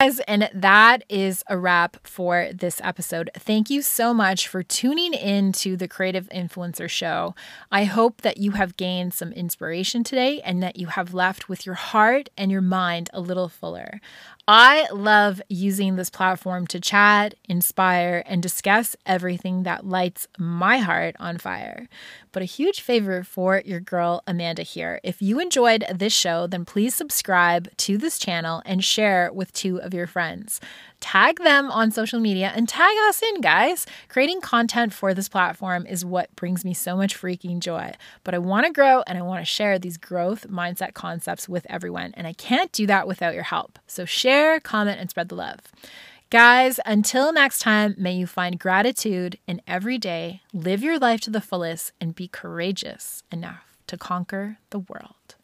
guys, 0.01 0.19
and 0.21 0.49
that 0.55 1.05
is 1.11 1.45
a 1.49 1.59
wrap 1.59 1.99
for 2.07 2.49
this 2.55 2.81
episode. 2.83 3.31
Thank 3.35 3.69
you 3.69 3.83
so 3.83 4.15
much 4.15 4.49
for 4.49 4.63
tuning 4.63 5.13
in 5.13 5.53
to 5.53 5.77
the 5.77 5.89
Creative 5.89 6.27
Influencer 6.31 6.89
Show. 6.89 7.35
I 7.71 7.85
hope 7.85 8.23
that 8.23 8.39
you 8.39 8.53
have 8.53 8.79
gained 8.79 9.13
some 9.13 9.31
inspiration 9.33 10.03
today 10.03 10.41
and 10.41 10.63
that 10.63 10.77
you 10.77 10.87
have 10.87 11.13
left 11.13 11.51
with 11.51 11.67
your 11.67 11.75
heart 11.75 12.31
and 12.39 12.51
your 12.51 12.63
mind 12.63 13.11
a 13.13 13.21
little 13.21 13.51
fuller. 13.51 14.01
I 14.53 14.89
love 14.91 15.41
using 15.49 15.95
this 15.95 16.11
platform 16.11 16.67
to 16.67 16.81
chat, 16.81 17.37
inspire, 17.49 18.25
and 18.27 18.43
discuss 18.43 18.97
everything 19.07 19.63
that 19.63 19.87
lights 19.87 20.27
my 20.41 20.79
heart 20.79 21.15
on 21.21 21.39
fire. 21.39 21.89
But 22.33 22.43
a 22.43 22.47
huge 22.47 22.81
favor 22.81 23.23
for 23.23 23.63
your 23.65 23.79
girl 23.79 24.25
Amanda 24.27 24.63
here. 24.63 24.99
If 25.05 25.23
you 25.23 25.39
enjoyed 25.39 25.85
this 25.95 26.13
show, 26.13 26.49
then 26.49 26.65
please 26.65 26.97
subscribe 26.97 27.69
to 27.77 27.97
this 27.97 28.19
channel 28.19 28.61
and 28.67 28.85
share 28.85 29.33
with 29.33 29.53
two 29.53 29.81
of 29.81 29.95
your 29.95 30.09
friends 30.09 30.61
tag 31.01 31.39
them 31.39 31.71
on 31.71 31.91
social 31.91 32.21
media 32.21 32.53
and 32.55 32.69
tag 32.69 32.95
us 33.09 33.23
in, 33.23 33.41
guys. 33.41 33.87
Creating 34.09 34.41
content 34.41 34.93
for 34.93 35.15
this 35.15 35.29
platform 35.29 35.87
is 35.87 36.05
what 36.05 36.35
brings 36.37 36.65
me 36.65 36.75
so 36.75 36.97
much 36.97 37.19
freaking 37.19 37.61
joy. 37.61 37.93
But 38.25 38.35
I 38.35 38.39
want 38.39 38.67
to 38.67 38.73
grow 38.73 39.03
and 39.07 39.19
I 39.19 39.23
want 39.23 39.41
to 39.41 39.45
share 39.45 39.79
these 39.79 39.97
growth 39.97 40.47
mindset 40.49 40.95
concepts 40.95 41.49
with 41.49 41.67
everyone. 41.69 42.13
And 42.17 42.27
I 42.27 42.33
can't 42.33 42.73
do 42.73 42.87
that 42.87 43.07
without 43.07 43.35
your 43.35 43.45
help. 43.45 43.79
So 43.87 44.05
share, 44.05 44.61
comment, 44.61 45.01
and 45.01 45.11
spread 45.11 45.29
the 45.29 45.35
love. 45.35 45.61
Guys, 46.31 46.79
until 46.87 47.33
next 47.33 47.59
time, 47.59 47.95
may 47.99 48.13
you 48.13 48.25
find 48.25 48.57
gratitude 48.57 49.37
in 49.49 49.61
every 49.67 49.99
day, 49.99 50.43
live 50.53 50.81
your 50.81 50.97
life 50.97 51.21
to 51.23 51.31
the 51.31 51.41
fullest, 51.41 51.93
and 52.01 52.15
be 52.15 52.29
courageous 52.29 53.25
enough 53.33 53.77
to 53.89 53.97
conquer 53.97 54.59
the 54.71 54.79
world. 54.79 55.35